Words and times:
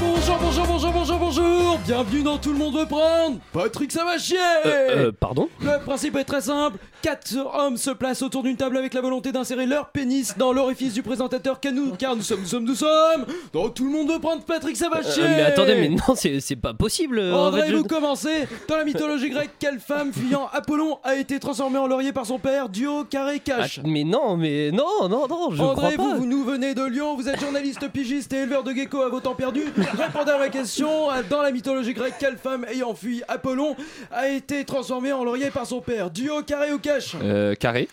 Bonjour, 0.00 0.38
bonjour, 0.40 0.66
bonjour, 0.66 0.92
bonjour, 0.92 1.18
bonjour. 1.18 1.78
Bienvenue 1.86 2.22
dans 2.22 2.38
Tout 2.38 2.52
le 2.52 2.58
monde 2.58 2.74
veut 2.74 2.86
prendre. 2.86 3.38
Patrick, 3.52 3.92
ça 3.92 4.04
va 4.04 4.16
chier 4.18 4.38
Euh, 4.64 5.08
euh, 5.08 5.12
pardon? 5.12 5.48
Le 5.60 5.78
principe 5.84 6.16
est 6.16 6.24
très 6.24 6.40
simple. 6.40 6.78
Quatre 7.02 7.34
hommes 7.54 7.76
se 7.78 7.90
placent 7.90 8.22
autour 8.22 8.42
d'une 8.42 8.56
table 8.56 8.76
avec 8.76 8.92
la 8.92 9.00
volonté 9.00 9.32
d'insérer 9.32 9.64
leur 9.64 9.88
pénis 9.88 10.36
dans 10.36 10.52
l'orifice 10.52 10.92
du 10.92 11.02
présentateur 11.02 11.58
car 11.58 11.72
nous, 11.72 11.92
car 11.96 12.14
nous 12.14 12.22
sommes, 12.22 12.40
nous 12.40 12.46
sommes, 12.46 12.64
nous 12.64 12.74
sommes. 12.74 13.24
Donc 13.54 13.74
tout 13.74 13.84
le 13.84 13.90
monde 13.90 14.10
veut 14.10 14.18
prendre 14.18 14.42
Patrick, 14.44 14.76
va 14.76 14.88
Euh, 14.98 15.26
Mais 15.36 15.42
attendez, 15.42 15.74
mais 15.76 15.88
non, 15.88 16.14
c'est 16.14 16.56
pas 16.56 16.74
possible. 16.74 17.18
euh, 17.18 17.32
en 17.34 17.46
André, 17.48 17.68
je- 17.70 17.76
vous 17.76 17.84
commencez. 17.84 18.46
Dans 18.68 18.76
la 18.76 18.84
mythologie 18.84 19.30
grecque, 19.30 19.52
quelle 19.58 19.80
femme 19.80 20.12
fuyant 20.12 20.48
Apollon 20.52 20.98
a 21.02 21.16
été 21.16 21.38
transformée 21.40 21.78
en 21.78 21.86
laurier 21.86 22.12
par 22.12 22.26
son 22.26 22.38
père, 22.38 22.68
duo, 22.68 23.04
carré, 23.04 23.36
Ah, 23.36 23.38
cache 23.62 23.80
mais 23.84 24.04
non, 24.04 24.36
mais 24.36 24.70
non, 24.70 25.08
non, 25.08 25.26
non, 25.26 25.50
je 25.52 25.62
André, 25.62 25.94
crois 25.94 26.04
vous, 26.04 26.10
pas. 26.12 26.16
vous 26.18 26.26
nous 26.26 26.44
venez 26.44 26.74
de 26.74 26.84
Lyon, 26.84 27.16
vous 27.16 27.28
êtes 27.28 27.40
journaliste 27.40 27.88
pigiste 27.88 28.32
et 28.34 28.38
éleveur 28.42 28.62
de 28.62 28.72
geckos 28.72 29.02
à 29.02 29.08
vos 29.08 29.20
temps 29.20 29.34
perdus. 29.34 29.64
Répondez 29.76 30.32
à 30.32 30.38
ma 30.38 30.48
question. 30.50 30.88
Dans 31.30 31.40
la 31.42 31.50
mythologie 31.50 31.94
grecque, 31.94 32.14
quelle 32.18 32.36
femme 32.36 32.66
ayant 32.70 32.94
fui 32.94 33.22
Apollon 33.28 33.74
a 34.12 34.28
été 34.28 34.64
transformée 34.64 35.12
en 35.12 35.24
laurier 35.24 35.50
par 35.50 35.64
son 35.66 35.80
père 35.80 36.10
Duo, 36.10 36.42
carré 36.42 36.72
ou 36.72 36.78
cache 36.92 37.16
Euh, 37.22 37.54
carré. 37.54 37.88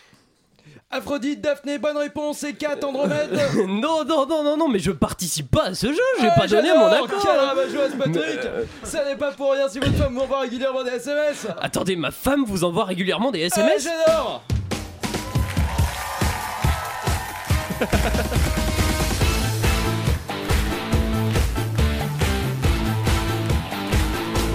Aphrodite, 0.90 1.42
Daphné, 1.42 1.78
bonne 1.80 1.98
réponse 1.98 2.44
et 2.44 2.54
4 2.54 2.86
Andromède. 2.86 3.38
non, 3.68 4.06
non, 4.06 4.26
non, 4.26 4.42
non, 4.44 4.56
non, 4.58 4.68
mais 4.70 4.80
je 4.80 4.92
participe 4.92 5.52
pas 5.52 5.66
à 5.68 5.74
ce 5.74 5.88
jeu, 5.88 6.00
j'ai 6.22 6.28
Ah, 6.32 6.40
pas 6.40 6.48
donné 6.48 6.70
j'adore, 6.70 6.88
mon 6.90 6.94
accord. 7.06 7.22
Quelle 7.22 7.40
rabat-joie, 7.40 7.90
ce 7.92 7.96
Patrick. 7.98 8.16
Mais, 8.16 8.46
euh, 8.48 8.64
Ça 8.84 9.04
n'est 9.04 9.18
pas 9.18 9.32
pour 9.32 9.52
rien 9.52 9.68
si 9.68 9.80
votre 9.80 9.94
femme 9.96 10.14
m'envoie 10.14 10.40
régulièrement 10.40 10.84
des 10.84 10.92
SMS 10.92 11.46
Attendez, 11.62 11.98
ma 11.98 12.12
femme 12.12 12.46
vous 12.48 12.64
envoie 12.64 12.86
régulièrement 12.86 13.32
des 13.32 13.44
Ah, 13.44 13.48
SMS 13.48 13.84
J'adore. 13.84 14.44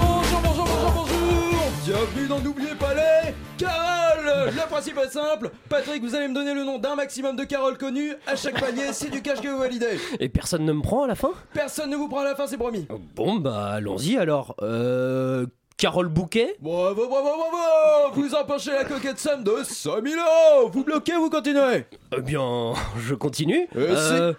Bonjour, 0.00 0.40
bonjour, 0.42 0.66
bonjour, 0.66 0.92
bonjour. 0.94 1.70
Bienvenue 1.86 2.28
dans 2.28 2.40
N'oubliez 2.40 2.74
pas 2.74 2.94
les 2.94 3.34
principe 4.72 4.96
est 4.96 5.10
simple, 5.10 5.50
Patrick, 5.68 6.02
vous 6.02 6.14
allez 6.14 6.28
me 6.28 6.34
donner 6.34 6.54
le 6.54 6.64
nom 6.64 6.78
d'un 6.78 6.96
maximum 6.96 7.36
de 7.36 7.44
Carole 7.44 7.76
connues. 7.76 8.14
À 8.26 8.36
chaque 8.36 8.58
panier, 8.58 8.92
c'est 8.92 9.10
du 9.10 9.20
cash 9.20 9.38
que 9.42 9.48
vous 9.48 9.58
validez. 9.58 9.98
Et 10.18 10.30
personne 10.30 10.64
ne 10.64 10.72
me 10.72 10.80
prend 10.80 11.02
à 11.02 11.06
la 11.06 11.14
fin? 11.14 11.32
Personne 11.52 11.90
ne 11.90 11.96
vous 11.96 12.08
prend 12.08 12.20
à 12.20 12.24
la 12.24 12.34
fin, 12.34 12.46
c'est 12.46 12.56
promis. 12.56 12.86
Bon, 13.14 13.36
bah 13.36 13.66
allons-y 13.66 14.16
alors. 14.16 14.56
Euh. 14.62 15.44
Carole 15.76 16.08
Bouquet 16.08 16.56
Bravo, 16.60 17.08
bravo, 17.08 17.28
bravo 17.36 18.14
Vous 18.14 18.34
emportez 18.34 18.70
la 18.70 18.84
coquette 18.84 19.18
somme 19.18 19.42
de 19.42 19.52
5000 19.64 20.14
euros 20.16 20.68
Vous 20.72 20.84
bloquez 20.84 21.16
ou 21.16 21.22
vous 21.22 21.30
continuez 21.30 21.86
Eh 22.16 22.20
bien, 22.20 22.72
je 22.98 23.14
continue. 23.14 23.66
Euh, 23.76 23.96
Euh, 23.96 24.32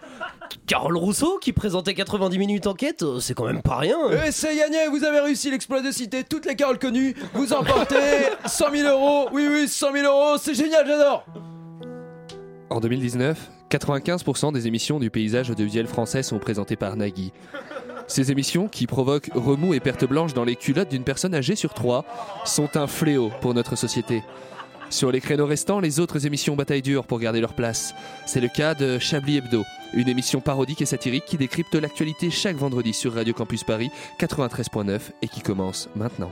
Carole 0.67 0.95
Rousseau 0.97 1.37
qui 1.39 1.51
présentait 1.51 1.93
90 1.93 2.37
minutes 2.37 2.67
enquête, 2.67 3.03
euh, 3.03 3.19
c'est 3.19 3.33
quand 3.33 3.45
même 3.45 3.61
pas 3.61 3.77
rien. 3.77 3.97
Et 4.25 4.31
c'est 4.31 4.55
gagné, 4.55 4.87
vous 4.87 5.03
avez 5.03 5.19
réussi 5.19 5.51
l'exploit 5.51 5.81
de 5.81 5.91
citer 5.91 6.23
toutes 6.23 6.45
les 6.45 6.55
caroles 6.55 6.79
connues. 6.79 7.15
Vous 7.33 7.51
emportez 7.53 7.95
100 8.45 8.71
000 8.71 8.89
euros. 8.89 9.27
Oui, 9.33 9.47
oui, 9.49 9.67
100 9.67 9.91
000 9.93 10.05
euros, 10.05 10.37
c'est 10.37 10.53
génial, 10.53 10.85
j'adore. 10.87 11.25
En 12.69 12.79
2019, 12.79 13.37
95% 13.69 14.53
des 14.53 14.67
émissions 14.67 14.99
du 14.99 15.09
paysage 15.09 15.49
audiovisuel 15.49 15.87
français 15.87 16.23
sont 16.23 16.39
présentées 16.39 16.75
par 16.75 16.95
Nagui. 16.95 17.31
Ces 18.07 18.31
émissions, 18.31 18.67
qui 18.67 18.87
provoquent 18.87 19.29
remous 19.33 19.73
et 19.73 19.79
pertes 19.79 20.05
blanches 20.05 20.33
dans 20.33 20.43
les 20.43 20.55
culottes 20.55 20.89
d'une 20.89 21.03
personne 21.03 21.35
âgée 21.35 21.55
sur 21.55 21.73
trois, 21.73 22.05
sont 22.45 22.77
un 22.77 22.87
fléau 22.87 23.31
pour 23.41 23.53
notre 23.53 23.75
société. 23.75 24.23
Sur 24.89 25.11
les 25.11 25.21
créneaux 25.21 25.47
restants, 25.47 25.79
les 25.79 25.99
autres 25.99 26.27
émissions 26.27 26.55
bataillent 26.55 26.83
dur 26.83 27.05
pour 27.05 27.19
garder 27.19 27.41
leur 27.41 27.53
place. 27.53 27.95
C'est 28.27 28.41
le 28.41 28.47
cas 28.47 28.75
de 28.75 28.99
Chablis 28.99 29.37
Hebdo, 29.37 29.63
une 29.93 30.07
émission 30.07 30.39
parodique 30.39 30.81
et 30.81 30.85
satirique 30.85 31.25
qui 31.25 31.37
décrypte 31.37 31.73
l'actualité 31.73 32.29
chaque 32.29 32.57
vendredi 32.57 32.93
sur 32.93 33.13
Radio 33.13 33.33
Campus 33.33 33.63
Paris 33.63 33.89
93.9 34.19 34.99
et 35.21 35.27
qui 35.27 35.41
commence 35.41 35.89
maintenant. 35.95 36.31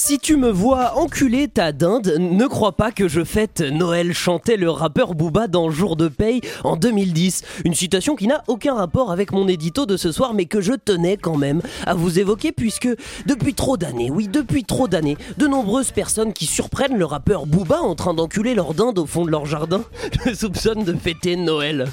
Si 0.00 0.20
tu 0.20 0.36
me 0.36 0.48
vois 0.48 0.96
enculer 0.96 1.48
ta 1.48 1.72
dinde, 1.72 2.14
ne 2.20 2.46
crois 2.46 2.70
pas 2.70 2.92
que 2.92 3.08
je 3.08 3.24
fête 3.24 3.62
Noël, 3.62 4.14
chantait 4.14 4.56
le 4.56 4.70
rappeur 4.70 5.16
Booba 5.16 5.48
dans 5.48 5.70
Jour 5.70 5.96
de 5.96 6.06
paye 6.06 6.40
en 6.62 6.76
2010. 6.76 7.42
Une 7.64 7.74
citation 7.74 8.14
qui 8.14 8.28
n'a 8.28 8.44
aucun 8.46 8.74
rapport 8.74 9.10
avec 9.10 9.32
mon 9.32 9.48
édito 9.48 9.86
de 9.86 9.96
ce 9.96 10.12
soir, 10.12 10.34
mais 10.34 10.44
que 10.44 10.60
je 10.60 10.72
tenais 10.72 11.16
quand 11.16 11.36
même 11.36 11.62
à 11.84 11.94
vous 11.94 12.20
évoquer, 12.20 12.52
puisque 12.52 12.88
depuis 13.26 13.54
trop 13.54 13.76
d'années, 13.76 14.08
oui, 14.08 14.28
depuis 14.28 14.62
trop 14.62 14.86
d'années, 14.86 15.16
de 15.36 15.48
nombreuses 15.48 15.90
personnes 15.90 16.32
qui 16.32 16.46
surprennent 16.46 16.96
le 16.96 17.04
rappeur 17.04 17.46
Booba 17.46 17.80
en 17.80 17.96
train 17.96 18.14
d'enculer 18.14 18.54
leur 18.54 18.74
dinde 18.74 19.00
au 19.00 19.06
fond 19.06 19.24
de 19.24 19.32
leur 19.32 19.46
jardin 19.46 19.82
le 20.24 20.32
soupçonnent 20.32 20.84
de 20.84 20.92
fêter 20.92 21.34
Noël. 21.34 21.88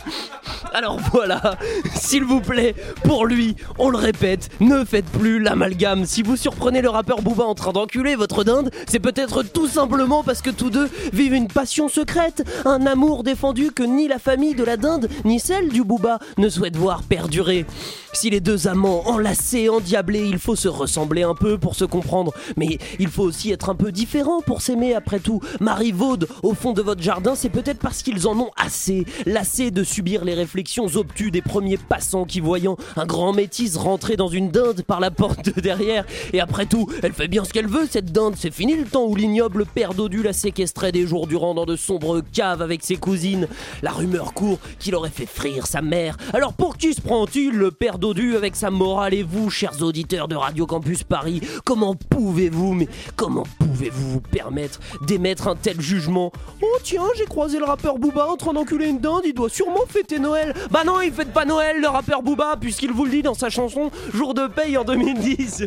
Alors 0.74 1.00
voilà, 1.12 1.58
s'il 1.96 2.24
vous 2.24 2.42
plaît, 2.42 2.76
pour 3.04 3.26
lui, 3.26 3.56
on 3.80 3.90
le 3.90 3.98
répète, 3.98 4.50
ne 4.60 4.86
faites 4.86 5.06
plus 5.06 5.40
l'amalgame. 5.40 6.06
Si 6.06 6.22
vous 6.22 6.36
surprenez 6.36 6.84
le 6.84 6.90
rappeur 6.90 7.24
Booba 7.24 7.46
en 7.46 7.56
train 7.56 7.72
d'enculer 7.72 7.94
votre 8.17 8.44
dinde, 8.44 8.72
c'est 8.88 9.00
peut-être 9.00 9.44
tout 9.44 9.67
simplement 9.67 10.23
parce 10.23 10.41
que 10.41 10.50
tous 10.50 10.69
deux 10.69 10.89
vivent 11.13 11.33
une 11.33 11.47
passion 11.47 11.88
secrète, 11.88 12.44
un 12.66 12.85
amour 12.85 13.23
défendu 13.23 13.72
que 13.72 13.83
ni 13.83 14.07
la 14.07 14.19
famille 14.19 14.53
de 14.53 14.63
la 14.63 14.78
dinde, 14.78 15.09
ni 15.23 15.39
celle 15.39 15.69
du 15.69 15.83
Booba 15.83 16.19
ne 16.38 16.50
souhaitent 16.50 16.75
voir 16.75 17.03
perdurer. 17.03 17.66
Si 18.13 18.29
les 18.29 18.39
deux 18.39 18.67
amants 18.67 19.07
enlacés, 19.07 19.67
endiablés, 19.67 20.25
il 20.25 20.39
faut 20.39 20.56
se 20.56 20.69
ressembler 20.69 21.23
un 21.23 21.35
peu 21.35 21.57
pour 21.57 21.75
se 21.75 21.83
comprendre, 21.83 22.33
mais 22.56 22.78
il 23.00 23.09
faut 23.09 23.23
aussi 23.23 23.51
être 23.51 23.69
un 23.69 23.75
peu 23.75 23.91
différent 23.91 24.41
pour 24.41 24.62
s'aimer 24.62 24.94
après 24.94 25.19
tout. 25.19 25.41
Marie 25.59 25.91
Vaude, 25.91 26.27
au 26.41 26.53
fond 26.53 26.72
de 26.72 26.81
votre 26.81 27.01
jardin, 27.01 27.35
c'est 27.35 27.50
peut-être 27.50 27.79
parce 27.79 28.03
qu'ils 28.03 28.27
en 28.27 28.39
ont 28.39 28.51
assez, 28.56 29.06
lassés 29.25 29.72
de 29.72 29.83
subir 29.83 30.23
les 30.23 30.33
réflexions 30.33 30.88
obtus 30.95 31.31
des 31.31 31.41
premiers 31.41 31.77
passants 31.77 32.25
qui, 32.25 32.39
voyant 32.39 32.77
un 32.95 33.06
grand 33.06 33.33
métis 33.33 33.75
rentrer 33.75 34.16
dans 34.16 34.29
une 34.29 34.50
dinde 34.50 34.83
par 34.83 35.00
la 35.00 35.12
porte 35.12 35.53
de 35.53 35.59
derrière, 35.59 36.06
et 36.31 36.39
après 36.39 36.66
tout, 36.66 36.88
elle 37.03 37.13
fait 37.13 37.27
bien 37.27 37.44
ce 37.44 37.51
qu'elle 37.51 37.67
veut, 37.67 37.84
cette 37.88 38.12
dinde, 38.12 38.35
c'est 38.38 38.53
fini 38.53 38.75
le 38.75 38.85
temps 38.85 39.06
où 39.06 39.16
l'ignoble 39.16 39.66
père 39.66 39.94
Dodu 39.94 40.23
la 40.23 40.34
séquestrait 40.34 40.91
des 40.91 41.06
jours 41.07 41.28
durant 41.28 41.53
dans 41.53 41.66
de 41.66 41.75
sombres 41.75 42.22
caves 42.34 42.62
avec 42.62 42.84
ses 42.84 42.96
cousines. 42.96 43.47
La 43.81 43.91
rumeur 43.91 44.34
court 44.34 44.59
qu'il 44.79 44.96
aurait 44.96 45.09
fait 45.09 45.25
frire 45.25 45.68
sa 45.68 45.81
mère. 45.81 46.18
Alors 46.34 46.53
pour 46.53 46.78
qui 46.78 46.94
se 46.94 47.01
prend-il, 47.01 47.51
le 47.51 47.72
père 47.72 48.00
Dodu, 48.00 48.35
avec 48.35 48.56
sa 48.56 48.72
morale? 48.72 49.13
Et 49.13 49.24
vous, 49.24 49.50
chers 49.50 49.81
auditeurs 49.81 50.28
de 50.28 50.35
Radio 50.35 50.66
Campus 50.66 51.03
Paris 51.03 51.41
Comment 51.63 51.95
pouvez-vous, 51.95 52.74
mais 52.74 52.88
comment 53.16 53.45
pouvez-vous 53.59 54.12
vous 54.12 54.22
permettre 54.22 54.79
d'émettre 55.01 55.47
un 55.47 55.56
tel 55.56 55.79
jugement? 55.81 56.31
Oh 56.62 56.78
tiens, 56.84 57.03
j'ai 57.18 57.25
croisé 57.25 57.59
le 57.59 57.66
rappeur 57.66 57.97
Booba 57.97 58.28
en 58.28 58.38
train 58.38 58.53
d'enculer 58.53 58.88
une 58.88 59.00
dinde, 59.00 59.24
il 59.25 59.34
doit 59.34 59.50
sûrement 59.50 59.85
fêter 59.88 60.19
Noël. 60.19 60.53
Bah 60.72 60.84
non, 60.85 61.01
il 61.01 61.12
fête 61.12 61.34
pas 61.34 61.45
Noël, 61.45 61.81
le 61.81 61.88
rappeur 61.88 62.22
Booba, 62.22 62.56
puisqu'il 62.59 62.91
vous 62.91 63.06
le 63.06 63.12
dit 63.12 63.22
dans 63.22 63.34
sa 63.34 63.50
chanson 63.50 63.91
Jour 64.13 64.34
de 64.34 64.47
paye 64.47 64.78
en 64.78 64.84
2010. 64.84 65.66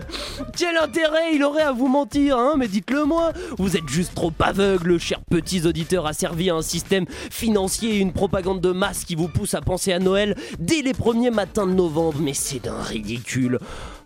Quel 0.56 0.76
intérêt 0.76 1.34
il 1.34 1.44
aurait 1.44 1.62
à 1.62 1.72
vous 1.72 1.88
mentir, 1.88 2.07
hein 2.16 2.54
Mais 2.56 2.68
dites-le 2.68 3.04
moi, 3.04 3.32
vous 3.58 3.76
êtes 3.76 3.88
juste 3.88 4.14
trop 4.14 4.32
aveugles, 4.40 4.98
chers 4.98 5.20
petits 5.20 5.66
auditeurs, 5.66 6.06
asservis 6.06 6.50
à 6.50 6.54
un 6.54 6.62
système 6.62 7.06
financier 7.08 7.96
et 7.96 7.98
une 7.98 8.12
propagande 8.12 8.60
de 8.60 8.72
masse 8.72 9.04
qui 9.04 9.14
vous 9.14 9.28
pousse 9.28 9.54
à 9.54 9.60
penser 9.60 9.92
à 9.92 9.98
Noël 9.98 10.36
dès 10.58 10.82
les 10.82 10.94
premiers 10.94 11.30
matins 11.30 11.66
de 11.66 11.72
novembre. 11.72 12.18
Mais 12.20 12.34
c'est 12.34 12.60
d'un 12.64 12.80
ridicule. 12.80 13.58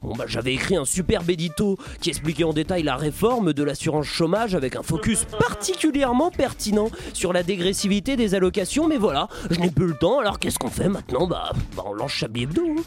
Bon 0.03 0.15
bah 0.17 0.25
j'avais 0.27 0.53
écrit 0.53 0.77
un 0.77 0.85
superbe 0.85 1.31
édito 1.31 1.79
qui 2.01 2.11
expliquait 2.11 2.43
en 2.43 2.53
détail 2.53 2.83
la 2.83 2.97
réforme 2.97 3.53
de 3.53 3.63
l'assurance 3.63 4.07
chômage 4.07 4.57
avec 4.57 4.75
un 4.75 4.83
focus 4.83 5.25
particulièrement 5.39 6.33
pertinent 6.33 6.91
sur 7.13 7.33
la 7.33 7.45
dégressivité 7.45 8.17
des 8.17 8.35
allocations, 8.35 8.89
mais 8.89 8.99
voilà, 8.99 9.29
je 9.51 9.61
n'ai 9.61 9.71
plus 9.71 9.87
le 9.87 9.95
temps, 9.95 10.19
alors 10.19 10.41
qu'est-ce 10.41 10.59
qu'on 10.59 10.71
fait 10.71 10.89
maintenant? 10.89 11.29
Bah, 11.29 11.53
bah 11.77 11.85
on 11.87 11.93
lance 11.93 12.11
Chablis 12.13 12.43
Hebdo. 12.45 12.63
hein. 12.77 12.83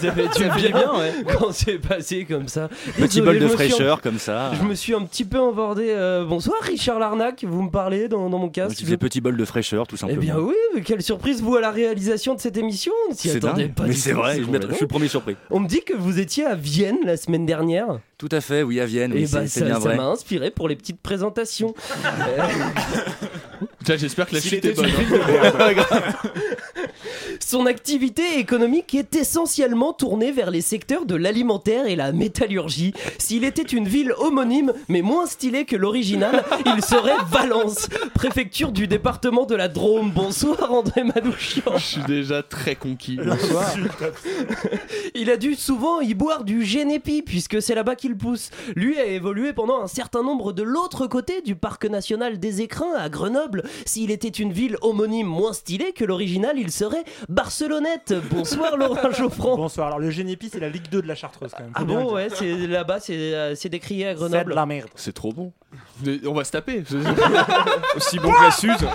Ça 0.00 0.12
fait 0.12 0.28
tu 0.34 0.44
le 0.44 0.54
bien, 0.70 0.94
ouais. 0.98 1.12
Quand 1.38 1.52
c'est 1.52 1.78
passé 1.78 2.24
comme 2.24 2.48
ça. 2.48 2.68
Petit 2.98 3.20
bol 3.20 3.38
de 3.38 3.46
fraîcheur 3.48 4.00
comme 4.00 4.18
ça. 4.18 4.52
Je 4.60 4.66
me 4.66 4.74
suis 4.74 4.94
un 4.94 5.02
petit 5.02 5.24
peu 5.24 5.38
embordé. 5.38 5.86
euh, 5.88 6.24
bonsoir 6.24 6.56
Richard 6.62 6.98
Larnac, 6.98 7.44
vous 7.46 7.62
me 7.62 7.70
parlez 7.70 8.08
dans, 8.08 8.28
dans 8.30 8.38
mon 8.38 8.48
casque. 8.48 8.76
C'est 8.78 8.86
des 8.86 8.96
petits 8.96 9.20
bols 9.20 9.36
de 9.36 9.44
fraîcheur 9.44 9.86
tout 9.86 9.96
Eh 9.96 9.98
simplement. 9.98 10.20
bien 10.20 10.38
oui, 10.38 10.54
mais 10.74 10.82
quelle 10.82 11.02
surprise 11.02 11.42
vous 11.42 11.56
à 11.56 11.60
la 11.60 11.70
réalisation 11.70 12.34
de 12.34 12.40
cette 12.40 12.56
émission 12.56 12.92
On 13.10 13.14
s'y 13.14 13.28
c'est 13.28 13.36
attendait 13.38 13.64
dingue. 13.64 13.74
pas 13.74 13.84
Mais 13.86 13.92
c'est 13.94 14.12
vrai, 14.12 14.36
je, 14.38 14.44
complètement 14.44 14.70
je 14.70 14.74
suis 14.76 14.84
le 14.84 14.88
premier 14.88 15.08
surpris. 15.08 15.36
On 15.50 15.60
me 15.60 15.68
dit 15.68 15.82
que 15.82 15.94
vous 15.96 16.18
étiez 16.18 16.44
à 16.46 16.54
Vienne 16.54 16.98
la 17.04 17.16
semaine 17.16 17.46
dernière. 17.46 17.98
Tout 18.18 18.28
à 18.32 18.40
fait, 18.40 18.62
oui, 18.62 18.80
à 18.80 18.86
Vienne, 18.86 19.12
oui, 19.14 19.20
et 19.22 19.26
bah 19.26 19.40
c'est 19.42 19.48
c'est 19.48 19.60
ça 19.60 19.66
bien 19.66 19.74
ça 19.74 19.80
vrai. 19.88 19.96
m'a 19.96 20.04
inspiré 20.06 20.50
pour 20.50 20.68
les 20.68 20.76
petites 20.76 21.00
présentations. 21.00 21.74
J'espère 23.96 24.26
que 24.26 24.34
la 24.34 24.40
chute 24.40 24.64
était 24.64 24.68
est 24.70 24.74
bonne. 24.74 24.86
hein. 24.90 26.12
Son 27.40 27.66
activité 27.66 28.38
économique 28.38 28.94
est 28.94 29.16
essentiellement 29.16 29.92
tournée 29.92 30.30
vers 30.30 30.50
les 30.50 30.60
secteurs 30.60 31.04
de 31.06 31.16
l'alimentaire 31.16 31.86
et 31.86 31.96
la 31.96 32.12
métallurgie. 32.12 32.92
S'il 33.18 33.44
était 33.44 33.62
une 33.62 33.88
ville 33.88 34.12
homonyme, 34.18 34.72
mais 34.88 35.02
moins 35.02 35.26
stylée 35.26 35.64
que 35.64 35.74
l'original, 35.74 36.44
il 36.66 36.84
serait 36.84 37.16
Valence, 37.30 37.88
préfecture 38.14 38.70
du 38.72 38.86
département 38.86 39.46
de 39.46 39.56
la 39.56 39.68
Drôme. 39.68 40.12
Bonsoir 40.12 40.72
André 40.72 41.02
Manouchian. 41.02 41.76
Je 41.76 41.84
suis 41.84 42.02
déjà 42.02 42.42
très 42.42 42.76
conquis. 42.76 43.18
Il 45.14 45.30
a 45.30 45.36
dû 45.36 45.54
souvent 45.54 46.00
y 46.00 46.14
boire 46.14 46.44
du 46.44 46.64
Génépi, 46.64 47.22
puisque 47.22 47.60
c'est 47.60 47.74
là-bas 47.74 47.96
qu'il 47.96 48.16
pousse. 48.16 48.50
Lui 48.76 48.98
a 48.98 49.06
évolué 49.06 49.52
pendant 49.52 49.80
un 49.82 49.86
certain 49.88 50.22
nombre 50.22 50.52
de 50.52 50.62
l'autre 50.62 51.06
côté 51.06 51.42
du 51.42 51.56
parc 51.56 51.84
national 51.86 52.38
des 52.38 52.60
Écrins 52.62 52.94
à 52.96 53.08
Grenoble. 53.08 53.64
S'il 53.86 54.10
était 54.10 54.28
une 54.28 54.52
ville 54.52 54.76
homonyme 54.82 55.26
moins 55.26 55.52
stylée 55.52 55.92
que 55.92 56.04
l'original, 56.04 56.58
il 56.58 56.70
serait 56.70 57.04
Barcelonnette. 57.28 58.14
Bonsoir 58.30 58.76
Laurent 58.76 59.10
Geoffrand. 59.16 59.56
Bonsoir. 59.56 59.88
Alors 59.88 59.98
le 59.98 60.10
Génépi, 60.10 60.48
c'est 60.52 60.60
la 60.60 60.68
Ligue 60.68 60.88
2 60.90 61.02
de 61.02 61.06
la 61.08 61.14
Chartreuse 61.14 61.52
quand 61.56 61.62
même. 61.64 61.72
Ah 61.74 61.84
bon 61.84 62.12
ouais, 62.14 62.28
c'est 62.34 62.66
là-bas, 62.66 63.00
c'est 63.00 63.14
euh, 63.34 63.54
c'est 63.54 63.68
décrié 63.68 64.06
à 64.08 64.10
C'est 64.12 64.16
Grenoble. 64.16 64.50
de 64.50 64.54
la 64.56 64.66
merde. 64.66 64.88
C'est 64.94 65.12
trop 65.14 65.32
bon. 65.32 65.52
On 66.26 66.32
va 66.34 66.44
se 66.44 66.52
taper. 66.52 66.82
Aussi 67.96 68.18
bon 68.18 68.32
que 68.32 68.42
la 68.42 68.50
Suze. 68.50 68.86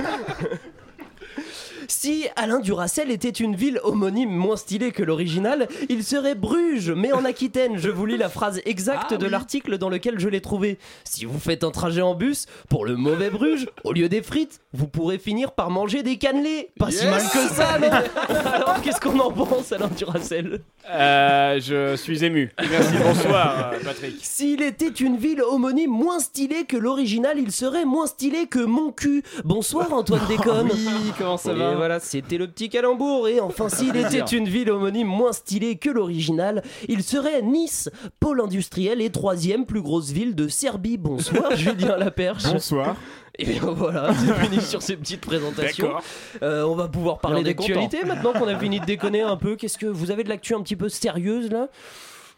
Si 1.88 2.26
Alain 2.36 2.60
Duracel 2.60 3.12
était 3.12 3.30
une 3.30 3.56
ville 3.56 3.80
homonyme 3.84 4.30
moins 4.32 4.58
stylée 4.58 4.92
que 4.92 5.04
l'original, 5.04 5.68
il 5.90 6.04
serait 6.04 6.36
Bruges, 6.36 6.92
mais 6.92 7.12
en 7.14 7.26
Aquitaine. 7.26 7.78
Je 7.78 7.90
vous 7.90 8.06
lis 8.06 8.18
la 8.18 8.30
phrase 8.30 8.62
exacte 8.66 9.12
Ah 9.12 9.18
de 9.18 9.26
oui. 9.26 9.32
l'article 9.32 9.78
dans 9.78 9.90
lequel 9.90 10.20
je 10.20 10.28
l'ai 10.30 10.42
trouvé. 10.42 10.78
Si 11.04 11.26
vous 11.26 11.40
faites 11.40 11.64
un 11.64 11.72
trajet 11.72 12.02
en 12.02 12.16
bus, 12.16 12.46
pour 12.70 12.86
le 12.86 12.96
mauvais 12.96 13.30
Bruges, 13.30 13.68
au 13.84 13.94
lieu 13.94 14.10
des 14.10 14.22
frites, 14.22 14.62
vous 14.74 14.88
pourrez 14.88 15.18
finir 15.18 15.52
par 15.52 15.70
manger 15.70 16.04
des 16.04 16.18
cannelés. 16.18 16.70
Pas 16.80 16.92
si 16.92 17.06
mal 17.06 17.22
que 17.22 17.54
ça, 17.54 17.78
non 17.80 17.90
Alors 18.54 18.82
qu'est-ce 18.82 19.00
qu'on 19.00 19.20
en 19.20 19.32
pense, 19.32 19.72
Alain 19.72 19.90
Duracel? 19.96 20.62
Euh, 20.90 21.60
je 21.60 21.96
suis 21.96 22.24
ému. 22.24 22.52
Merci, 22.70 22.94
bonsoir 23.04 23.72
euh, 23.74 23.80
Patrick. 23.84 24.16
S'il 24.22 24.62
était 24.62 24.88
une 24.90 25.18
ville 25.18 25.42
homonyme 25.42 25.92
moins 25.92 26.20
stylée 26.20 26.66
que 26.66 26.78
l'original, 26.78 27.38
il 27.40 27.52
serait 27.52 27.86
moins 27.86 28.08
stylé 28.08 28.48
que 28.48 28.60
mon 28.60 28.92
cul. 28.92 29.24
Bonsoir 29.44 29.92
Antoine 29.94 30.22
Déconne. 30.28 30.70
Oui, 30.72 31.12
comment 31.18 31.38
ça 31.38 31.54
Et 31.75 31.77
voilà, 31.77 32.00
c'était 32.00 32.38
le 32.38 32.48
petit 32.48 32.69
calembour. 32.69 33.27
Et 33.27 33.39
enfin, 33.42 33.68
s'il 33.69 33.95
était 33.98 34.19
une 34.19 34.48
ville 34.48 34.72
homonyme 34.72 35.07
moins 35.07 35.33
stylée 35.33 35.75
que 35.75 35.89
l'original, 35.89 36.63
il 36.88 37.04
serait 37.04 37.42
Nice, 37.42 37.89
pôle 38.19 38.39
industriel 38.42 39.01
et 39.01 39.10
troisième 39.10 39.66
plus 39.66 39.81
grosse 39.81 40.12
ville 40.12 40.36
de 40.36 40.48
Serbie. 40.48 40.98
Bonsoir, 40.98 41.56
Julien 41.56 41.98
Laperche. 41.98 42.45
Bonsoir. 42.45 42.95
Et 43.38 43.45
bien 43.45 43.66
voilà, 43.66 44.13
c'est 44.13 44.33
fini 44.45 44.62
sur 44.62 44.81
ces 44.81 44.95
petites 44.95 45.22
présentations. 45.22 45.95
Euh, 46.42 46.63
on 46.63 46.75
va 46.75 46.88
pouvoir 46.88 47.19
parler 47.19 47.44
d'actualité 47.44 48.06
maintenant 48.06 48.31
qu'on 48.31 48.48
a 48.48 48.57
fini 48.57 48.80
de 48.80 48.86
déconner 48.86 49.22
un 49.22 49.36
peu. 49.36 49.57
Qu'est-ce 49.57 49.77
que 49.77 49.86
vous 49.88 50.12
avez 50.12 50.24
de 50.24 50.30
l'actu 50.30 50.56
un 50.56 50.62
petit 50.62 50.77
peu 50.77 50.88
sérieuse 50.88 51.51
là? 51.51 51.68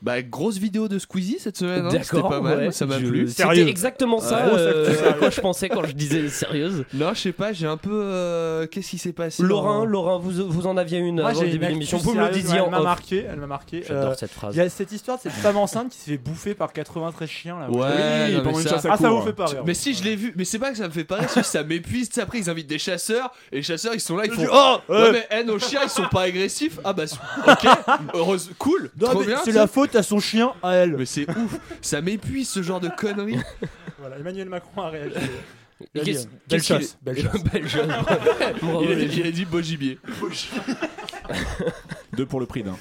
Bah, 0.02 0.22
grosse 0.22 0.58
vidéo 0.58 0.88
de 0.88 1.00
Squeezie 1.00 1.38
cette 1.40 1.58
semaine. 1.58 1.86
hein. 1.86 1.90
C'était 1.92 2.16
D'accord, 2.18 2.30
pas 2.30 2.40
mal. 2.42 2.58
ouais. 2.60 2.72
Ça 2.72 2.86
m'a 2.86 3.00
Je- 3.00 3.06
plu. 3.08 3.28
C'était 3.30 3.68
exactement 3.68 4.20
ça 4.20 4.46
Grosse 4.48 4.60
euh, 4.60 5.10
à 5.10 5.14
quoi 5.14 5.30
je 5.32 5.42
pensais 5.42 5.70
quand 5.70 5.84
je 5.86 5.94
disais 5.94 6.30
sérieuse. 6.30 6.86
Non, 6.94 7.14
je 7.16 7.20
sais 7.22 7.32
pas. 7.32 7.52
J'ai 7.54 7.66
un 7.68 7.78
peu. 7.78 7.90
euh, 7.94 8.68
Qu'est-ce 8.68 8.92
qui 8.92 8.98
s'est 9.00 9.12
passé 9.14 9.42
Laurent, 9.42 9.80
dans- 9.80 9.86
Laurent, 9.86 10.20
vous, 10.20 10.48
vous 10.48 10.68
en 10.68 10.78
aviez 10.78 11.00
une 11.00 11.16
Moi, 11.22 11.30
avant 11.32 11.40
j'ai 11.40 11.46
le 11.48 11.52
début 11.54 11.66
de 11.66 11.72
l'émission. 11.72 11.98
Vous 11.98 12.14
me 12.14 12.22
le 12.26 12.30
disiez 12.30 12.60
Elle 12.64 12.70
m'a 12.70 12.82
marqué. 12.82 13.26
Elle 13.28 13.40
m'a 13.40 13.48
marqué. 13.48 13.84
J'adore 13.88 14.12
Euh, 14.12 14.16
cette 14.16 14.32
phrase. 14.32 14.56
Il 14.56 14.60
y 14.60 14.62
a 14.62 14.70
cette 14.70 14.92
histoire 14.92 15.18
de 15.18 15.24
cette 15.24 15.32
femme 15.34 15.58
enceinte 15.58 15.90
qui 15.90 15.98
s'est 15.98 16.12
fait 16.12 16.18
bouffer 16.18 16.54
par 16.54 16.74
93 16.74 17.28
chiens 17.28 17.60
là. 17.60 17.70
Ouais, 17.72 17.88
Oui, 18.30 18.36
pendant 18.44 18.60
une 18.60 18.64
ça- 18.64 18.70
chasse 18.76 18.86
à 18.86 18.90
Ah 18.94 18.98
ça 18.98 19.10
vous 19.10 19.22
fait 19.24 19.34
pas 19.34 19.46
rire. 19.48 19.64
Mais 19.66 19.74
si 19.74 19.94
je 19.96 20.04
l'ai 20.04 20.16
vu, 20.16 20.32
mais 20.36 20.46
c'est 20.46 20.60
pas 20.60 20.70
que 20.72 20.78
ça 20.78 20.88
me 20.88 20.94
fait 20.94 21.04
pas 21.06 21.16
rire, 21.16 21.30
c'est 21.30 21.42
que 21.42 21.46
ça 21.48 21.64
m'épuise. 21.64 22.10
Après, 22.20 22.38
ils 22.38 22.50
invitent 22.50 22.68
des 22.68 22.78
chasseurs 22.80 23.32
et 23.52 23.58
les 23.58 23.64
chasseurs 23.64 23.94
ils 23.96 24.00
sont 24.00 24.16
là, 24.16 24.26
ils 24.26 24.32
font 24.32 24.46
Oh 24.52 24.78
mais 24.90 25.28
eh, 25.32 25.44
nos 25.44 25.58
chiens 25.60 25.82
ils 25.84 25.90
sont 25.90 26.08
pas 26.12 26.22
agressifs. 26.24 26.80
Ah 26.84 26.94
bah, 26.94 27.04
ok, 27.48 27.68
heureuse, 28.14 28.52
cool, 28.60 28.92
c'est 29.44 29.52
la 29.52 29.66
sais. 29.66 29.68
À 29.96 30.04
son 30.04 30.20
chien 30.20 30.54
à 30.64 30.74
elle. 30.74 30.98
Mais 30.98 31.06
c'est 31.06 31.30
ouf, 31.30 31.60
ça 31.82 32.02
m'épuise 32.02 32.50
ce 32.50 32.62
genre 32.64 32.80
de 32.80 32.90
conneries. 32.90 33.40
Voilà, 34.00 34.18
Emmanuel 34.20 34.48
Macron 34.48 34.82
a 34.84 34.90
réagi. 34.90 35.16
Il 35.96 36.02
a 36.02 36.04
Qu'est-ce- 36.04 36.28
dit, 36.28 36.34
Belle 36.48 36.60
qu'est-ce 36.62 36.68
qu'il 36.68 36.82
chasse, 36.82 36.98
belle 37.02 37.20
chasse. 37.24 37.44
Belle 37.44 37.68
chasse. 37.70 37.88
Bravo, 37.88 38.84
Il 38.84 38.92
a, 38.92 38.96
les 38.96 39.18
il 39.18 39.26
a 39.28 39.32
dit 39.32 39.46
beau 39.46 39.60
gibier. 39.62 39.98
Deux 42.14 42.26
pour 42.28 42.40
le 42.40 42.46
prix 42.46 42.62
d'un. 42.64 42.76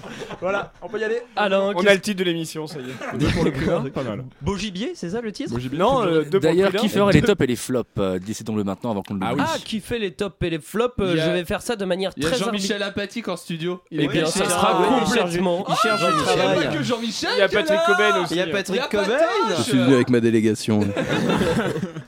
Voilà, 0.40 0.72
on 0.82 0.88
peut 0.88 0.98
y 1.00 1.04
aller. 1.04 1.22
Alain, 1.34 1.72
On 1.74 1.86
a 1.86 1.94
le 1.94 2.00
titre 2.00 2.18
de 2.18 2.24
l'émission, 2.24 2.66
ça 2.66 2.78
y 2.78 2.82
est. 2.82 3.18
Deux 3.18 3.28
pour 3.28 3.44
le 3.44 3.52
prix 3.52 3.66
d'un, 3.66 3.80
pas 3.90 4.02
mal. 4.02 4.24
Beau 4.42 4.56
gibier, 4.56 4.92
c'est 4.94 5.10
ça 5.10 5.20
le 5.20 5.32
titre 5.32 5.54
Non, 5.72 6.02
euh, 6.04 6.22
deux 6.24 6.38
pour 6.38 6.40
D'ailleurs, 6.40 6.70
le 6.72 6.78
qui 6.78 6.86
d'un. 6.88 6.92
ferait 6.92 7.12
les 7.14 7.22
tops 7.22 7.40
et 7.42 7.46
les 7.46 7.56
flops 7.56 7.90
euh, 7.98 8.18
Décidons-le 8.18 8.62
maintenant 8.64 8.90
avant 8.90 9.02
qu'on 9.02 9.14
le 9.14 9.20
Ah. 9.22 9.34
Ah, 9.38 9.56
qui 9.64 9.80
fait 9.80 9.98
les 9.98 10.12
tops 10.12 10.36
et 10.42 10.50
les 10.50 10.58
flops 10.58 10.94
euh, 11.00 11.12
Il 11.12 11.16
y 11.16 11.20
a- 11.20 11.26
Je 11.26 11.30
vais 11.30 11.44
faire 11.44 11.62
ça 11.62 11.76
de 11.76 11.84
manière 11.84 12.10
Il 12.16 12.22
y 12.22 12.26
a 12.26 12.30
très 12.30 12.38
Jean-Michel 12.38 12.82
Apatique 12.82 13.28
en 13.28 13.36
studio. 13.36 13.80
Il 13.90 14.00
Eh 14.00 14.04
est 14.04 14.08
bien, 14.08 14.26
ça 14.26 14.44
sera 14.44 14.70
Ah, 14.72 15.04
complètement. 15.04 15.64
Il 15.68 15.74
cherche 15.76 16.00
du 16.00 16.06
Il 16.08 16.14
y 16.16 16.20
a 16.20 16.22
travail. 16.36 16.66
pas 16.66 16.72
que 16.76 16.82
Jean-Michel. 16.82 17.30
Il 17.34 17.38
y 17.38 17.42
a 17.42 17.48
Patrick. 17.48 17.78
Coben 17.86 18.16
aussi. 18.22 18.34
Il 18.34 18.38
y 18.38 18.40
a 18.40 18.46
Patrick 18.46 18.88
Cobain. 18.90 19.18
Je 19.56 19.62
suis 19.62 19.78
venu 19.78 19.94
avec 19.94 20.10
ma 20.10 20.20
délégation. 20.20 20.80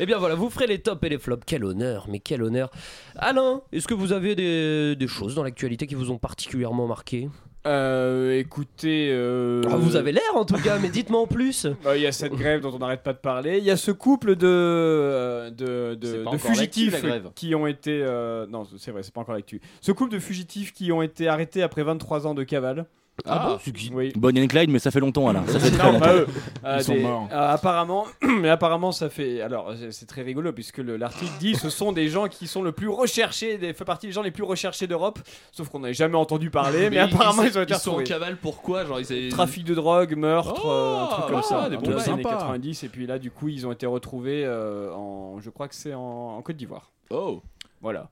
Eh 0.00 0.06
bien 0.06 0.18
voilà, 0.18 0.34
vous 0.34 0.48
ferez 0.50 0.66
les 0.66 0.78
tops 0.78 1.02
et 1.04 1.08
les 1.08 1.18
flops. 1.18 1.42
Quel 1.46 1.64
honneur, 1.64 2.06
mais 2.08 2.20
quel 2.20 2.42
honneur. 2.42 2.70
Alain, 3.16 3.62
est-ce 3.72 3.88
que 3.88 3.94
vous 3.94 4.12
avez 4.12 4.34
des, 4.34 4.94
des 4.96 5.06
choses 5.08 5.34
dans 5.34 5.42
l'actualité 5.42 5.86
qui 5.86 5.94
vous 5.94 6.10
ont 6.10 6.18
particulièrement 6.18 6.86
marqué? 6.86 7.28
Euh, 7.66 8.38
écoutez. 8.38 9.08
euh, 9.10 9.60
Ah, 9.68 9.76
Vous 9.76 9.96
avez 9.96 10.12
l'air 10.12 10.22
en 10.36 10.44
tout 10.44 10.54
cas, 10.54 10.78
mais 10.78 10.88
dites-moi 10.88 11.20
en 11.20 11.26
plus. 11.26 11.66
Il 11.96 12.00
y 12.00 12.06
a 12.06 12.12
cette 12.12 12.32
grève 12.32 12.60
dont 12.60 12.72
on 12.72 12.78
n'arrête 12.78 13.02
pas 13.02 13.12
de 13.12 13.18
parler. 13.18 13.58
Il 13.58 13.64
y 13.64 13.70
a 13.70 13.76
ce 13.76 13.90
couple 13.90 14.36
de, 14.36 14.46
euh, 14.46 15.50
de, 15.50 16.38
fugitifs 16.38 17.04
qui 17.34 17.54
ont 17.54 17.66
été. 17.66 18.00
euh, 18.02 18.46
non, 18.46 18.64
c'est 18.78 18.92
vrai, 18.92 19.02
c'est 19.02 19.12
pas 19.12 19.20
encore 19.20 19.34
l'actu. 19.34 19.60
Ce 19.80 19.90
couple 19.92 20.12
de 20.12 20.18
fugitifs 20.20 20.72
qui 20.72 20.92
ont 20.92 21.02
été 21.02 21.28
arrêtés 21.28 21.62
après 21.62 21.82
23 21.82 22.26
ans 22.26 22.34
de 22.34 22.44
cavale. 22.44 22.86
Ah, 23.26 23.48
bon, 23.50 23.58
c'est 23.62 23.72
qui 23.72 23.90
Oui. 23.92 24.12
Bonnie 24.16 24.42
and 24.42 24.46
Clyde, 24.46 24.70
mais 24.70 24.78
ça 24.78 24.90
fait 24.90 25.00
longtemps, 25.00 25.28
Alain. 25.28 25.44
Ça 25.46 25.58
fait 25.58 25.70
très 25.70 25.86
longtemps. 25.92 25.98
pas 26.04 26.14
eux. 26.14 26.26
Euh, 26.64 26.76
Ils 26.78 26.84
sont 26.84 26.94
des- 26.94 27.00
morts. 27.02 27.28
euh, 27.32 27.52
apparemment, 27.54 28.06
mais 28.22 28.48
apparemment, 28.48 28.92
ça 28.92 29.10
fait. 29.10 29.40
Alors, 29.40 29.72
c'est- 29.90 30.06
très 30.06 30.22
rigolo 30.22 30.52
puisque 30.52 30.78
le- 30.78 30.96
l'article 30.96 31.32
dit 31.40 31.54
ce 31.54 31.68
sont 31.68 31.92
des 31.92 32.08
gens 32.08 32.28
qui 32.28 32.46
sont 32.46 32.62
le 32.62 32.72
plus 32.72 32.88
recherchés, 32.88 33.58
des 33.58 33.72
fait 33.74 33.84
partie 33.84 34.06
des 34.06 34.12
gens 34.12 34.22
les 34.22 34.30
plus 34.30 34.44
recherchés 34.44 34.86
d'Europe. 34.86 35.18
Sauf 35.52 35.68
qu'on 35.68 35.80
n'avait 35.80 35.94
jamais 35.94 36.16
entendu 36.16 36.50
parler, 36.50 36.88
mais, 36.90 36.98
apparemment 36.98 37.42
ils 37.42 37.58
ont 37.58 37.62
été 37.62 37.74
ils 37.74 37.78
sont 37.80 37.96
en 37.98 38.02
cavale 38.02 38.36
pourquoi 38.36 38.84
Genre 38.86 39.00
ils 39.00 39.12
avaient- 39.12 39.28
Trafic 39.28 39.64
de 39.64 39.74
drogue, 39.74 40.14
meurtre, 40.16 40.62
Oh, 40.64 40.68
euh, 40.70 41.02
un 41.02 41.06
truc 41.08 41.26
comme 41.26 41.36
ah, 41.40 41.42
ça. 41.42 41.68
des 41.68 41.76
dans 41.76 41.82
bons 41.82 41.90
années 41.92 42.22
Sympa. 42.22 42.30
90 42.30 42.84
et 42.84 42.88
puis 42.88 43.06
là, 43.06 43.18
du 43.18 43.30
coup, 43.30 43.48
ils 43.48 43.66
ont 43.66 43.72
été 43.72 43.86
retrouvés 43.86 44.44
euh, 44.44 44.92
en. 44.94 45.38
Je 45.40 45.50
crois 45.50 45.68
que 45.68 45.74
c'est 45.74 45.92
en, 45.94 46.36
en 46.38 46.42
Côte 46.42 46.56
d'Ivoire. 46.56 46.90
Oh. 47.10 47.42
Voilà. 47.80 48.08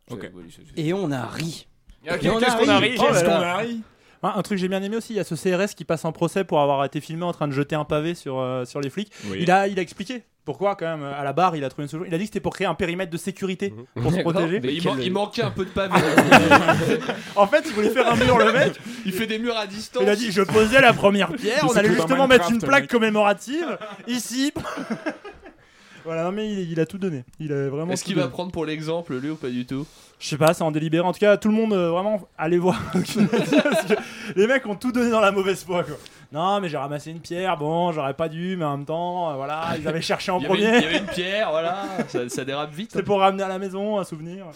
Et 0.76 0.92
on 0.92 1.10
a 1.10 1.26
ri. 1.26 1.66
Et 2.04 2.10
on 2.30 2.38
Qu'est-ce 2.38 2.52
a 2.52 2.56
qu'on 2.58 2.68
a 2.68 2.78
ri. 2.78 2.96
Oh 2.98 3.02
Qu'est-ce 3.08 3.24
qu'on 3.24 3.30
a 3.30 3.56
ri 3.56 3.80
Un, 4.22 4.28
un 4.36 4.42
truc 4.42 4.56
que 4.58 4.60
j'ai 4.62 4.68
bien 4.68 4.82
aimé 4.82 4.96
aussi, 4.96 5.12
il 5.12 5.16
y 5.16 5.20
a 5.20 5.24
ce 5.24 5.34
CRS 5.34 5.74
qui 5.74 5.84
passe 5.84 6.04
en 6.04 6.12
procès 6.12 6.44
pour 6.44 6.60
avoir 6.60 6.84
été 6.84 7.00
filmé 7.00 7.24
en 7.24 7.32
train 7.32 7.46
de 7.48 7.52
jeter 7.52 7.74
un 7.76 7.84
pavé 7.84 8.14
sur, 8.14 8.38
euh, 8.38 8.64
sur 8.64 8.80
les 8.80 8.90
flics. 8.90 9.12
Oui. 9.26 9.38
Il, 9.40 9.50
a, 9.50 9.68
il 9.68 9.78
a 9.78 9.82
expliqué 9.82 10.24
pourquoi, 10.44 10.76
quand 10.76 10.86
même, 10.86 11.02
à 11.02 11.24
la 11.24 11.32
barre, 11.32 11.56
il 11.56 11.64
a 11.64 11.68
trouvé 11.68 11.84
une 11.84 11.88
solution. 11.88 12.08
Il 12.08 12.14
a 12.14 12.18
dit 12.18 12.22
que 12.24 12.28
c'était 12.28 12.38
pour 12.40 12.54
créer 12.54 12.68
un 12.68 12.74
périmètre 12.76 13.10
de 13.10 13.16
sécurité 13.16 13.74
pour 14.00 14.12
se 14.12 14.20
protéger. 14.20 14.60
Mais 14.60 14.74
il, 14.74 14.80
quel- 14.80 14.92
man- 14.92 15.02
il 15.02 15.12
manquait 15.12 15.42
un 15.42 15.50
peu 15.50 15.64
de 15.64 15.70
pavé. 15.70 15.92
En 17.36 17.46
fait, 17.48 17.64
il 17.66 17.72
voulait 17.72 17.90
faire 17.90 18.10
un 18.12 18.14
mur, 18.16 18.38
le 18.38 18.52
mec. 18.52 18.74
il 19.04 19.12
fait 19.12 19.26
des 19.26 19.38
murs 19.40 19.56
à 19.56 19.66
distance. 19.66 20.02
Il 20.04 20.08
a 20.08 20.14
dit 20.16 20.30
Je 20.30 20.42
posais 20.42 20.80
la 20.80 20.92
première 20.92 21.32
pierre, 21.32 21.64
on 21.68 21.76
allait 21.76 21.92
justement 21.92 22.28
mettre 22.28 22.50
une 22.50 22.60
plaque 22.60 22.82
mec. 22.84 22.90
commémorative 22.90 23.76
ici. 24.06 24.52
voilà, 26.06 26.24
non, 26.24 26.32
mais 26.32 26.50
il, 26.50 26.72
il 26.72 26.80
a 26.80 26.86
tout 26.86 26.98
donné. 26.98 27.24
Il 27.38 27.52
a 27.52 27.68
vraiment. 27.68 27.92
Est-ce 27.92 28.04
qu'il 28.04 28.14
va 28.16 28.28
prendre 28.28 28.52
pour 28.52 28.64
l'exemple 28.64 29.16
lui 29.16 29.30
ou 29.30 29.36
pas 29.36 29.48
du 29.50 29.66
tout? 29.66 29.86
Je 30.18 30.28
sais 30.28 30.38
pas, 30.38 30.54
c'est 30.54 30.62
en 30.62 30.70
délibéré. 30.70 31.04
En 31.06 31.12
tout 31.12 31.18
cas, 31.18 31.36
tout 31.36 31.48
le 31.48 31.54
monde, 31.54 31.74
euh, 31.74 31.90
vraiment, 31.90 32.26
allez 32.38 32.58
voir. 32.58 32.80
Les 34.36 34.46
mecs 34.46 34.64
ont 34.66 34.76
tout 34.76 34.92
donné 34.92 35.10
dans 35.10 35.20
la 35.20 35.32
mauvaise 35.32 35.62
foi, 35.62 35.84
quoi. 35.84 35.96
Non, 36.32 36.60
mais 36.60 36.68
j'ai 36.68 36.76
ramassé 36.76 37.10
une 37.10 37.20
pierre, 37.20 37.56
bon, 37.56 37.92
j'aurais 37.92 38.14
pas 38.14 38.28
dû, 38.28 38.56
mais 38.56 38.64
en 38.64 38.76
même 38.78 38.86
temps, 38.86 39.30
euh, 39.30 39.34
voilà, 39.34 39.74
ils 39.78 39.86
avaient 39.86 40.00
cherché 40.00 40.32
en 40.32 40.38
il 40.40 40.42
y, 40.42 40.46
avait 40.46 40.54
premier. 40.54 40.68
une, 40.68 40.74
il 40.74 40.82
y 40.82 40.86
avait 40.86 40.98
une 40.98 41.06
pierre, 41.06 41.50
voilà, 41.50 41.84
ça, 42.08 42.28
ça 42.28 42.44
dérape 42.44 42.72
vite. 42.72 42.90
C'est 42.92 43.02
pour 43.02 43.20
ramener 43.20 43.42
à 43.42 43.48
la 43.48 43.58
maison 43.58 43.98
un 43.98 44.04
souvenir. 44.04 44.46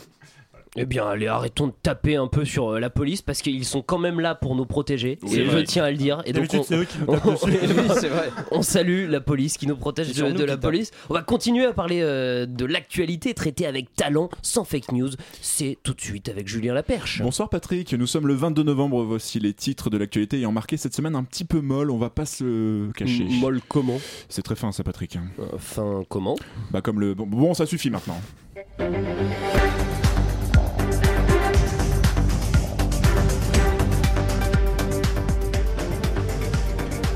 Eh 0.76 0.86
bien, 0.86 1.04
allez, 1.04 1.26
arrêtons 1.26 1.66
de 1.66 1.72
taper 1.82 2.14
un 2.14 2.28
peu 2.28 2.44
sur 2.44 2.68
euh, 2.74 2.78
la 2.78 2.90
police 2.90 3.22
parce 3.22 3.42
qu'ils 3.42 3.64
sont 3.64 3.82
quand 3.82 3.98
même 3.98 4.20
là 4.20 4.36
pour 4.36 4.54
nous 4.54 4.66
protéger. 4.66 5.18
Oui, 5.22 5.38
et 5.40 5.44
je 5.44 5.50
vrai. 5.50 5.64
tiens 5.64 5.82
à 5.84 5.90
le 5.90 5.96
dire. 5.96 6.22
Et 6.26 6.32
donc, 6.32 6.46
on, 6.54 6.62
c'est 6.62 6.76
eux 6.76 6.84
qui 6.84 6.98
nous 6.98 7.06
on- 7.08 7.12
tapent 7.18 7.32
dessus. 7.32 7.50
Oui, 7.76 7.88
c'est 7.98 8.08
vrai. 8.08 8.30
on 8.52 8.62
salue 8.62 9.08
la 9.10 9.20
police 9.20 9.56
qui 9.58 9.66
nous 9.66 9.74
protège 9.76 10.12
de, 10.14 10.44
la 10.44 10.56
police. 10.56 10.92
On 11.08 11.14
va 11.14 11.22
continuer 11.22 11.64
à 11.64 11.72
parler 11.72 12.00
euh, 12.02 12.46
de 12.46 12.64
l'actualité 12.64 13.34
traitée 13.34 13.66
avec 13.66 13.92
talent, 13.96 14.30
sans 14.42 14.62
fake 14.64 14.92
news. 14.92 15.10
C'est 15.40 15.76
tout 15.82 15.92
de 15.92 16.00
suite 16.00 16.28
avec 16.28 16.46
Julien 16.46 16.72
Laperche. 16.72 17.20
Bonsoir 17.20 17.48
Patrick, 17.48 17.92
nous 17.94 18.06
sommes 18.06 18.28
le 18.28 18.34
22 18.34 18.62
novembre, 18.62 19.02
voici 19.02 19.40
les 19.40 19.52
titres 19.54 19.90
de 19.90 19.98
l'actualité 19.98 20.36
ayant 20.36 20.52
marqué 20.52 20.76
cette 20.76 20.94
semaine 20.94 21.16
un 21.16 21.24
petit 21.24 21.44
peu 21.44 21.60
molle, 21.60 21.90
on 21.90 21.98
va 21.98 22.10
pas 22.10 22.26
se 22.26 22.44
le 22.44 22.92
cacher. 22.96 23.24
M- 23.24 23.40
Molle 23.40 23.60
comment? 23.68 23.98
C'est 24.28 24.42
très 24.42 24.54
fin 24.54 24.70
ça 24.70 24.84
Patrick. 24.84 25.16
hein. 25.16 25.24
Enfin, 25.52 26.02
comment? 26.08 26.36
Bah 26.70 26.80
comme 26.80 27.00
le... 27.00 27.14
Bon, 27.14 27.26
bon, 27.26 27.54
ça 27.54 27.66
suffit 27.66 27.90
maintenant. 27.90 28.20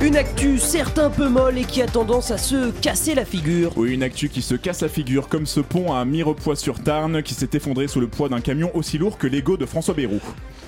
Une 0.05 0.17
actu 0.17 0.59
certes 0.59 0.99
un 0.99 1.09
peu 1.09 1.31
molle 1.31 1.57
et 1.57 1.65
qui 1.65 1.81
a 1.81 1.87
tendance 1.87 2.31
à 2.31 2.37
se 2.37 2.71
casser 2.83 3.15
la 3.15 3.25
figure. 3.25 3.73
Oui, 3.77 3.95
une 3.95 4.03
actu 4.03 4.29
qui 4.29 4.43
se 4.43 4.55
casse 4.55 4.83
la 4.83 4.91
figure, 4.91 5.29
comme 5.29 5.47
ce 5.47 5.61
pont 5.61 5.95
à 5.95 6.05
Mirepoix-sur-Tarn 6.05 7.23
qui 7.23 7.33
s'est 7.33 7.49
effondré 7.55 7.89
sous 7.89 8.01
le 8.01 8.07
poids 8.07 8.29
d'un 8.29 8.41
camion 8.43 8.71
aussi 8.75 8.99
lourd 8.99 9.17
que 9.17 9.27
l'ego 9.27 9.57
de 9.57 9.65
François 9.65 9.95
Bayrou. 9.95 10.21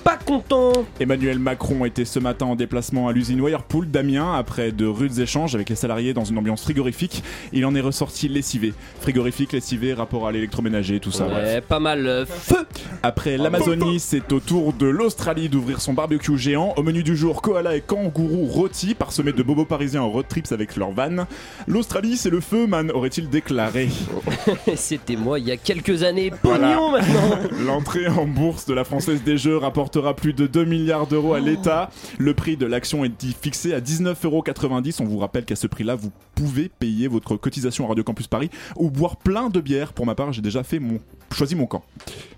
Pas 0.03 0.17
content 0.17 0.71
Emmanuel 1.01 1.37
Macron 1.37 1.83
était 1.83 2.05
ce 2.05 2.17
matin 2.19 2.45
en 2.45 2.55
déplacement 2.55 3.09
à 3.09 3.11
l'usine 3.11 3.41
Whirlpool 3.41 3.91
d'Amiens 3.91 4.33
après 4.35 4.71
de 4.71 4.85
rudes 4.85 5.19
échanges 5.19 5.53
avec 5.53 5.67
les 5.69 5.75
salariés 5.75 6.13
dans 6.13 6.23
une 6.23 6.37
ambiance 6.37 6.63
frigorifique. 6.63 7.23
Il 7.51 7.65
en 7.65 7.75
est 7.75 7.81
ressorti 7.81 8.29
lessivé. 8.29 8.73
Frigorifique, 9.01 9.51
lessivé, 9.51 9.93
rapport 9.93 10.25
à 10.25 10.31
l'électroménager, 10.31 11.01
tout 11.01 11.11
ça. 11.11 11.25
Ouais, 11.27 11.33
bref. 11.33 11.63
pas 11.65 11.79
mal. 11.79 12.07
euh, 12.07 12.25
Feu 12.25 12.65
Après 13.03 13.37
l'Amazonie, 13.37 13.99
c'est 13.99 14.31
au 14.31 14.39
tour 14.39 14.71
de 14.71 14.87
l'Australie 14.87 15.49
d'ouvrir 15.49 15.81
son 15.81 15.93
barbecue 15.93 16.37
géant. 16.37 16.73
Au 16.77 16.83
menu 16.83 17.03
du 17.03 17.17
jour, 17.17 17.41
koala 17.41 17.75
et 17.75 17.81
kangourou 17.81 18.45
rôtis, 18.45 18.95
de 19.33 19.43
bobos 19.43 19.65
parisiens 19.65 20.01
en 20.01 20.09
road 20.09 20.27
trips 20.27 20.51
avec 20.51 20.75
leur 20.75 20.91
van. 20.91 21.25
L'Australie, 21.67 22.17
c'est 22.17 22.29
le 22.29 22.39
feu, 22.39 22.67
man, 22.67 22.91
aurait-il 22.91 23.29
déclaré. 23.29 23.89
C'était 24.75 25.15
moi 25.15 25.39
il 25.39 25.47
y 25.47 25.51
a 25.51 25.57
quelques 25.57 26.03
années. 26.03 26.31
Voilà. 26.43 26.75
Pognon 26.75 26.91
maintenant 26.91 27.37
L'entrée 27.65 28.07
en 28.07 28.25
bourse 28.25 28.65
de 28.65 28.73
la 28.73 28.83
Française 28.83 29.23
des 29.23 29.37
Jeux 29.37 29.57
rapportera 29.57 30.15
plus 30.15 30.33
de 30.33 30.47
2 30.47 30.65
milliards 30.65 31.07
d'euros 31.07 31.33
à 31.33 31.39
l'État. 31.39 31.89
Le 32.17 32.33
prix 32.33 32.57
de 32.57 32.65
l'action 32.65 33.03
est 33.05 33.09
dit 33.09 33.35
fixé 33.39 33.73
à 33.73 33.79
19,90€. 33.79 35.01
On 35.01 35.05
vous 35.05 35.19
rappelle 35.19 35.45
qu'à 35.45 35.55
ce 35.55 35.67
prix-là, 35.67 35.95
vous 35.95 36.11
pouvez 36.35 36.69
payer 36.69 37.07
votre 37.07 37.35
cotisation 37.35 37.85
à 37.85 37.89
Radio 37.89 38.03
Campus 38.03 38.27
Paris 38.27 38.49
ou 38.75 38.89
boire 38.89 39.17
plein 39.17 39.49
de 39.49 39.59
bières. 39.59 39.93
Pour 39.93 40.05
ma 40.05 40.15
part, 40.15 40.33
j'ai 40.33 40.41
déjà 40.41 40.63
fait 40.63 40.79
mon 40.79 40.99
choisi 41.33 41.55
mon 41.55 41.65
camp. 41.65 41.83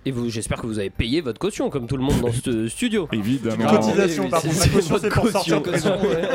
Et 0.06 0.12
vous, 0.12 0.30
j'espère 0.30 0.62
que 0.62 0.66
vous 0.68 0.80
avez 0.80 0.90
payé 0.90 1.22
votre 1.22 1.40
caution 1.40 1.70
comme 1.70 1.86
tout 1.88 1.98
le 1.98 2.04
monde 2.04 2.22
dans 2.22 2.32
ce 2.32 2.68
studio. 2.70 3.08
Évidemment. 3.12 3.70
Cotisation, 3.70 4.30
par 4.30 4.42
c'est- 4.42 4.48
contre. 4.48 4.60
La 4.62 4.68
caution, 4.70 4.98
c'est 5.02 5.10
pour 5.10 5.30
sortir. 5.30 5.62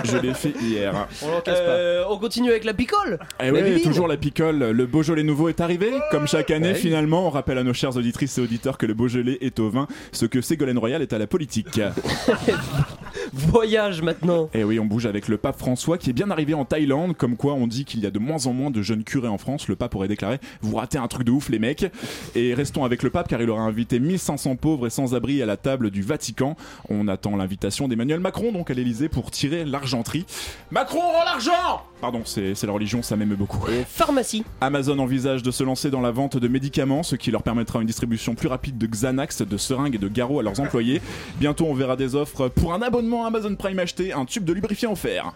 Je 0.04 0.18
l'ai 0.18 0.34
fait 0.34 0.52
hier. 0.62 1.08
On 1.22 1.28
l'en 1.30 1.40
casse 1.40 1.58
pas. 1.60 1.64
Euh, 1.66 2.04
on 2.08 2.18
continue 2.18 2.50
avec 2.50 2.64
la 2.64 2.74
picole 2.74 3.18
Et 3.40 3.46
La 3.46 3.52
ouais, 3.52 3.62
bibine. 3.62 3.82
toujours 3.82 4.06
la 4.06 4.16
picole. 4.16 4.58
Le 4.58 4.86
Beaujolais 4.86 5.22
nouveau 5.22 5.48
est 5.48 5.60
arrivé. 5.60 5.90
Comme 6.10 6.26
chaque 6.28 6.50
année, 6.50 6.68
Ouais. 6.68 6.74
finalement, 6.74 7.26
on 7.26 7.30
rappelle 7.30 7.58
à 7.58 7.62
nos 7.64 7.74
chers 7.74 7.96
auditrices 7.96 8.36
et 8.38 8.40
auditeurs 8.42 8.78
que 8.78 8.86
le 8.86 8.94
Beaujolais 8.94 9.38
est 9.40 9.58
au 9.58 9.70
vin, 9.70 9.88
ce 10.12 10.26
que 10.26 10.40
Ségolène 10.40 10.78
Royal 10.78 11.00
est 11.02 11.12
à 11.12 11.18
la 11.18 11.26
politique. 11.26 11.80
Voyage 13.32 14.02
maintenant 14.02 14.48
Et 14.54 14.64
oui, 14.64 14.78
on 14.78 14.84
bouge 14.84 15.06
avec 15.06 15.28
le 15.28 15.36
pape 15.36 15.58
François 15.58 15.98
qui 15.98 16.10
est 16.10 16.12
bien 16.12 16.30
arrivé 16.30 16.54
en 16.54 16.64
Thaïlande, 16.64 17.16
comme 17.16 17.36
quoi 17.36 17.54
on 17.54 17.66
dit 17.66 17.84
qu'il 17.84 18.00
y 18.00 18.06
a 18.06 18.10
de 18.10 18.18
moins 18.18 18.46
en 18.46 18.52
moins 18.52 18.70
de 18.70 18.82
jeunes 18.82 19.04
curés 19.04 19.28
en 19.28 19.38
France. 19.38 19.68
Le 19.68 19.76
pape 19.76 19.94
aurait 19.94 20.08
déclaré 20.08 20.38
Vous 20.60 20.76
ratez 20.76 20.98
un 20.98 21.08
truc 21.08 21.24
de 21.26 21.30
ouf, 21.30 21.48
les 21.48 21.58
mecs. 21.58 21.86
Et 22.34 22.54
restons 22.54 22.84
avec 22.84 23.02
le 23.02 23.10
pape 23.10 23.28
car 23.28 23.40
il 23.40 23.50
aura 23.50 23.62
invité 23.62 23.98
1500 23.98 24.56
pauvres 24.56 24.86
et 24.86 24.90
sans-abri 24.90 25.42
à 25.42 25.46
la 25.46 25.56
table 25.56 25.90
du 25.90 26.02
Vatican. 26.02 26.56
On 26.88 27.08
attend 27.08 27.36
l'invitation 27.36 27.88
d'Emmanuel 27.88 28.20
Macron, 28.20 28.52
donc 28.52 28.70
à 28.70 28.74
l'Elysée, 28.74 29.08
pour 29.08 29.30
tirer 29.30 29.64
l'argenterie. 29.64 30.26
Macron 30.70 31.00
rend 31.00 31.24
l'argent 31.24 31.82
Pardon, 32.04 32.20
c'est 32.26 32.62
la 32.64 32.72
religion, 32.74 33.00
ça 33.00 33.16
m'aime 33.16 33.34
beaucoup. 33.34 33.66
Pharmacie 33.88 34.44
Amazon 34.60 34.98
envisage 34.98 35.42
de 35.42 35.50
se 35.50 35.64
lancer 35.64 35.90
dans 35.90 36.02
la 36.02 36.10
vente 36.10 36.36
de 36.36 36.48
médicaments, 36.48 37.02
ce 37.02 37.16
qui 37.16 37.30
leur 37.30 37.42
permettra 37.42 37.80
une 37.80 37.86
distribution 37.86 38.34
plus 38.34 38.48
rapide 38.48 38.76
de 38.76 38.86
Xanax, 38.86 39.40
de 39.40 39.56
seringues 39.56 39.94
et 39.94 39.98
de 39.98 40.08
garrots 40.08 40.38
à 40.38 40.42
leurs 40.42 40.60
employés. 40.60 41.00
Bientôt, 41.40 41.64
on 41.64 41.72
verra 41.72 41.96
des 41.96 42.14
offres 42.14 42.48
pour 42.48 42.74
un 42.74 42.82
abonnement 42.82 43.24
Amazon 43.24 43.56
Prime 43.56 43.78
acheté, 43.78 44.12
un 44.12 44.26
tube 44.26 44.44
de 44.44 44.52
lubrifiant 44.52 44.92
offert. 44.92 45.32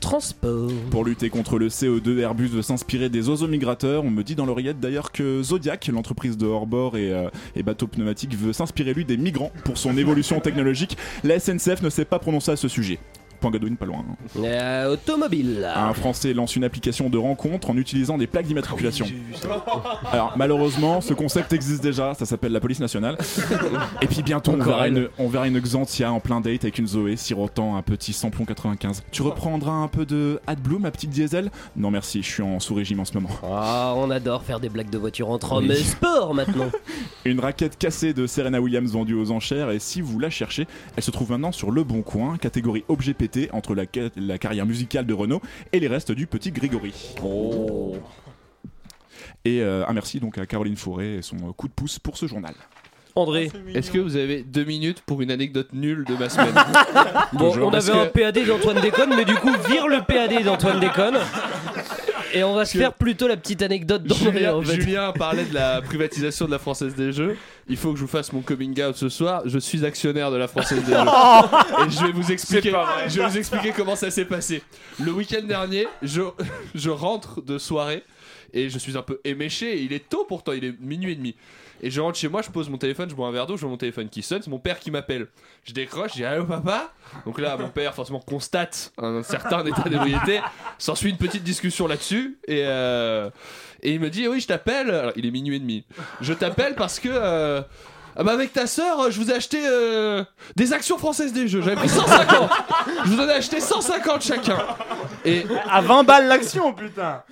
Transport. 0.00 0.70
Pour 0.90 1.04
lutter 1.04 1.28
contre 1.28 1.58
le 1.58 1.68
CO2, 1.68 2.16
Airbus 2.20 2.48
veut 2.48 2.62
s'inspirer 2.62 3.10
des 3.10 3.28
oiseaux 3.28 3.46
migrateurs. 3.46 4.02
On 4.02 4.10
me 4.10 4.24
dit 4.24 4.34
dans 4.34 4.46
l'oreillette 4.46 4.80
d'ailleurs 4.80 5.12
que 5.12 5.42
Zodiac, 5.42 5.86
l'entreprise 5.88 6.38
de 6.38 6.46
hors-bord 6.46 6.96
et, 6.96 7.12
euh, 7.12 7.28
et 7.54 7.62
bateaux 7.62 7.88
pneumatiques, 7.88 8.34
veut 8.34 8.54
s'inspirer 8.54 8.94
lui 8.94 9.04
des 9.04 9.18
migrants 9.18 9.52
pour 9.66 9.76
son 9.76 9.98
évolution 9.98 10.40
technologique. 10.40 10.96
La 11.24 11.38
SNCF 11.38 11.82
ne 11.82 11.90
s'est 11.90 12.06
pas 12.06 12.18
prononcée 12.18 12.52
à 12.52 12.56
ce 12.56 12.68
sujet. 12.68 12.98
Point 13.40 13.50
Godwin, 13.50 13.76
pas 13.76 13.86
loin. 13.86 14.04
hein. 14.08 14.16
Euh, 14.38 14.92
automobile. 14.92 15.68
Un 15.74 15.94
Français 15.94 16.32
lance 16.34 16.56
une 16.56 16.64
application 16.64 17.08
de 17.10 17.18
rencontre 17.18 17.70
en 17.70 17.76
utilisant 17.76 18.18
des 18.18 18.26
plaques 18.26 18.46
d'immatriculation. 18.46 19.06
Alors 20.12 20.34
malheureusement, 20.36 21.00
ce 21.00 21.14
concept 21.14 21.52
existe 21.52 21.82
déjà, 21.82 22.14
ça 22.14 22.26
s'appelle 22.26 22.52
la 22.52 22.60
police 22.60 22.80
nationale. 22.80 23.16
Et 24.02 24.06
puis 24.06 24.22
bientôt, 24.22 24.52
on 24.52 24.62
verra, 24.62 24.88
une, 24.88 25.08
on 25.18 25.28
verra 25.28 25.46
une 25.48 25.58
Xantia 25.60 26.12
en 26.12 26.20
plein 26.20 26.40
date 26.40 26.64
avec 26.64 26.78
une 26.78 26.86
Zoé 26.86 27.16
sirotant 27.16 27.76
un 27.76 27.82
petit 27.82 28.12
samplon 28.12 28.44
95. 28.44 29.02
Tu 29.10 29.22
reprendras 29.22 29.72
un 29.72 29.88
peu 29.88 30.04
de 30.04 30.40
AdBlue, 30.46 30.78
ma 30.78 30.90
petite 30.90 31.10
diesel? 31.10 31.50
Non 31.76 31.90
merci, 31.90 32.22
je 32.22 32.28
suis 32.28 32.42
en 32.42 32.60
sous-régime 32.60 33.00
en 33.00 33.04
ce 33.04 33.14
moment. 33.14 33.30
Ah, 33.42 33.94
on 33.96 34.10
adore 34.10 34.42
faire 34.42 34.60
des 34.60 34.68
blagues 34.68 34.90
de 34.90 34.98
voiture 34.98 35.30
entre 35.30 35.52
hommes. 35.52 35.66
Oui. 35.68 35.76
Sport 35.82 36.34
maintenant. 36.34 36.70
Une 37.24 37.40
raquette 37.40 37.78
cassée 37.78 38.12
de 38.12 38.26
Serena 38.26 38.60
Williams 38.60 38.92
vendue 38.92 39.14
aux 39.14 39.30
enchères 39.30 39.70
et 39.70 39.78
si 39.78 40.00
vous 40.00 40.18
la 40.18 40.30
cherchez, 40.30 40.66
elle 40.96 41.02
se 41.02 41.10
trouve 41.10 41.30
maintenant 41.30 41.52
sur 41.52 41.70
Le 41.70 41.84
Bon 41.84 42.02
Coin, 42.02 42.36
catégorie 42.36 42.84
objet 42.88 43.14
pété 43.14 43.29
entre 43.52 43.74
la, 43.74 43.84
ca- 43.92 44.10
la 44.16 44.38
carrière 44.38 44.66
musicale 44.66 45.06
de 45.06 45.14
Renault 45.14 45.40
et 45.72 45.80
les 45.80 45.88
restes 45.88 46.12
du 46.12 46.26
petit 46.26 46.50
Grégory. 46.52 46.94
Oh. 47.24 47.96
Et 49.44 49.60
euh, 49.62 49.86
un 49.86 49.92
merci 49.92 50.20
donc 50.20 50.38
à 50.38 50.46
Caroline 50.46 50.76
Fauré 50.76 51.16
et 51.16 51.22
son 51.22 51.36
coup 51.52 51.68
de 51.68 51.72
pouce 51.72 51.98
pour 51.98 52.16
ce 52.16 52.26
journal. 52.26 52.54
André. 53.16 53.50
Est-ce 53.74 53.90
que 53.90 53.98
vous 53.98 54.16
avez 54.16 54.42
deux 54.42 54.64
minutes 54.64 55.02
pour 55.04 55.20
une 55.20 55.30
anecdote 55.32 55.68
nulle 55.72 56.04
de 56.04 56.14
ma 56.14 56.28
semaine 56.28 56.54
Bon, 57.32 57.52
on 57.58 57.72
avait 57.72 57.92
un 57.92 58.06
PAD 58.06 58.46
d'Antoine 58.46 58.80
Déconne, 58.80 59.14
mais 59.16 59.24
du 59.24 59.34
coup, 59.34 59.50
vire 59.68 59.88
le 59.88 60.02
PAD 60.02 60.44
d'Antoine 60.44 60.78
Déconne. 60.78 61.16
Et 62.32 62.44
on 62.44 62.54
va 62.54 62.64
se 62.64 62.76
faire 62.76 62.94
plutôt 62.94 63.28
la 63.28 63.36
petite 63.36 63.62
anecdote 63.62 64.02
d'André 64.04 64.32
Julien, 64.32 64.54
en 64.54 64.62
fait. 64.62 64.80
Julien 64.80 65.12
parlait 65.12 65.44
de 65.44 65.54
la 65.54 65.80
privatisation 65.82 66.46
de 66.46 66.50
la 66.50 66.58
Française 66.58 66.94
des 66.94 67.12
Jeux. 67.12 67.36
Il 67.68 67.76
faut 67.76 67.92
que 67.92 67.98
je 67.98 68.02
vous 68.02 68.08
fasse 68.08 68.32
mon 68.32 68.40
coming 68.40 68.80
out 68.82 68.96
ce 68.96 69.08
soir. 69.08 69.42
Je 69.46 69.58
suis 69.58 69.84
actionnaire 69.84 70.30
de 70.30 70.36
la 70.36 70.48
Française 70.48 70.84
des 70.84 70.92
Jeux. 70.92 70.98
Et 71.86 71.90
je 71.90 72.04
vais 72.06 72.12
vous 72.12 72.30
expliquer, 72.32 72.72
je 73.08 73.20
vais 73.20 73.28
vous 73.28 73.38
expliquer 73.38 73.72
comment 73.76 73.96
ça 73.96 74.10
s'est 74.10 74.24
passé. 74.24 74.62
Le 74.98 75.12
week-end 75.12 75.42
dernier, 75.42 75.86
je, 76.02 76.22
je 76.74 76.90
rentre 76.90 77.42
de 77.42 77.58
soirée 77.58 78.04
et 78.52 78.68
je 78.68 78.78
suis 78.78 78.96
un 78.96 79.02
peu 79.02 79.20
éméché. 79.24 79.82
Il 79.82 79.92
est 79.92 80.08
tôt 80.08 80.24
pourtant, 80.28 80.52
il 80.52 80.64
est 80.64 80.80
minuit 80.80 81.12
et 81.12 81.16
demi. 81.16 81.34
Et 81.82 81.90
je 81.90 82.00
rentre 82.00 82.18
chez 82.18 82.28
moi, 82.28 82.42
je 82.42 82.50
pose 82.50 82.68
mon 82.68 82.78
téléphone, 82.78 83.08
je 83.08 83.14
bois 83.14 83.28
un 83.28 83.32
verre 83.32 83.46
d'eau, 83.46 83.56
je 83.56 83.62
vois 83.62 83.70
mon 83.70 83.76
téléphone 83.76 84.08
qui 84.08 84.22
sonne, 84.22 84.42
c'est 84.42 84.50
mon 84.50 84.58
père 84.58 84.78
qui 84.78 84.90
m'appelle. 84.90 85.28
Je 85.64 85.72
décroche, 85.72 86.10
je 86.12 86.16
dis 86.16 86.24
allô 86.24 86.44
papa? 86.44 86.92
Donc 87.24 87.40
là, 87.40 87.56
mon 87.56 87.68
père 87.68 87.94
forcément 87.94 88.20
constate 88.20 88.92
un 88.98 89.22
certain 89.22 89.64
état 89.64 89.88
d'ébriété. 89.88 90.40
S'ensuit 90.78 91.10
une 91.10 91.16
petite 91.16 91.42
discussion 91.42 91.86
là-dessus 91.86 92.38
et, 92.46 92.62
euh, 92.66 93.30
et 93.82 93.92
il 93.94 94.00
me 94.00 94.10
dit 94.10 94.28
oui 94.28 94.40
je 94.40 94.46
t'appelle. 94.46 94.90
Alors, 94.90 95.12
il 95.16 95.24
est 95.26 95.30
minuit 95.30 95.56
et 95.56 95.60
demi. 95.60 95.84
Je 96.20 96.32
t'appelle 96.34 96.74
parce 96.74 97.00
que 97.00 97.08
euh, 97.10 97.62
ah 98.16 98.24
bah 98.24 98.32
avec 98.32 98.52
ta 98.52 98.66
sœur, 98.66 99.10
je 99.10 99.20
vous 99.20 99.30
ai 99.30 99.34
acheté 99.34 99.60
euh, 99.64 100.24
des 100.56 100.72
actions 100.72 100.98
françaises 100.98 101.32
des 101.32 101.48
jeux. 101.48 101.62
J'avais 101.62 101.76
pris 101.76 101.88
150. 101.88 102.50
je 103.04 103.10
vous 103.10 103.20
en 103.20 103.28
ai 103.28 103.32
acheté 103.32 103.60
150 103.60 104.22
chacun. 104.22 104.58
Et 105.24 105.44
À 105.70 105.80
20 105.80 106.04
balles 106.04 106.26
l'action, 106.28 106.72
putain 106.72 107.22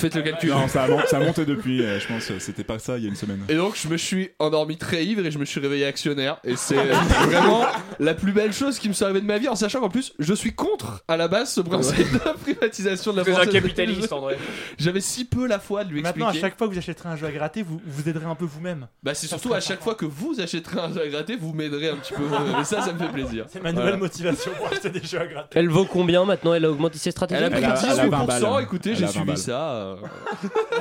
faites 0.00 0.14
le 0.14 0.22
calcul. 0.22 0.50
Non, 0.50 0.66
ça 0.68 0.84
a, 0.84 0.88
mon- 0.88 1.04
ça 1.06 1.18
a 1.18 1.20
monté 1.20 1.44
depuis, 1.44 1.82
euh, 1.82 1.98
je 2.00 2.06
pense, 2.06 2.30
euh, 2.30 2.36
c'était 2.38 2.64
pas 2.64 2.78
ça 2.78 2.96
il 2.96 3.02
y 3.02 3.06
a 3.06 3.08
une 3.10 3.16
semaine. 3.16 3.40
Et 3.48 3.54
donc 3.54 3.76
je 3.76 3.88
me 3.88 3.96
suis 3.96 4.30
endormi 4.38 4.76
très 4.78 5.04
ivre 5.04 5.24
et 5.26 5.30
je 5.30 5.38
me 5.38 5.44
suis 5.44 5.60
réveillé 5.60 5.84
actionnaire. 5.84 6.38
Et 6.44 6.56
c'est 6.56 6.74
vraiment 7.26 7.66
la 7.98 8.14
plus 8.14 8.32
belle 8.32 8.52
chose 8.52 8.78
qui 8.78 8.88
me 8.88 8.94
soit 8.94 9.06
arrivée 9.08 9.20
de 9.20 9.26
ma 9.26 9.38
vie, 9.38 9.48
en 9.48 9.56
sachant 9.56 9.80
qu'en 9.80 9.88
plus 9.90 10.12
je 10.18 10.32
suis 10.34 10.52
contre 10.54 11.02
à 11.08 11.16
la 11.16 11.28
base 11.28 11.52
ce 11.52 11.60
principe 11.60 12.10
de 12.12 12.18
privatisation 12.42 13.12
de 13.12 13.16
la 13.18 13.22
êtes 13.22 13.28
un 13.28 13.32
Française 13.34 13.52
capitaliste. 13.52 14.12
André. 14.12 14.36
J'avais 14.78 15.00
si 15.00 15.24
peu 15.24 15.46
la 15.46 15.58
foi 15.58 15.84
de 15.84 15.90
lui 15.90 16.02
Maintenant, 16.02 16.26
expliquer. 16.28 16.46
à 16.46 16.48
chaque 16.48 16.58
fois 16.58 16.68
que 16.68 16.72
vous 16.72 16.78
achèterez 16.78 17.08
un 17.08 17.16
jeu 17.16 17.26
à 17.26 17.30
gratter, 17.32 17.62
vous 17.62 17.80
vous 17.84 18.08
aiderez 18.08 18.26
un 18.26 18.34
peu 18.34 18.44
vous-même. 18.46 18.86
Bah 19.02 19.14
c'est 19.14 19.26
surtout 19.26 19.52
à 19.52 19.60
chaque 19.60 19.82
fois 19.82 19.94
que 19.94 20.06
vous 20.06 20.40
achèterez 20.40 20.78
un 20.80 20.92
jeu 20.94 21.02
à 21.02 21.08
gratter, 21.08 21.36
vous 21.36 21.52
m'aiderez 21.52 21.90
un 21.90 21.96
petit 21.96 22.12
peu. 22.14 22.22
Et 22.60 22.64
ça, 22.64 22.80
ça 22.80 22.92
me 22.92 22.98
fait 22.98 23.12
plaisir. 23.12 23.46
C'est 23.48 23.62
ma 23.62 23.70
nouvelle 23.72 23.84
Voilà. 23.88 23.96
motivation 23.98 24.52
pour 24.56 24.68
acheter 24.68 24.90
des 24.90 25.02
jeux 25.06 25.20
à 25.20 25.26
gratter. 25.26 25.58
Elle 25.58 25.68
vaut 25.68 25.84
combien 25.84 26.24
maintenant? 26.24 26.54
Elle 26.54 26.64
a 26.64 26.70
augmenté 26.70 26.98
ses 26.98 27.10
stratégies 27.10 27.29
Elle 27.30 27.44
a 27.44 27.50
pris 27.50 27.58
Elle 27.58 27.64
a- 27.64 27.68
elle 27.82 28.00
a 28.00 28.06
20 28.08 28.24
18%, 28.24 28.26
balles. 28.26 28.62
écoutez, 28.62 28.94
j'ai 28.94 29.04
a 29.04 29.06
20 29.06 29.12
suivi 29.12 29.26
balles. 29.26 29.38
ça. 29.38 29.70
euh. 29.72 29.96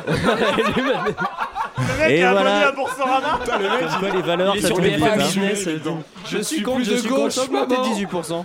Le 0.08 1.98
mec 1.98 2.12
Et 2.12 2.18
est 2.18 2.24
abonné 2.24 2.44
voilà. 2.44 2.68
à 2.68 2.72
Boursorama 2.72 3.40
Comme 3.46 4.00
quoi 4.00 4.10
les 4.10 4.22
valeurs, 4.22 4.56
Il 4.56 4.60
est 4.60 4.62
ça 4.62 4.68
sur 4.68 4.78
BFM 4.80 5.04
hein. 5.04 5.18
Business. 5.18 5.68
euh, 5.68 5.80
Je 6.26 6.38
suis 6.40 6.62
contre, 6.64 6.78
contre 6.78 6.86
je 6.86 6.92
de 6.94 6.98
suis 6.98 7.10
gauche, 7.10 7.36
contre, 7.36 7.48
augmentez 7.50 7.76
maman. 7.78 7.90
de 7.90 7.96
18%. 7.96 8.44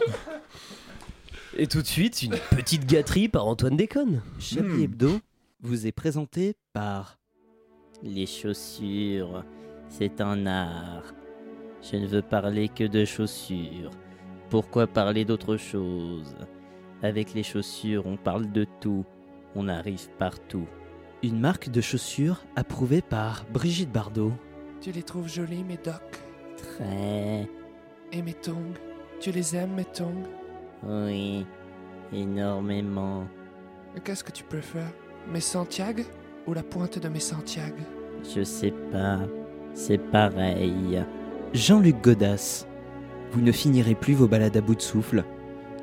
Et 1.57 1.67
tout 1.67 1.83
de 1.83 1.87
suite, 1.87 2.23
une 2.23 2.37
petite 2.51 2.87
gâterie 2.87 3.29
par 3.29 3.47
Antoine 3.47 3.77
Déconne. 3.77 4.23
Chablis 4.41 4.85
Hebdo 4.85 5.21
vous 5.63 5.87
est 5.87 5.93
présenté 5.93 6.55
par 6.73 7.17
Les 8.03 8.27
chaussures, 8.27 9.45
c'est 9.89 10.21
un 10.21 10.47
art. 10.47 11.05
Je 11.91 11.97
ne 11.97 12.07
veux 12.07 12.23
parler 12.23 12.69
que 12.69 12.85
de 12.85 13.05
chaussures. 13.05 13.91
Pourquoi 14.51 14.87
parler 14.87 15.25
d'autre 15.25 15.57
chose? 15.57 16.35
Avec 17.05 17.35
les 17.35 17.43
chaussures, 17.43 18.07
on 18.07 18.17
parle 18.17 18.51
de 18.51 18.67
tout. 18.81 19.05
On 19.55 19.69
arrive 19.69 20.09
partout. 20.19 20.67
Une 21.23 21.39
marque 21.39 21.69
de 21.69 21.83
chaussures 21.83 22.43
approuvée 22.57 23.03
par 23.03 23.45
Brigitte 23.53 23.93
Bardot. 23.93 24.33
Tu 24.81 24.91
les 24.91 25.03
trouves 25.03 25.29
jolies, 25.29 25.65
mes 25.65 25.77
docs 25.77 26.23
Très. 26.57 27.47
Et 28.11 28.23
mes 28.23 28.33
tongs 28.33 28.73
Tu 29.21 29.33
les 29.33 29.55
aimes, 29.55 29.75
mes 29.75 29.85
tongs? 29.85 30.23
Oui. 30.83 31.45
Énormément. 32.11 33.27
Qu'est-ce 34.03 34.25
que 34.25 34.33
tu 34.33 34.45
préfères 34.45 34.91
Mes 35.31 35.41
Santiago 35.41 36.05
ou 36.47 36.55
la 36.55 36.63
pointe 36.63 36.99
de 36.99 37.09
mes 37.11 37.21
Santiago 37.21 37.83
Je 38.35 38.43
sais 38.43 38.73
pas. 38.91 39.19
C'est 39.75 39.99
pareil. 39.99 41.05
Jean-Luc 41.53 42.01
Godas. 42.01 42.67
Vous 43.31 43.43
ne 43.43 43.53
finirez 43.53 43.95
plus 43.95 44.15
vos 44.15 44.27
balades 44.27 44.57
à 44.57 44.63
bout 44.63 44.75
de 44.75 44.81
souffle. 44.81 45.23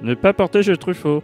Ne 0.01 0.15
pas 0.15 0.33
porter 0.33 0.63
chez 0.63 0.77
Truffaut. 0.77 1.23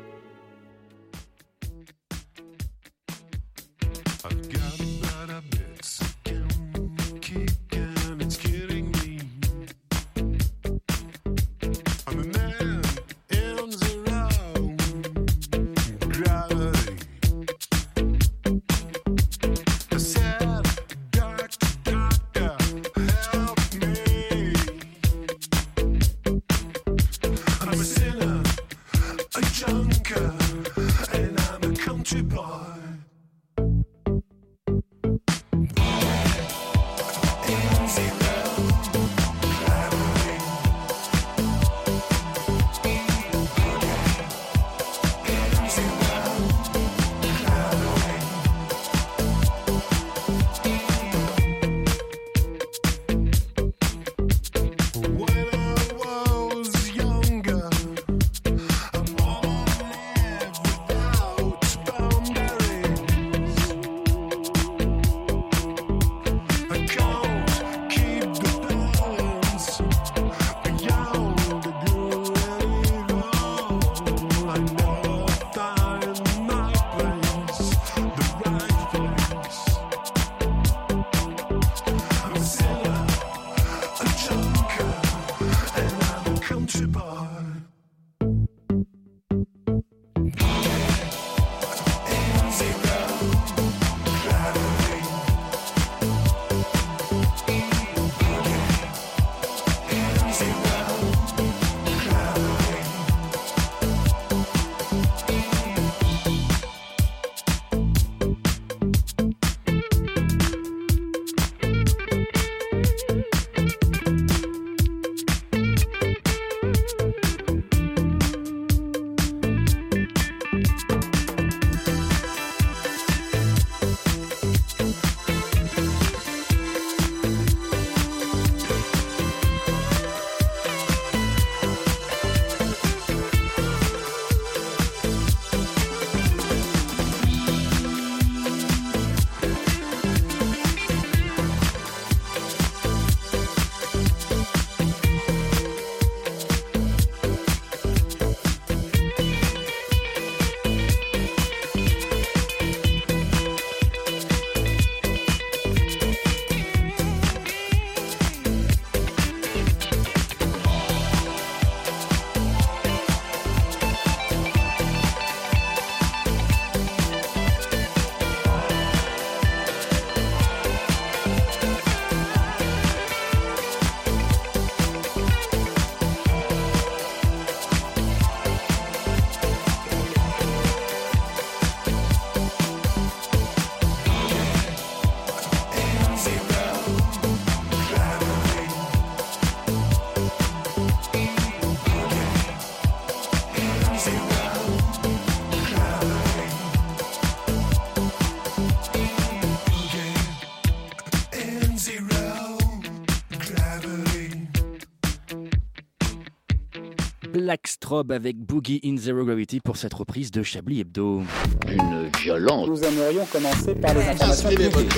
Black 207.48 207.66
Strobe 207.66 208.12
avec 208.12 208.36
Boogie 208.36 208.82
in 208.84 208.98
Zero 208.98 209.24
Gravity 209.24 209.62
pour 209.62 209.78
cette 209.78 209.94
reprise 209.94 210.32
de 210.32 210.44
Chablis 210.44 210.82
Hebdo. 210.82 211.24
Une 211.70 212.10
violence. 212.22 212.68
Nous 212.68 212.84
aimerions 212.84 213.26
commencer 213.32 213.74
par 213.74 213.94
les 213.94 214.02
informations 214.02 214.50
publiques. 214.50 214.94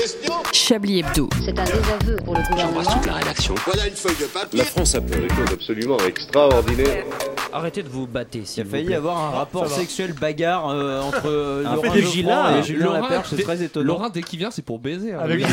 Chablis 0.51 1.01
Hebdo. 1.01 1.29
C'est 1.45 1.59
un 1.59 1.63
désaveu 1.63 2.15
pour 2.25 2.33
le 2.33 2.41
gouvernement. 2.49 3.01
la 3.05 3.13
rédaction. 3.13 3.53
Voilà 3.65 3.88
une 3.88 3.93
feuille 3.93 4.15
de 4.19 4.25
papier. 4.25 4.57
La 4.57 4.65
France 4.65 4.95
a 4.95 5.01
fait 5.01 5.21
des 5.21 5.29
choses 5.29 5.53
absolument 5.53 5.99
extraordinaires. 5.99 7.05
Arrêtez 7.51 7.83
de 7.83 7.89
vous 7.89 8.05
battre, 8.07 8.31
Il 8.35 8.41
a 8.41 8.45
s'il 8.45 8.63
vous 8.63 8.69
failli 8.71 8.93
avoir 8.93 9.17
un 9.17 9.29
rapport 9.38 9.67
sexuel 9.67 10.13
bagarre 10.13 10.69
euh, 10.69 11.01
entre 11.01 11.23
euh, 11.27 11.63
Laurent 11.63 11.95
Gila, 11.95 12.57
et 12.59 12.63
Julien 12.63 12.93
Laperche, 12.93 13.27
c'est 13.35 13.41
très 13.43 13.63
étonnant. 13.63 13.85
Laurent, 13.88 14.09
dès 14.09 14.21
qu'il 14.21 14.39
vient, 14.39 14.51
c'est 14.51 14.62
pour 14.62 14.77
baiser. 14.79 15.13
hein. 15.13 15.19
Avec, 15.21 15.43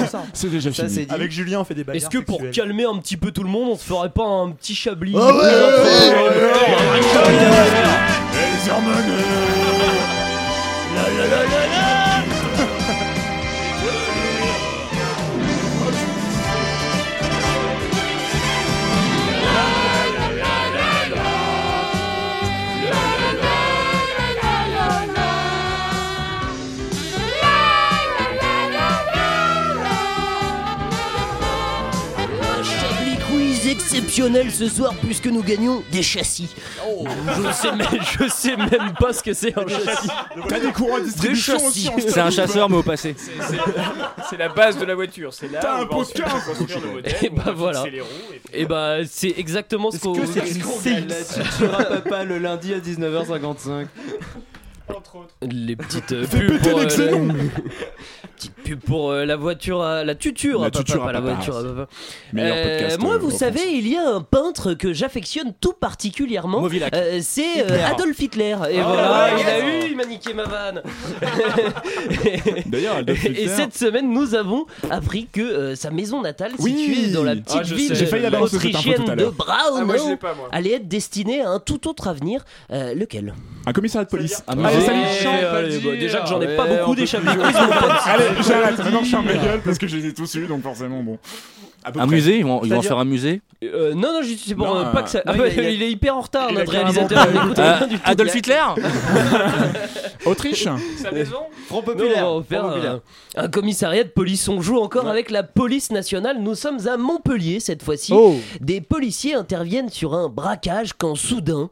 c'est 0.00 0.06
ça. 0.08 0.22
C'est 0.34 0.50
déjà 0.50 0.70
Ça, 0.72 0.84
fini. 0.84 0.94
c'est 0.94 1.06
dit. 1.06 1.14
avec 1.14 1.30
Julien, 1.30 1.60
on 1.60 1.64
fait 1.64 1.74
des 1.74 1.84
bagarres. 1.84 1.96
Est-ce 2.02 2.10
que 2.10 2.18
pour 2.22 2.40
sexuelles. 2.40 2.66
calmer 2.66 2.84
un 2.84 2.98
petit 2.98 3.16
peu 3.16 3.30
tout 3.30 3.42
le 3.42 3.48
monde, 3.48 3.70
on 3.72 3.76
se 3.76 3.84
ferait 3.84 4.10
pas 4.10 4.24
un 4.26 4.50
petit 4.50 4.74
chablis 4.74 5.14
Ah 5.16 5.32
Les 8.32 8.70
hormones 8.70 9.77
exceptionnel 33.98 34.50
ce 34.50 34.68
soir 34.68 34.94
puisque 35.02 35.26
nous 35.26 35.42
gagnons 35.42 35.82
des 35.90 36.02
châssis. 36.02 36.48
Je, 37.36 37.52
sais 37.52 37.72
même, 37.72 37.86
je 38.18 38.28
sais 38.28 38.56
même 38.56 38.92
pas 38.98 39.12
ce 39.12 39.22
que 39.22 39.32
c'est 39.32 39.56
un 39.58 39.66
châssis. 39.66 40.08
T'as 40.48 40.60
des 40.60 40.72
courants 40.72 40.98
de 40.98 41.04
distribution 41.04 41.56
aussi 41.56 41.90
C'est 41.98 42.20
un 42.20 42.30
chasseur, 42.30 42.70
mais 42.70 42.76
au 42.76 42.82
passé. 42.82 43.16
C'est 44.30 44.36
la 44.36 44.48
base 44.48 44.78
de 44.78 44.84
la 44.84 44.94
voiture. 44.94 45.32
C'est 45.34 45.50
là. 45.50 45.58
T'as 45.60 45.80
un 45.80 45.86
podcast. 45.86 46.34
le 46.82 46.92
modèle, 46.92 47.16
Et 47.22 47.30
bah 47.30 47.52
voilà. 47.54 47.84
et 48.52 48.66
bah 48.66 48.98
c'est 49.08 49.34
exactement 49.36 49.90
ce 49.90 49.96
Est-ce 49.96 50.04
qu'on 50.04 50.12
que 50.14 50.26
c'est 50.26 51.60
papa 51.68 52.24
le 52.24 52.38
lundi 52.38 52.74
à 52.74 52.78
19h55 52.78 53.86
Entre 54.96 55.16
autres. 55.16 55.34
les 55.42 55.76
petites 55.76 56.12
euh, 56.12 56.24
Fais 56.30 56.40
pubs 56.46 56.58
péter 56.58 56.70
pour, 56.70 56.78
euh, 56.80 56.84
la... 56.84 57.34
petite 58.36 58.54
pub 58.64 58.80
pour 58.80 59.10
euh, 59.10 59.24
la 59.24 59.36
voiture 59.36 59.82
à 59.82 60.04
la 60.04 60.14
tuture 60.14 60.60
La 60.60 60.66
à 60.66 60.70
papa, 60.70 60.84
tuture 60.84 61.02
à 61.02 61.06
pas 61.06 61.12
la 61.12 61.20
papa. 61.20 61.34
voiture 61.34 61.56
à 61.56 61.62
papa. 61.62 61.88
Meilleur 62.32 62.56
Euh, 62.56 62.78
podcast. 62.78 63.00
moi, 63.00 63.14
euh, 63.14 63.18
vous 63.18 63.30
savez, 63.30 63.58
France. 63.60 63.70
il 63.74 63.88
y 63.88 63.96
a 63.96 64.08
un 64.08 64.20
peintre 64.22 64.74
que 64.74 64.92
j'affectionne 64.92 65.52
tout 65.60 65.72
particulièrement. 65.72 66.64
Euh, 66.94 67.18
c'est 67.22 67.60
euh, 67.60 67.64
Hitler. 67.64 67.82
Adolf 67.82 68.20
Hitler. 68.20 68.56
Et 68.70 68.80
Oh, 68.80 68.84
voilà, 68.86 69.24
ouais, 69.34 69.40
il 69.40 69.46
a 69.46 69.60
eu, 69.60 69.90
il 69.90 69.96
m'a 69.96 70.04
niqué 70.04 70.32
ma 70.34 70.44
vanne. 70.44 70.82
D'ailleurs, 72.66 72.96
Adolf 72.96 73.24
Et 73.24 73.30
Hitler- 73.30 73.48
cette 73.48 73.76
semaine, 73.76 74.12
nous 74.12 74.34
avons 74.34 74.66
appris 74.90 75.26
que 75.32 75.40
euh, 75.40 75.74
sa 75.74 75.90
maison 75.90 76.20
natale, 76.22 76.52
Oui. 76.58 76.76
située 76.76 77.12
dans 77.12 77.24
la 77.24 77.34
petite 77.36 77.58
Ah, 77.60 77.62
je 77.62 77.74
ville 77.74 77.92
autrichienne 78.40 79.04
de. 79.16 79.30
Ah, 79.48 79.70
Braunau, 79.84 80.16
allait 80.52 80.72
être 80.74 80.88
destinée 80.88 81.40
à 81.42 81.50
un 81.50 81.58
tout 81.60 81.88
autre 81.88 82.08
avenir. 82.08 82.44
Euh, 82.70 82.94
lequel? 82.94 83.34
Un 83.66 83.72
commissariat 83.72 84.04
de 84.04 84.10
police. 84.10 84.42
Un 84.48 84.56
Déjà 85.98 86.20
que 86.20 86.28
j'en 86.28 86.40
ai 86.40 86.56
pas 86.56 86.66
beaucoup 86.66 86.94
des. 86.94 87.04
Allez, 87.14 88.24
j'arrête. 88.46 88.78
Maintenant, 88.78 89.02
je 89.04 89.08
ferme 89.10 89.26
ma 89.26 89.34
gueule 89.34 89.60
parce 89.64 89.78
que 89.78 89.86
je 89.86 89.96
les 89.96 90.06
ai 90.08 90.14
tous 90.14 90.34
eus, 90.36 90.46
donc 90.46 90.62
forcément, 90.62 91.02
bon. 91.02 91.18
Un 91.84 91.92
près. 91.92 92.06
musée 92.06 92.38
Ils 92.38 92.44
vont, 92.44 92.60
ils 92.64 92.70
vont 92.70 92.78
en 92.78 92.82
faire 92.82 92.98
un 92.98 93.04
musée 93.04 93.40
Euh, 93.64 93.94
non, 93.94 94.12
non, 94.12 94.20
c'est 94.44 94.54
pour 94.54 94.66
Non, 94.66 94.76
euh, 94.78 94.84
pas 94.90 95.02
que 95.02 95.08
ça. 95.10 95.18
non, 95.18 95.32
Ah, 95.34 95.38
bah, 95.38 95.48
il 95.48 95.60
a- 95.60 95.70
il, 95.70 95.82
est 95.82 95.90
hyper 95.90 96.16
en 96.16 96.20
retard, 96.20 96.52
notre 96.52 96.70
réalisateur. 96.72 97.18
Euh, 97.26 97.30
rien 97.56 97.86
du 97.86 97.94
tout. 97.94 98.02
Adolf 98.04 98.34
Hitler 98.34 98.60
Autriche 100.26 100.64
Sa 101.00 101.10
maison 101.12 101.36
Front 101.68 101.76
Non, 101.76 101.82
populaire. 101.82 102.26
on 102.28 102.38
va 102.40 102.44
faire 102.44 102.60
Front 102.60 102.68
populaire. 102.72 102.98
un, 103.36 103.44
un 103.44 103.48
commissariat 103.48 104.04
de 104.04 104.08
police. 104.08 104.48
On 104.48 104.60
joue 104.60 104.78
encore 104.78 105.08
avec 105.08 105.30
la 105.30 105.42
police 105.44 105.90
nationale. 105.90 106.38
Nous 106.40 106.54
sommes 106.56 106.86
à 106.88 106.96
Montpellier 106.96 107.60
cette 107.60 107.82
fois-ci. 107.82 108.12
Oh 108.14 108.36
Des 108.60 108.80
policiers 108.80 109.34
interviennent 109.34 109.88
sur 109.88 110.14
un 110.14 110.28
braquage 110.28 110.92
quand 110.98 111.14
soudain. 111.14 111.70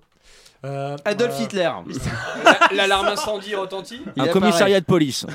Euh, 0.64 0.96
Adolf 1.04 1.34
euh, 1.38 1.42
Hitler. 1.44 1.70
L'alarme 2.74 3.06
incendie 3.08 3.54
retentit. 3.54 4.00
Il 4.04 4.08
Un 4.08 4.10
apparaît. 4.24 4.30
commissariat 4.30 4.80
de 4.80 4.84
police. 4.86 5.26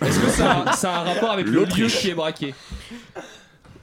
Est-ce 0.00 0.18
que 0.20 0.28
ça 0.30 0.62
a, 0.66 0.72
ça 0.72 0.94
a 0.94 1.00
un 1.00 1.04
rapport 1.04 1.30
avec 1.30 1.46
le 1.46 1.64
lieu 1.64 1.86
qui 1.88 2.10
est 2.10 2.14
braqué? 2.14 2.54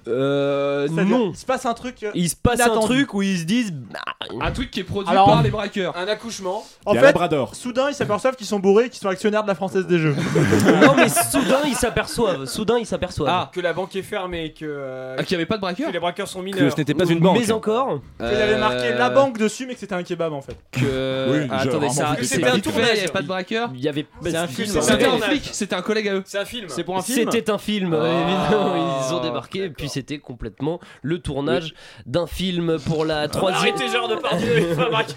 Euh, 0.07 0.87
non. 0.89 1.31
Il 1.33 1.37
se 1.37 1.45
passe 1.45 1.65
un 1.65 1.73
truc. 1.73 2.03
euh, 2.03 2.11
Il 2.15 2.29
se 2.29 2.35
passe 2.35 2.59
un 2.61 2.79
truc 2.79 3.13
où 3.13 3.21
ils 3.21 3.39
se 3.39 3.43
disent. 3.45 3.71
bah, 3.73 3.99
Un 4.41 4.51
truc 4.51 4.71
qui 4.71 4.79
est 4.81 4.83
produit 4.83 5.09
Alors, 5.11 5.27
par 5.27 5.43
les 5.43 5.49
braqueurs. 5.49 5.95
Un 5.97 6.07
accouchement. 6.07 6.63
En 6.85 6.93
Il 6.93 6.95
y 6.95 6.97
a 6.97 7.01
fait, 7.01 7.07
Labrador. 7.07 7.55
soudain, 7.55 7.89
ils 7.89 7.95
s'aperçoivent 7.95 8.35
qu'ils 8.35 8.45
sont 8.47 8.59
bourrés 8.59 8.85
et 8.85 8.89
qu'ils 8.89 9.01
sont 9.01 9.07
actionnaires 9.09 9.43
de 9.43 9.47
la 9.47 9.55
Française 9.55 9.87
des 9.87 9.97
Jeux. 9.99 10.15
non, 10.81 10.93
mais 10.95 11.09
soudain 11.09 11.59
ils 11.65 11.75
s'aperçoivent. 11.75 12.45
Soudain 12.45 12.77
ils 12.77 12.85
s'aperçoivent. 12.85 13.29
Ah. 13.31 13.51
Que 13.53 13.61
la 13.61 13.73
banque 13.73 13.95
est 13.95 14.01
fermée. 14.03 14.53
Que, 14.57 14.65
euh, 14.65 15.15
Ah, 15.17 15.23
qu'il 15.23 15.35
n'y 15.37 15.41
avait 15.41 15.47
pas 15.47 15.55
de 15.55 15.61
braqueur 15.61 15.87
que 15.87 15.93
les 15.93 15.99
braqueurs 15.99 16.27
sont 16.27 16.39
Que 16.39 16.45
mineurs. 16.45 16.71
ce 16.71 16.77
n'était 16.77 16.93
pas 16.93 17.05
une 17.05 17.19
banque. 17.19 17.37
Mais 17.39 17.51
encore. 17.51 17.99
Il 18.19 18.25
y 18.25 18.29
avait 18.29 18.57
marqué 18.57 18.87
Euh, 18.93 18.97
la 18.97 19.09
banque 19.09 19.37
dessus, 19.37 19.65
mais 19.65 19.73
que 19.73 19.79
c'était 19.79 19.95
un 19.95 20.03
kebab 20.03 20.33
en 20.33 20.41
fait. 20.41 20.57
Que... 20.71 21.31
Oui, 21.31 21.47
Ah, 21.51 21.59
attendez, 21.61 21.87
c'était 22.21 22.45
un 22.47 22.59
tournage, 22.59 22.89
il 22.91 22.93
n'y 22.93 22.99
avait 23.01 23.07
pas 23.11 23.21
de 23.21 23.27
braqueur 23.27 23.69
Il 23.73 23.81
y 23.81 23.89
avait. 23.89 24.05
C'est 24.23 24.35
un 24.35 24.47
film. 24.47 24.67
C'était 24.81 25.05
un 25.05 25.17
flic, 25.17 25.49
c'était 25.51 25.75
un 25.75 25.81
collègue 25.81 26.07
à 26.09 26.13
eux. 26.15 26.23
C'est 26.25 26.39
un 26.39 26.45
film. 26.45 26.65
C'est 26.69 26.83
pour 26.83 26.97
un 26.97 27.01
film. 27.01 27.29
C'était 27.31 27.49
un 27.51 27.57
film, 27.57 27.93
Ah. 27.93 28.05
évidemment. 28.05 29.01
Ils 29.09 29.13
ont 29.13 29.21
débarqué, 29.21 29.63
et 29.65 29.69
puis 29.69 29.89
c'était 29.95 30.19
complètement 30.19 30.79
le 31.01 31.19
tournage 31.19 31.73
d'un 32.05 32.27
film 32.27 32.77
pour 32.85 33.05
la 33.05 33.27
troisième. 33.29 33.73
Arrêtez, 33.75 33.89
genre 33.91 34.07
de 34.09 34.15
partir. 34.15 34.47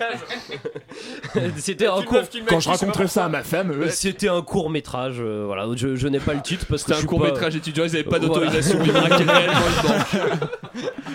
C'était 1.56 1.86
un 1.86 2.02
court. 2.02 2.20
Quand 2.46 2.60
je 2.60 2.68
raconterai 2.68 3.08
ça 3.08 3.24
à 3.24 3.28
ma 3.28 3.42
femme, 3.42 3.70
euh, 3.72 3.88
C'était 3.90 4.28
un 4.28 4.42
court 4.42 4.70
métrage, 4.70 5.16
euh, 5.20 5.44
voilà. 5.46 5.66
Je, 5.76 5.96
je 5.96 6.08
n'ai 6.08 6.20
pas 6.20 6.34
le 6.34 6.42
titre 6.42 6.66
parce 6.68 6.82
que 6.84 6.88
C'était 6.88 6.94
je 6.94 6.98
un 6.98 7.00
suis 7.00 7.08
court 7.08 7.20
pas- 7.20 7.26
métrage 7.32 7.56
étudiant, 7.56 7.84
ils 7.84 7.92
n'avaient 7.92 8.04
pas 8.04 8.18
Voilà. 8.18 8.26
d'autorisation, 8.26 8.78
ils 8.84 8.92
braquaient 8.92 9.24
réellement 9.24 9.60
une 9.82 9.88
banque. 9.88 10.50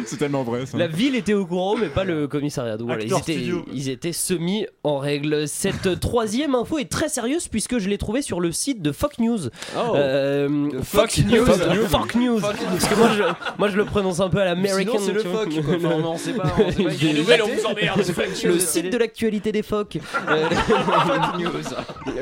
c'est 0.06 0.18
tellement 0.18 0.44
vrai 0.44 0.66
ça. 0.66 0.78
La 0.78 0.88
ville 0.88 1.16
était 1.16 1.34
au 1.34 1.46
courant, 1.46 1.76
mais 1.78 1.88
pas 1.88 2.04
le 2.04 2.28
commissariat. 2.28 2.78
Donc 2.78 2.88
voilà, 2.88 3.04
ils 3.04 3.14
Acteur 3.14 3.20
étaient, 3.20 3.34
studio. 3.34 3.66
ils 3.74 3.90
étaient 3.90 4.14
semi 4.14 4.66
en 4.84 4.98
règle. 4.98 5.48
Cette 5.48 6.00
troisième 6.00 6.56
info 6.56 6.78
est 6.80 6.92
très 6.92 7.10
sérieuse 7.10 7.48
puisque 7.48 7.78
je 7.80 7.90
l'ai 7.90 7.98
trouvée 7.98 8.22
sur 8.22 8.40
le 8.40 8.52
site 8.52 8.82
de 8.82 8.92
Fox 8.92 9.20
News. 9.20 9.40
Euh, 9.78 10.70
Fox 10.84 11.20
News. 11.26 11.46
Fox 11.88 12.16
News. 12.16 12.40
Parce 12.42 12.88
que 12.88 12.96
moi 12.96 13.10
je, 13.16 13.24
moi 13.58 13.70
je 13.70 13.78
le 13.78 13.86
prononce 13.86 14.20
un 14.20 14.30
peu 14.30 14.40
à 14.40 14.46
l'américaine. 14.46 14.88
Sinon, 15.00 15.04
c'est 15.06 15.14
le 15.14 15.24
phoque. 15.24 15.50
quoi. 15.64 15.76
Enfin, 15.84 15.96
on 16.06 16.18
sait 16.18 16.34
pas. 16.34 16.54
on 16.60 16.72
sait 16.72 16.84
pas. 16.84 16.90
Les 17.02 17.14
nouvelles, 17.14 17.42
on 17.44 17.48
vous 17.48 17.66
emmerde. 17.66 18.02
le 18.46 18.60
site 18.60 18.92
de 18.92 18.98
l'actualité 18.98 19.52
des 19.52 19.64
phoques. 19.64 19.98
Euh, 20.30 20.50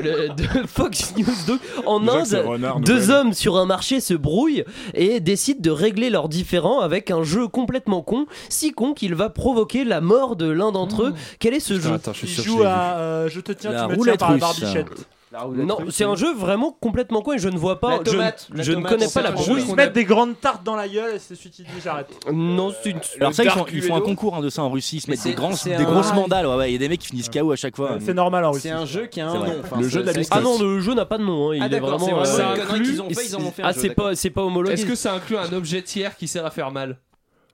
le- 0.02 0.28
de 0.34 0.66
Fox 0.66 1.14
News. 1.16 1.26
Donc, 1.46 1.60
en 1.86 2.06
Inde, 2.08 2.42
renard, 2.46 2.80
deux 2.80 2.94
nouvelle. 2.94 3.10
hommes 3.10 3.32
sur 3.32 3.56
un 3.56 3.66
marché 3.66 4.00
se 4.00 4.14
brouillent 4.14 4.64
et 4.94 5.20
décident 5.20 5.60
de 5.60 5.70
régler 5.70 6.10
leurs 6.10 6.28
différends 6.28 6.80
avec 6.80 7.10
un 7.10 7.22
jeu 7.22 7.48
complètement 7.48 8.02
con, 8.02 8.26
si 8.48 8.72
con 8.72 8.94
qu'il 8.94 9.14
va 9.14 9.30
provoquer 9.30 9.84
la 9.84 10.00
mort 10.00 10.36
de 10.36 10.48
l'un 10.48 10.72
d'entre 10.72 11.02
eux. 11.04 11.14
Quel 11.38 11.54
est 11.54 11.60
ce 11.60 11.78
jeu? 11.80 11.92
Attends, 11.94 12.12
je 12.12 12.18
suis 12.26 12.28
Il 12.28 12.34
sûr 12.34 12.44
que 12.44 12.48
joue 12.50 12.62
à 12.64 12.96
euh, 12.98 13.28
Je 13.28 13.40
te 13.40 13.52
tiens, 13.52 13.72
La 13.72 13.82
tu 13.82 13.82
me 13.84 13.88
tiens 13.88 13.96
roulette 13.96 14.20
par 14.20 14.36
la 14.36 14.46
russe. 14.46 14.60
barbichette. 14.60 15.06
Non, 15.54 15.78
c'est 15.90 16.04
un 16.04 16.14
jeu 16.14 16.34
vraiment 16.34 16.76
complètement 16.80 17.22
con 17.22 17.32
et 17.32 17.38
je 17.38 17.48
ne 17.48 17.56
vois 17.56 17.80
pas. 17.80 17.90
La 17.92 17.98
tomate, 18.00 18.48
je 18.52 18.56
la 18.58 18.62
je 18.62 18.72
ne 18.72 18.82
connais 18.82 19.06
c'est 19.06 19.20
pas 19.20 19.22
la 19.28 19.32
brouille. 19.32 19.62
Ils 19.62 19.66
se 19.70 19.74
mettent 19.74 19.92
des 19.94 20.04
grandes 20.04 20.38
tartes 20.40 20.62
dans 20.64 20.76
la 20.76 20.86
gueule 20.88 21.14
et 21.14 21.18
c'est 21.18 21.34
celui 21.34 21.50
qui 21.50 21.62
dit 21.62 21.68
j'arrête. 21.82 22.08
Non, 22.30 22.72
c'est 22.82 22.90
une. 22.90 23.00
Alors 23.20 23.32
ça, 23.32 23.44
ils, 23.44 23.50
font, 23.50 23.64
ils 23.72 23.82
font 23.82 23.96
un 23.96 24.00
concours 24.00 24.36
hein, 24.36 24.40
de 24.40 24.50
ça 24.50 24.62
en 24.62 24.70
Russie. 24.70 24.96
Ils 24.96 25.00
se 25.00 25.10
mettent 25.10 25.22
des, 25.22 25.30
c'est- 25.30 25.34
grands, 25.34 25.52
c'est 25.52 25.70
des 25.76 25.84
un- 25.84 25.90
grosses 25.90 26.12
mandales. 26.14 26.46
Ouais, 26.46 26.56
ouais, 26.56 26.70
il 26.70 26.72
y 26.74 26.76
a 26.76 26.78
des 26.78 26.88
mecs 26.88 27.00
qui 27.00 27.08
finissent 27.08 27.30
KO 27.30 27.50
à 27.52 27.56
chaque 27.56 27.76
fois. 27.76 27.96
C'est 28.00 28.14
normal 28.14 28.44
en 28.44 28.50
Russie. 28.50 28.62
C'est 28.68 28.70
un 28.70 28.84
jeu 28.86 29.06
qui 29.06 29.20
a 29.20 29.28
un 29.28 29.32
C'est 29.32 29.38
nom. 29.38 29.54
Enfin, 29.64 29.80
Le 29.80 29.88
jeu 29.88 30.02
de 30.02 30.10
la. 30.10 30.12
Ah 30.30 30.40
non, 30.40 30.58
le 30.58 30.80
jeu 30.80 30.94
n'a 30.94 31.06
pas 31.06 31.18
de 31.18 31.24
nom. 31.24 31.50
hein, 31.50 31.54
Il 31.56 31.62
Ah 31.62 31.66
est 31.66 31.70
c'est 31.70 31.78
vraiment. 31.80 31.98
vraiment 31.98 32.22
euh, 32.22 32.78
qu'ils 32.78 33.00
ont 33.02 33.08
fait. 33.10 33.26
Ils 33.26 33.36
en 33.36 33.40
ont 33.40 33.50
fait 33.50 33.62
un 33.62 33.66
Ah, 33.68 33.72
c'est 33.72 33.90
pas, 33.94 34.14
c'est 34.14 34.30
pas 34.30 34.42
homologué. 34.42 34.74
Est-ce 34.74 34.86
que 34.86 34.94
ça 34.94 35.14
inclut 35.14 35.36
un 35.38 35.52
objet 35.52 35.82
tiers 35.82 36.16
qui 36.16 36.28
sert 36.28 36.44
à 36.44 36.50
faire 36.50 36.70
mal? 36.70 36.98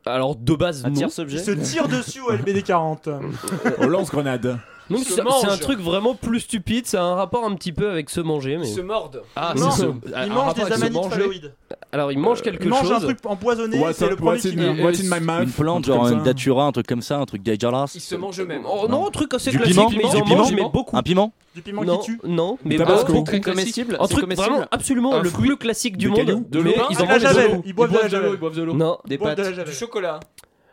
Alors 0.06 0.36
de 0.36 0.54
base, 0.54 0.84
non. 0.84 0.90
Il 0.94 1.20
objet. 1.20 1.38
se 1.38 1.50
tire 1.50 1.86
dessus 1.86 2.20
au 2.20 2.30
LBD 2.32 2.62
40. 2.62 3.08
Au 3.80 3.86
lance-grenade. 3.86 4.58
Donc 4.90 5.00
Ils 5.00 5.04
se 5.04 5.08
c'est 5.10 5.14
c'est 5.16 5.20
un 5.20 5.24
mangent. 5.50 5.60
truc 5.60 5.80
vraiment 5.80 6.14
plus 6.14 6.40
stupide. 6.40 6.86
Ça 6.86 7.00
a 7.00 7.04
un 7.04 7.14
rapport 7.14 7.44
un 7.44 7.54
petit 7.54 7.72
peu 7.72 7.90
avec 7.90 8.08
se 8.10 8.20
manger, 8.20 8.56
mais. 8.56 8.68
Ils 8.68 8.74
se 8.74 8.80
mordent. 8.80 9.22
Ah, 9.36 9.52
Non, 9.56 9.70
c'est 9.70 9.82
ce- 9.82 9.86
Il 10.06 10.14
un 10.14 10.26
mange 10.28 10.36
rapport 10.48 10.54
des 10.54 10.70
se 10.70 10.72
amanites 10.74 11.04
phalloïdes. 11.10 11.52
Alors 11.92 12.12
il 12.12 12.18
mange 12.18 12.42
quelque 12.42 12.64
Il 12.64 12.70
mange 12.70 12.90
un 12.90 12.94
chose. 12.96 13.04
truc 13.04 13.18
empoisonné, 13.24 13.78
c'est 13.92 14.06
le 14.06 14.12
up, 14.12 14.18
premier 14.18 14.30
what's 14.32 14.42
qui 14.42 14.48
in, 14.58 14.72
meurt. 14.74 14.80
what's 14.80 15.00
in 15.00 15.04
my 15.14 15.20
mouth 15.24 15.42
Une 15.44 15.50
plante, 15.50 15.84
un 15.88 15.92
genre 15.92 16.02
comme 16.04 16.12
une 16.18 16.22
datura, 16.22 16.64
un 16.66 16.72
truc 16.72 16.86
comme 16.86 17.02
ça, 17.02 17.18
un 17.18 17.24
truc 17.26 17.42
dangerous. 17.42 17.86
Ils 17.94 18.00
se 18.00 18.14
mangent 18.14 18.40
eux-mêmes. 18.40 18.62
Oh 18.66 18.86
non, 18.88 19.06
un 19.06 19.10
truc 19.10 19.32
assez 19.34 19.50
Du 19.50 19.56
classique, 19.58 19.74
piment 19.76 19.90
mais 19.90 20.02
ils 20.04 20.10
Du 20.14 20.16
en 20.20 20.24
piment 20.24 20.36
mangent 20.38 20.52
mais 20.52 20.62
beaucoup. 20.70 20.96
Un 20.96 21.02
piment 21.02 21.32
Du 21.54 21.62
piment 21.62 21.84
Non, 21.84 21.98
qui 21.98 22.06
tue. 22.06 22.20
non, 22.24 22.58
mais 22.64 22.76
beaucoup. 22.78 23.24
Comestible. 23.42 23.96
Un 24.00 24.06
truc 24.06 24.20
comestible. 24.24 24.50
vraiment 24.50 24.66
absolument 24.70 25.14
Un 25.14 25.22
le 25.22 25.30
plus 25.30 25.56
classique 25.56 25.96
du 25.96 26.08
monde. 26.08 26.44
De 26.48 26.58
l'eau. 26.60 26.70
ils 26.90 26.96
Ah, 26.98 27.02
en 27.02 27.06
mangent. 27.06 27.62
Ils 27.64 27.74
de 27.74 28.16
l'eau, 28.18 28.34
ils 28.34 28.38
boivent 28.38 28.56
de 28.56 28.62
l'eau. 28.62 28.74
Non. 28.74 28.98
Des 29.06 29.14
Ils 29.14 29.18
boivent 29.18 29.34
de 29.34 29.42
pâtes. 29.42 29.64
Du 29.66 29.72
chocolat. 29.72 30.20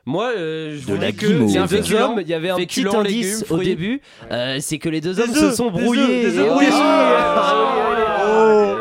Moi, 0.07 0.31
euh, 0.37 0.77
je 0.79 0.85
De 0.85 0.93
voulais 0.93 1.07
la 1.07 1.11
que 1.13 1.25
guimauve. 1.25 1.71
les 1.73 1.81
deux 1.81 1.93
hommes, 1.95 2.19
il 2.21 2.27
y 2.29 2.33
avait 2.35 2.51
un 2.51 2.57
petit 2.57 2.85
indice 2.87 3.25
légumes, 3.25 3.41
au 3.41 3.45
fruits. 3.55 3.65
début, 3.67 4.01
euh, 4.31 4.57
c'est 4.61 4.77
que 4.77 4.87
les 4.89 5.01
deux 5.01 5.19
hommes 5.19 5.31
œufs, 5.31 5.35
se 5.51 5.55
sont 5.55 5.71
des 5.71 5.77
œufs, 5.79 5.83
brouillés. 5.83 6.21
des 6.21 6.37
œufs 6.37 6.45
Et- 6.45 6.49
brouillés. 6.49 6.69
Ah, 6.71 7.71
Oh. 8.27 8.75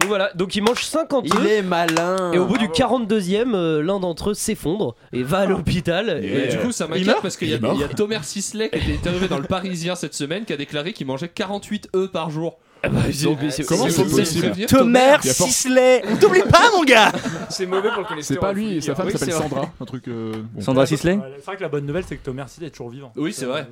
Donc 0.00 0.08
voilà, 0.08 0.30
donc 0.34 0.54
il 0.56 0.62
mange 0.62 0.82
50 0.84 1.26
Il 1.26 1.34
œufs. 1.36 1.46
est 1.46 1.62
malin. 1.62 2.32
Et 2.32 2.38
au 2.38 2.46
bout 2.46 2.58
du 2.58 2.68
42e, 2.68 3.54
euh, 3.54 3.82
l'un 3.82 3.98
d'entre 4.00 4.30
eux 4.30 4.34
s'effondre 4.34 4.94
et 5.12 5.22
va 5.22 5.38
à 5.40 5.46
l'hôpital. 5.46 6.20
Et 6.22 6.44
Et, 6.44 6.48
du 6.48 6.58
coup, 6.58 6.72
ça 6.72 6.84
il 6.84 6.90
m'inquiète 6.90 7.06
meurt 7.06 7.22
parce 7.22 7.36
qu'il 7.36 7.48
y, 7.48 7.54
a- 7.54 7.58
Il 7.62 7.68
il 7.74 7.80
y 7.80 7.84
a 7.84 7.88
Thomas 7.88 8.22
Sisley 8.22 8.68
qui 8.70 8.76
a 8.76 8.78
été 8.78 8.92
interviewé 8.94 9.28
dans 9.28 9.38
le 9.38 9.44
Parisien 9.44 9.94
cette 9.94 10.14
semaine 10.14 10.44
qui 10.44 10.52
a 10.52 10.56
déclaré 10.56 10.92
qu'il 10.92 11.06
mangeait 11.06 11.28
48 11.28 11.88
œufs 11.96 12.10
par 12.10 12.30
jour. 12.30 12.58
Donc, 12.84 13.38
mais 13.42 13.50
c'est- 13.50 13.64
comment 13.64 13.88
c'est- 13.88 14.02
possible 14.04 14.54
fort- 15.32 15.48
Sisley 15.48 16.02
On 16.08 16.16
t'oublie 16.16 16.42
pas, 16.42 16.70
mon 16.76 16.84
gars 16.84 17.10
C'est 17.50 17.66
mauvais 17.66 17.88
pour 17.90 18.02
le 18.02 18.04
cholestérol. 18.08 18.22
C'est 18.22 18.36
pas 18.40 18.52
lui, 18.52 18.80
sa 18.82 18.94
femme 18.94 19.10
s'appelle. 19.10 19.32
Sandra. 19.32 19.68
Un 19.80 19.84
truc. 19.84 20.06
euh. 20.08 20.32
Sandra 20.60 20.86
Sisley 20.86 21.18
C'est 21.38 21.44
vrai 21.44 21.56
que 21.56 21.62
la 21.62 21.68
bonne 21.68 21.86
nouvelle, 21.86 22.04
c'est 22.08 22.16
que 22.16 22.24
Thomas 22.24 22.46
Sisley 22.46 22.68
est 22.68 22.70
toujours 22.70 22.90
vivant. 22.90 23.12
Oui, 23.16 23.32
c'est 23.32 23.46
vrai. 23.46 23.66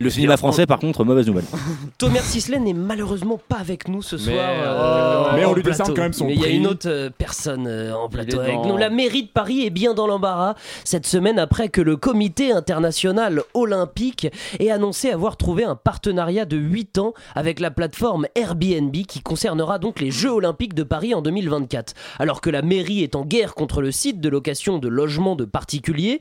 Le 0.00 0.10
cinéma 0.10 0.36
français, 0.36 0.64
par 0.66 0.78
contre, 0.78 1.04
mauvaise 1.04 1.26
nouvelle. 1.26 1.44
Thomas 1.98 2.20
Sisley 2.20 2.60
n'est 2.60 2.72
malheureusement 2.72 3.40
pas 3.48 3.56
avec 3.56 3.88
nous 3.88 4.00
ce 4.02 4.16
soir. 4.16 4.34
euh, 4.38 5.32
mais 5.34 5.44
on 5.44 5.50
en 5.50 5.54
lui 5.54 5.62
décerne 5.62 5.86
plateau. 5.88 5.94
quand 5.94 6.02
même 6.02 6.12
son 6.12 6.26
Mais 6.26 6.34
il 6.34 6.38
y 6.40 6.42
a 6.44 6.46
prix. 6.46 6.56
une 6.56 6.66
autre 6.68 6.88
euh, 6.88 7.10
personne 7.16 7.66
euh, 7.66 7.94
en 7.94 8.08
plateau 8.08 8.36
est 8.40 8.44
avec 8.44 8.54
dans- 8.54 8.66
nous. 8.68 8.76
La 8.76 8.90
mairie 8.90 9.24
de 9.24 9.28
Paris 9.28 9.66
est 9.66 9.70
bien 9.70 9.94
dans 9.94 10.06
l'embarras 10.06 10.54
cette 10.84 11.06
semaine 11.06 11.38
après 11.40 11.68
que 11.68 11.80
le 11.80 11.96
comité 11.96 12.52
international 12.52 13.42
olympique 13.54 14.28
ait 14.60 14.70
annoncé 14.70 15.10
avoir 15.10 15.36
trouvé 15.36 15.64
un 15.64 15.74
partenariat 15.74 16.44
de 16.44 16.56
8 16.56 16.98
ans 16.98 17.12
avec 17.34 17.58
la 17.58 17.70
plateforme 17.72 18.26
Airbnb 18.36 18.92
qui 19.06 19.20
concernera 19.20 19.78
donc 19.80 19.98
les 20.00 20.12
Jeux 20.12 20.30
olympiques 20.30 20.74
de 20.74 20.84
Paris 20.84 21.12
en 21.14 21.22
2024. 21.22 21.94
Alors 22.20 22.40
que 22.40 22.50
la 22.50 22.62
mairie 22.62 23.02
est 23.02 23.16
en 23.16 23.24
guerre 23.24 23.54
contre 23.54 23.80
le 23.82 23.90
site 23.90 24.20
de 24.20 24.28
location 24.28 24.78
de 24.78 24.86
logements 24.88 25.34
de 25.34 25.44
particuliers, 25.44 26.20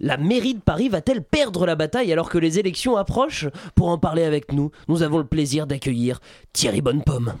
la 0.00 0.16
mairie 0.16 0.54
de 0.54 0.60
Paris 0.60 0.88
va-t-elle 0.88 1.22
perdre 1.22 1.66
la 1.66 1.74
bataille 1.74 2.10
alors 2.10 2.30
que 2.30 2.38
les 2.38 2.58
élections 2.58 2.96
approchent? 2.96 3.17
Pour 3.74 3.88
en 3.88 3.98
parler 3.98 4.22
avec 4.22 4.52
nous, 4.52 4.70
nous 4.86 5.02
avons 5.02 5.18
le 5.18 5.26
plaisir 5.26 5.66
d'accueillir 5.66 6.20
Thierry 6.52 6.80
Bonnepomme. 6.80 7.34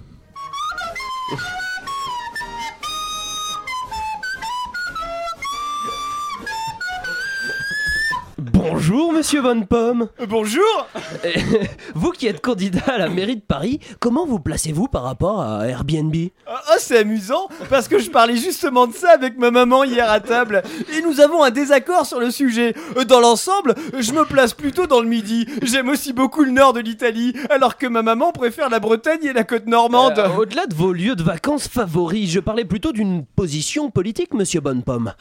Bonjour 8.80 9.12
Monsieur 9.12 9.42
Bonnepomme 9.42 10.08
Bonjour 10.28 10.86
Eh, 11.24 11.34
Vous 11.96 12.12
qui 12.12 12.28
êtes 12.28 12.40
candidat 12.40 12.84
à 12.86 12.98
la 12.98 13.08
mairie 13.08 13.34
de 13.34 13.40
Paris, 13.42 13.80
comment 13.98 14.24
vous 14.24 14.38
placez-vous 14.38 14.86
par 14.86 15.02
rapport 15.02 15.40
à 15.40 15.66
Airbnb? 15.66 16.14
Ah, 16.46 16.76
c'est 16.78 16.98
amusant 16.98 17.48
parce 17.70 17.88
que 17.88 17.98
je 17.98 18.08
parlais 18.08 18.36
justement 18.36 18.86
de 18.86 18.94
ça 18.94 19.10
avec 19.10 19.36
ma 19.36 19.50
maman 19.50 19.82
hier 19.82 20.08
à 20.08 20.20
table 20.20 20.62
et 20.96 21.02
nous 21.02 21.18
avons 21.20 21.42
un 21.42 21.50
désaccord 21.50 22.06
sur 22.06 22.20
le 22.20 22.30
sujet. 22.30 22.72
Euh, 22.96 23.02
Dans 23.02 23.18
l'ensemble, 23.18 23.74
je 23.98 24.12
me 24.12 24.24
place 24.24 24.54
plutôt 24.54 24.86
dans 24.86 25.00
le 25.00 25.08
midi. 25.08 25.48
J'aime 25.62 25.88
aussi 25.88 26.12
beaucoup 26.12 26.44
le 26.44 26.52
nord 26.52 26.72
de 26.72 26.78
l'Italie 26.78 27.34
alors 27.50 27.78
que 27.78 27.86
ma 27.88 28.02
maman 28.02 28.30
préfère 28.30 28.70
la 28.70 28.78
Bretagne 28.78 29.24
et 29.24 29.32
la 29.32 29.42
côte 29.42 29.66
normande. 29.66 30.20
Euh, 30.20 30.36
Au-delà 30.36 30.66
de 30.66 30.74
vos 30.76 30.92
lieux 30.92 31.16
de 31.16 31.24
vacances 31.24 31.66
favoris, 31.66 32.30
je 32.30 32.38
parlais 32.38 32.64
plutôt 32.64 32.92
d'une 32.92 33.26
position 33.26 33.90
politique, 33.90 34.34
Monsieur 34.34 34.60
Bonnepomme. 34.60 35.14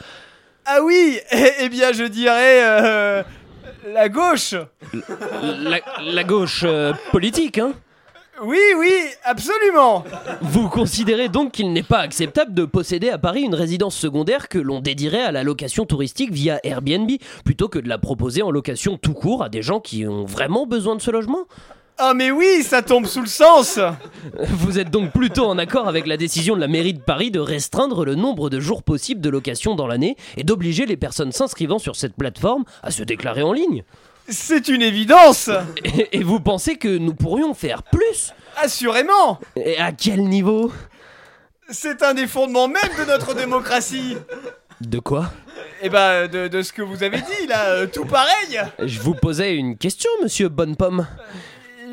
Ah 0.70 0.84
oui, 0.84 1.18
eh, 1.32 1.52
eh 1.62 1.70
bien 1.70 1.92
je 1.94 2.04
dirais 2.04 2.60
euh, 2.62 3.24
la 3.94 4.10
gauche. 4.10 4.56
La, 5.42 5.80
la 6.04 6.24
gauche 6.24 6.64
euh, 6.66 6.94
politique, 7.12 7.58
hein 7.58 7.74
Oui, 8.44 8.60
oui, 8.78 8.92
absolument. 9.24 10.04
Vous 10.42 10.70
considérez 10.70 11.30
donc 11.30 11.54
qu'il 11.54 11.72
n'est 11.74 11.84
pas 11.84 12.00
acceptable 12.00 12.54
de 12.54 12.66
posséder 12.66 13.10
à 13.10 13.18
Paris 13.18 13.42
une 13.42 13.56
résidence 13.56 13.96
secondaire 13.96 14.50
que 14.50 14.60
l'on 14.60 14.80
dédierait 14.80 15.24
à 15.24 15.32
la 15.32 15.44
location 15.44 15.86
touristique 15.86 16.32
via 16.32 16.60
Airbnb, 16.64 17.10
plutôt 17.46 17.70
que 17.70 17.80
de 17.80 17.90
la 17.90 17.98
proposer 17.98 18.42
en 18.42 18.52
location 18.52 18.98
tout 18.98 19.14
court 19.14 19.44
à 19.44 19.50
des 19.50 19.62
gens 19.62 19.80
qui 19.80 20.06
ont 20.06 20.26
vraiment 20.26 20.66
besoin 20.66 20.96
de 20.96 21.02
ce 21.02 21.12
logement? 21.12 21.46
Ah 22.00 22.14
mais 22.14 22.30
oui, 22.30 22.62
ça 22.62 22.84
tombe 22.84 23.08
sous 23.08 23.22
le 23.22 23.28
sens. 23.28 23.80
Vous 24.50 24.78
êtes 24.78 24.92
donc 24.92 25.12
plutôt 25.12 25.46
en 25.48 25.58
accord 25.58 25.88
avec 25.88 26.06
la 26.06 26.16
décision 26.16 26.56
de 26.56 26.62
la 26.62 26.68
mairie 26.68 26.94
de 26.94 27.02
Paris 27.02 27.32
de 27.32 27.40
restreindre 27.40 28.06
le 28.06 28.14
nombre 28.14 28.52
de 28.52 28.60
jours 28.60 28.84
possibles 28.84 29.20
de 29.20 29.30
location 29.30 29.74
dans 29.74 29.88
l'année 29.88 30.16
et 30.38 30.44
d'obliger 30.44 30.86
les 30.86 30.98
personnes 30.98 31.32
s'inscrivant 31.32 31.80
sur 31.80 31.96
cette 31.96 32.16
plateforme 32.16 32.66
à 32.84 32.92
se 32.92 33.02
déclarer 33.02 33.42
en 33.42 33.52
ligne? 33.52 33.84
C'est 34.30 34.68
une 34.68 34.84
évidence. 34.84 35.50
et, 35.84 36.20
et 36.20 36.24
vous 36.24 36.40
pensez 36.40 36.76
que 36.76 36.98
nous 36.98 37.16
pourrions 37.16 37.56
faire 37.56 37.82
plus? 37.82 38.34
Assurément. 38.58 39.40
Et 39.56 39.80
à 39.80 39.92
quel 39.92 40.24
niveau? 40.24 40.72
C'est 41.70 42.04
un 42.04 42.14
des 42.14 42.28
fondements 42.28 42.68
même 42.68 42.92
de 43.00 43.06
notre 43.06 43.34
démocratie. 43.34 44.18
De 44.82 45.00
quoi? 45.00 45.32
Eh 45.82 45.90
ben, 45.90 46.28
de, 46.28 46.48
de 46.48 46.62
ce 46.62 46.72
que 46.74 46.84
vous 46.84 47.02
avez 47.02 47.18
dit 47.18 47.48
là, 47.48 47.70
euh, 47.70 47.88
tout 47.88 48.06
pareil. 48.06 48.62
Je 48.84 49.00
vous 49.00 49.16
posais 49.16 49.56
une 49.56 49.78
question, 49.78 50.10
monsieur 50.22 50.50
Bonnepomme. 50.50 51.08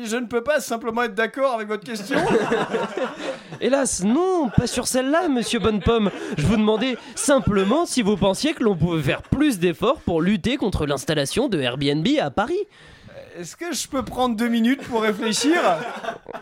Je 0.05 0.17
ne 0.17 0.25
peux 0.25 0.43
pas 0.43 0.59
simplement 0.59 1.03
être 1.03 1.15
d'accord 1.15 1.53
avec 1.53 1.67
votre 1.67 1.83
question. 1.83 2.17
Hélas, 3.61 4.03
non, 4.03 4.49
pas 4.55 4.67
sur 4.67 4.87
celle-là, 4.87 5.27
monsieur 5.29 5.59
Bonnepomme. 5.59 6.11
Je 6.37 6.45
vous 6.45 6.57
demandais 6.57 6.97
simplement 7.15 7.85
si 7.85 8.01
vous 8.01 8.17
pensiez 8.17 8.53
que 8.53 8.63
l'on 8.63 8.75
pouvait 8.75 9.01
faire 9.01 9.23
plus 9.23 9.59
d'efforts 9.59 10.01
pour 10.01 10.21
lutter 10.21 10.57
contre 10.57 10.85
l'installation 10.85 11.47
de 11.47 11.59
Airbnb 11.59 12.07
à 12.21 12.29
Paris. 12.29 12.59
Est-ce 13.37 13.55
que 13.55 13.73
je 13.73 13.87
peux 13.87 14.03
prendre 14.03 14.35
deux 14.35 14.47
minutes 14.47 14.83
pour 14.83 15.01
réfléchir? 15.01 15.59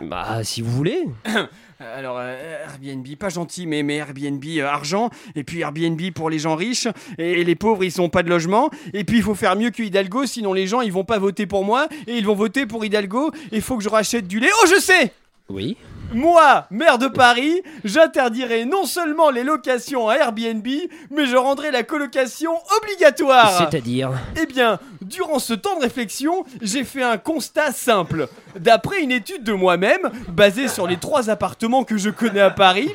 Bah, 0.00 0.44
si 0.44 0.62
vous 0.62 0.70
voulez. 0.70 1.04
Alors, 1.80 2.18
euh, 2.18 2.64
Airbnb, 2.64 3.06
pas 3.16 3.28
gentil, 3.28 3.66
mais, 3.66 3.84
Airbnb, 3.96 4.44
euh, 4.44 4.66
argent. 4.66 5.10
Et 5.34 5.44
puis 5.44 5.60
Airbnb 5.60 6.00
pour 6.14 6.30
les 6.30 6.38
gens 6.38 6.54
riches. 6.54 6.88
Et, 7.18 7.44
les 7.44 7.54
pauvres, 7.54 7.84
ils 7.84 7.92
sont 7.92 8.08
pas 8.08 8.22
de 8.22 8.30
logement. 8.30 8.70
Et 8.92 9.04
puis, 9.04 9.18
il 9.18 9.22
faut 9.22 9.34
faire 9.34 9.56
mieux 9.56 9.70
que 9.70 9.82
Hidalgo, 9.82 10.26
sinon 10.26 10.52
les 10.52 10.66
gens, 10.66 10.80
ils 10.80 10.92
vont 10.92 11.04
pas 11.04 11.18
voter 11.18 11.46
pour 11.46 11.64
moi. 11.64 11.88
Et 12.06 12.16
ils 12.18 12.26
vont 12.26 12.34
voter 12.34 12.66
pour 12.66 12.84
Hidalgo. 12.84 13.32
Et 13.52 13.60
faut 13.60 13.76
que 13.76 13.84
je 13.84 13.88
rachète 13.88 14.26
du 14.26 14.40
lait. 14.40 14.50
Oh, 14.62 14.66
je 14.68 14.80
sais 14.80 15.12
Oui. 15.50 15.76
Moi, 16.14 16.66
maire 16.70 16.96
de 16.96 17.06
Paris, 17.06 17.60
j'interdirai 17.84 18.64
non 18.64 18.86
seulement 18.86 19.28
les 19.28 19.44
locations 19.44 20.08
à 20.08 20.14
Airbnb, 20.14 20.66
mais 21.10 21.26
je 21.26 21.36
rendrai 21.36 21.70
la 21.70 21.82
colocation 21.82 22.52
obligatoire. 22.80 23.58
C'est-à-dire 23.58 24.10
Eh 24.40 24.46
bien, 24.46 24.78
durant 25.02 25.38
ce 25.38 25.52
temps 25.52 25.76
de 25.76 25.82
réflexion, 25.82 26.46
j'ai 26.62 26.82
fait 26.82 27.02
un 27.02 27.18
constat 27.18 27.72
simple. 27.72 28.28
D'après 28.58 29.02
une 29.02 29.12
étude 29.12 29.44
de 29.44 29.52
moi-même, 29.52 30.10
basée 30.28 30.68
sur 30.68 30.86
les 30.86 30.96
trois 30.96 31.28
appartements 31.28 31.84
que 31.84 31.98
je 31.98 32.08
connais 32.08 32.40
à 32.40 32.50
Paris, 32.50 32.90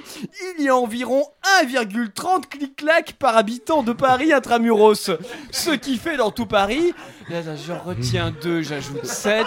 il 0.57 0.65
y 0.65 0.69
a 0.69 0.75
environ 0.75 1.23
1,30 1.63 2.47
clic-clac 2.49 3.13
par 3.19 3.37
habitant 3.37 3.83
de 3.83 3.93
Paris 3.93 4.33
intramuros. 4.33 5.11
Ce 5.51 5.71
qui 5.71 5.97
fait 5.97 6.17
dans 6.17 6.31
tout 6.31 6.47
Paris, 6.47 6.95
là, 7.29 7.41
là, 7.41 7.55
je 7.55 7.73
retiens 7.73 8.33
2, 8.41 8.63
j'ajoute 8.63 9.05
7. 9.05 9.45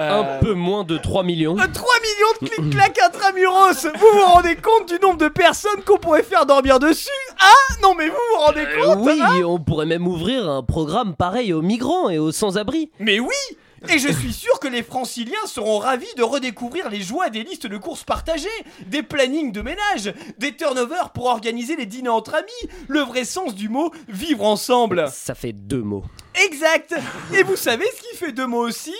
Un 0.00 0.38
peu 0.40 0.54
moins 0.54 0.84
de 0.84 0.96
3 0.96 1.22
millions. 1.24 1.56
3 1.56 1.66
millions 1.66 2.40
de 2.42 2.48
clic-clac 2.48 2.98
intramuros 3.04 3.84
Vous 3.98 4.18
vous 4.18 4.26
rendez 4.26 4.56
compte 4.56 4.88
du 4.88 4.98
nombre 5.00 5.18
de 5.18 5.28
personnes 5.28 5.82
qu'on 5.84 5.98
pourrait 5.98 6.22
faire 6.22 6.46
dormir 6.46 6.78
dessus 6.78 7.08
Ah 7.38 7.74
Non 7.82 7.94
mais 7.96 8.08
vous 8.08 8.14
vous 8.34 8.40
rendez 8.40 8.60
Euh, 8.64 8.84
compte 8.94 8.98
oui, 9.06 9.20
hein? 9.20 9.42
on 9.44 9.58
pourrait 9.58 9.86
même 9.86 10.06
ouvrir 10.06 10.48
un 10.48 10.62
programme 10.62 11.14
pareil 11.16 11.52
aux 11.52 11.62
migrants 11.62 12.08
et 12.10 12.18
aux 12.18 12.32
sans-abri. 12.32 12.90
Mais 13.00 13.18
oui 13.20 13.34
et 13.88 14.00
je 14.00 14.10
suis 14.10 14.32
sûr 14.32 14.58
que 14.58 14.66
les 14.66 14.82
franciliens 14.82 15.46
seront 15.46 15.78
ravis 15.78 16.12
de 16.16 16.24
redécouvrir 16.24 16.90
les 16.90 17.00
joies 17.00 17.30
des 17.30 17.44
listes 17.44 17.68
de 17.68 17.76
courses 17.76 18.02
partagées, 18.02 18.48
des 18.86 19.04
plannings 19.04 19.52
de 19.52 19.62
ménage, 19.62 20.12
des 20.38 20.56
turnovers 20.56 21.10
pour 21.10 21.26
organiser 21.26 21.76
les 21.76 21.86
dîners 21.86 22.08
entre 22.08 22.34
amis, 22.34 22.72
le 22.88 23.00
vrai 23.00 23.24
sens 23.24 23.54
du 23.54 23.68
mot 23.68 23.92
vivre 24.08 24.44
ensemble. 24.44 25.06
Ça 25.12 25.36
fait 25.36 25.52
deux 25.52 25.82
mots. 25.82 26.02
Exact 26.44 26.94
Et 27.36 27.44
vous 27.44 27.54
savez 27.56 27.86
ce 27.96 28.02
qui 28.02 28.16
fait 28.16 28.32
deux 28.32 28.46
mots 28.48 28.66
aussi? 28.66 28.94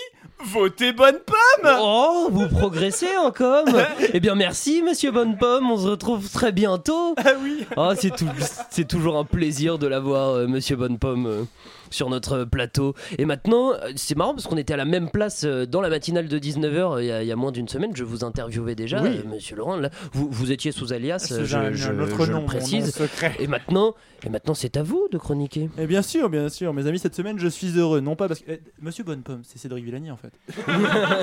Votez 0.45 0.93
bonne 0.93 1.19
pomme 1.25 1.69
Oh, 1.81 2.29
vous 2.31 2.47
progressez 2.47 3.17
encore 3.17 3.65
Eh 4.13 4.19
bien 4.21 4.35
merci 4.35 4.81
monsieur 4.81 5.11
Bonnepomme, 5.11 5.69
on 5.69 5.77
se 5.77 5.87
retrouve 5.87 6.29
très 6.29 6.51
bientôt. 6.53 7.13
Ah 7.17 7.33
oui 7.43 7.65
Oh, 7.75 7.91
c'est 7.95 8.15
tout- 8.15 8.25
c'est 8.69 8.87
toujours 8.87 9.17
un 9.17 9.25
plaisir 9.25 9.77
de 9.77 9.85
l'avoir 9.87 10.29
euh, 10.29 10.47
monsieur 10.47 10.77
Bonnepomme 10.77 11.25
euh, 11.27 11.43
sur 11.89 12.09
notre 12.09 12.45
plateau. 12.45 12.93
Et 13.17 13.25
maintenant, 13.25 13.73
euh, 13.73 13.91
c'est 13.97 14.15
marrant 14.15 14.33
parce 14.33 14.47
qu'on 14.47 14.55
était 14.57 14.73
à 14.73 14.77
la 14.77 14.85
même 14.85 15.09
place 15.09 15.43
dans 15.43 15.81
la 15.81 15.89
matinale 15.89 16.27
de 16.29 16.39
19h 16.39 17.01
il 17.01 17.07
y, 17.07 17.11
a- 17.11 17.21
il 17.21 17.27
y 17.27 17.31
a 17.31 17.35
moins 17.35 17.51
d'une 17.51 17.67
semaine, 17.67 17.91
je 17.93 18.05
vous 18.05 18.23
interviewais 18.23 18.75
déjà 18.75 19.01
Oui. 19.01 19.21
monsieur 19.29 19.57
Laurent 19.57 19.75
là, 19.75 19.89
vous, 20.13 20.29
vous 20.31 20.51
étiez 20.53 20.71
sous 20.71 20.93
alias, 20.93 21.27
je, 21.43 21.55
un- 21.55 21.73
je- 21.73 21.91
nom, 21.91 22.05
le 22.39 22.45
précise. 22.45 22.85
nom 22.85 22.91
secret. 23.05 23.35
Et 23.39 23.47
maintenant, 23.47 23.93
et 24.25 24.29
maintenant 24.29 24.53
c'est 24.53 24.77
à 24.77 24.83
vous 24.83 25.07
de 25.11 25.17
chroniquer. 25.17 25.69
Et 25.77 25.85
bien 25.85 26.01
sûr, 26.01 26.29
bien 26.29 26.47
sûr, 26.47 26.73
mes 26.73 26.87
amis, 26.87 26.99
cette 26.99 27.15
semaine 27.15 27.37
je 27.39 27.47
suis 27.49 27.77
heureux, 27.77 27.99
non 27.99 28.15
pas 28.15 28.29
parce 28.29 28.39
que. 28.39 28.51
eh, 28.51 28.61
Monsieur 28.81 29.03
Bonnepomme, 29.03 29.41
c'est 29.43 29.59
Cédric 29.59 29.83
Villani 29.83 30.09
en 30.11 30.17
fait. 30.17 30.28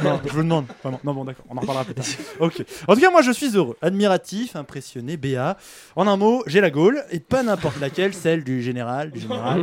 non, 0.04 0.20
je 0.24 0.30
vous 0.30 0.38
le 0.38 0.44
demande, 0.44 0.66
vraiment. 0.82 1.00
Non, 1.04 1.14
bon, 1.14 1.24
d'accord, 1.24 1.44
on 1.48 1.56
en 1.56 1.60
reparlera 1.60 1.84
plus 1.84 1.94
tard. 1.94 2.04
Ok. 2.40 2.64
En 2.86 2.94
tout 2.94 3.00
cas, 3.00 3.10
moi 3.10 3.22
je 3.22 3.32
suis 3.32 3.56
heureux, 3.56 3.76
admiratif, 3.82 4.56
impressionné, 4.56 5.16
béat. 5.16 5.56
En 5.96 6.06
un 6.06 6.16
mot, 6.16 6.42
j'ai 6.46 6.60
la 6.60 6.70
Gaule, 6.70 7.02
et 7.10 7.20
pas 7.20 7.42
n'importe 7.42 7.80
laquelle, 7.80 8.14
celle 8.14 8.44
du 8.44 8.62
général, 8.62 9.10
du 9.10 9.20
général 9.20 9.62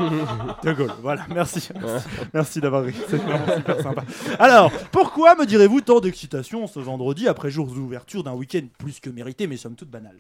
de 0.64 0.74
Gaulle. 0.74 0.92
Voilà, 1.02 1.26
merci. 1.30 1.70
Merci, 1.82 2.08
Merci 2.34 2.62
d'avoir 2.62 2.84
ri, 2.84 2.94
c'est 3.10 3.18
vraiment 3.18 3.56
super 3.56 3.82
sympa. 3.82 4.04
Alors, 4.40 4.72
pourquoi 4.92 5.36
me 5.36 5.46
direz-vous 5.46 5.82
tant 5.82 6.00
d'excitation 6.00 6.68
ce 6.68 6.80
vendredi 6.80 7.28
après 7.28 7.50
jours 7.50 7.68
d'ouverture 7.68 8.24
d'un 8.24 8.34
week-end 8.34 8.66
plus 8.78 9.00
que 9.00 9.10
mérité, 9.10 9.48
mais 9.48 9.58
somme 9.58 9.76
toute 9.76 9.90
banal? 9.90 10.16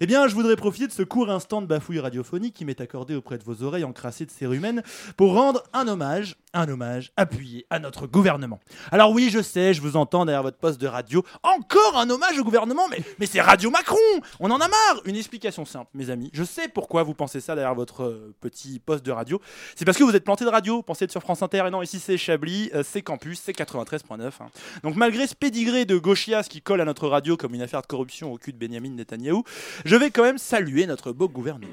Eh 0.00 0.06
bien, 0.06 0.28
je 0.28 0.34
voudrais 0.34 0.56
profiter 0.56 0.86
de 0.86 0.92
ce 0.92 1.02
court 1.02 1.30
instant 1.30 1.62
de 1.62 1.66
bafouille 1.66 2.00
radiophonique 2.00 2.54
qui 2.54 2.64
m'est 2.64 2.80
accordé 2.80 3.14
auprès 3.14 3.38
de 3.38 3.44
vos 3.44 3.62
oreilles 3.62 3.84
encrassées 3.84 4.26
de 4.26 4.30
cérumen 4.30 4.82
pour 5.16 5.34
rendre 5.34 5.62
un 5.72 5.88
hommage, 5.88 6.36
un 6.52 6.68
hommage 6.68 7.12
appuyé 7.16 7.66
à 7.70 7.78
notre 7.78 8.06
gouvernement. 8.06 8.60
Alors 8.92 9.12
oui, 9.12 9.30
je 9.30 9.40
sais, 9.42 9.74
je 9.74 9.80
vous 9.80 9.96
entends 9.96 10.24
derrière 10.24 10.42
votre 10.42 10.58
poste 10.58 10.80
de 10.80 10.86
radio. 10.86 11.24
Encore 11.42 11.96
un 11.96 12.08
hommage 12.10 12.38
au 12.38 12.44
gouvernement, 12.44 12.86
mais, 13.18 13.26
c'est 13.26 13.40
Radio 13.40 13.70
Macron 13.70 13.96
On 14.40 14.50
en 14.50 14.56
a 14.56 14.68
marre 14.68 15.00
Une 15.04 15.16
explication 15.16 15.64
simple, 15.64 15.90
mes 15.94 16.10
amis. 16.10 16.30
Je 16.32 16.44
sais 16.44 16.68
pourquoi 16.68 17.02
vous 17.02 17.14
pensez 17.14 17.40
ça 17.40 17.54
derrière 17.54 17.74
votre 17.74 18.04
euh, 18.04 18.34
petit 18.40 18.78
poste 18.78 19.04
de 19.04 19.12
radio. 19.12 19.40
C'est 19.74 19.84
parce 19.84 19.98
que 19.98 20.04
vous 20.04 20.14
êtes 20.14 20.24
planté 20.24 20.44
de 20.44 20.50
radio, 20.50 20.82
pensez 20.82 21.04
être 21.04 21.10
sur 21.10 21.22
France 21.22 21.42
Inter, 21.42 21.64
et 21.66 21.70
non, 21.70 21.82
ici 21.82 21.98
c'est 22.00 22.16
Chablis, 22.16 22.70
euh, 22.74 22.82
c'est 22.84 23.02
Campus, 23.02 23.40
c'est 23.44 23.56
93.9. 23.56 24.22
hein. 24.40 24.46
Donc 24.82 24.96
malgré 24.96 25.26
ce 25.26 25.34
pédigré 25.34 25.84
de 25.84 25.96
gauchias 25.98 26.44
qui 26.44 26.62
colle 26.62 26.80
à 26.80 26.84
notre 26.84 27.08
radio 27.08 27.36
comme 27.36 27.54
une 27.54 27.62
affaire 27.62 27.82
de 27.82 27.86
corruption 27.86 28.32
au 28.32 28.38
cul 28.38 28.52
de 28.52 28.58
Benjamin 28.58 28.90
Netanyahou, 28.90 29.44
je 29.84 29.96
vais 29.96 30.10
quand 30.10 30.22
même 30.22 30.38
saluer 30.38 30.86
notre 30.86 31.12
beau 31.12 31.28
gouvernement. 31.28 31.72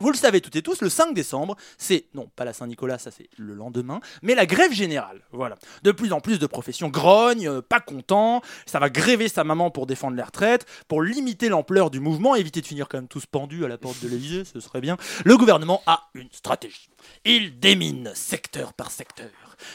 Vous 0.00 0.10
le 0.10 0.16
savez 0.16 0.40
toutes 0.40 0.56
et 0.56 0.62
tous, 0.62 0.80
le 0.80 0.88
5 0.88 1.12
décembre, 1.14 1.56
c'est, 1.76 2.06
non 2.14 2.30
pas 2.34 2.44
la 2.46 2.54
Saint-Nicolas, 2.54 2.98
ça 2.98 3.10
c'est 3.10 3.28
le 3.36 3.54
lendemain, 3.54 4.00
mais 4.22 4.34
la 4.34 4.46
grève 4.46 4.72
générale. 4.72 5.20
Voilà. 5.30 5.56
De 5.82 5.92
plus 5.92 6.12
en 6.12 6.20
plus 6.20 6.38
de 6.38 6.46
professions 6.46 6.88
grognent, 6.88 7.48
euh, 7.48 7.60
pas 7.60 7.80
contents, 7.80 8.40
ça 8.64 8.78
va 8.78 8.88
gréver 8.88 9.28
sa 9.28 9.44
maman 9.44 9.70
pour 9.70 9.86
défendre 9.86 10.16
les 10.16 10.22
retraites, 10.22 10.66
pour 10.88 11.02
limiter 11.02 11.50
l'ampleur 11.50 11.90
du 11.90 12.00
mouvement, 12.00 12.34
éviter 12.34 12.62
de 12.62 12.66
finir 12.66 12.88
quand 12.88 12.98
même 12.98 13.08
tous 13.08 13.26
pendus 13.26 13.64
à 13.64 13.68
la 13.68 13.76
porte 13.76 14.02
de 14.02 14.08
l'Elysée, 14.08 14.44
ce 14.44 14.60
serait 14.60 14.80
bien. 14.80 14.96
Le 15.24 15.36
gouvernement 15.36 15.82
a 15.86 16.08
une 16.14 16.30
stratégie. 16.32 16.88
Il 17.24 17.60
démine 17.60 18.10
secteur 18.14 18.72
par 18.72 18.90
secteur. 18.90 19.28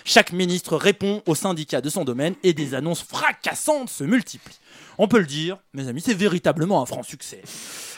Chaque 0.04 0.32
ministre 0.32 0.78
répond 0.78 1.22
aux 1.26 1.36
syndicats 1.36 1.82
de 1.82 1.90
son 1.90 2.04
domaine 2.04 2.36
et 2.44 2.54
des 2.54 2.74
annonces 2.74 3.04
fracassantes 3.04 3.90
se 3.90 4.04
multiplient. 4.04 4.60
On 4.98 5.08
peut 5.08 5.20
le 5.20 5.26
dire, 5.26 5.58
mes 5.74 5.88
amis, 5.88 6.02
c'est 6.02 6.14
véritablement 6.14 6.82
un 6.82 6.86
franc 6.86 7.04
succès. 7.04 7.42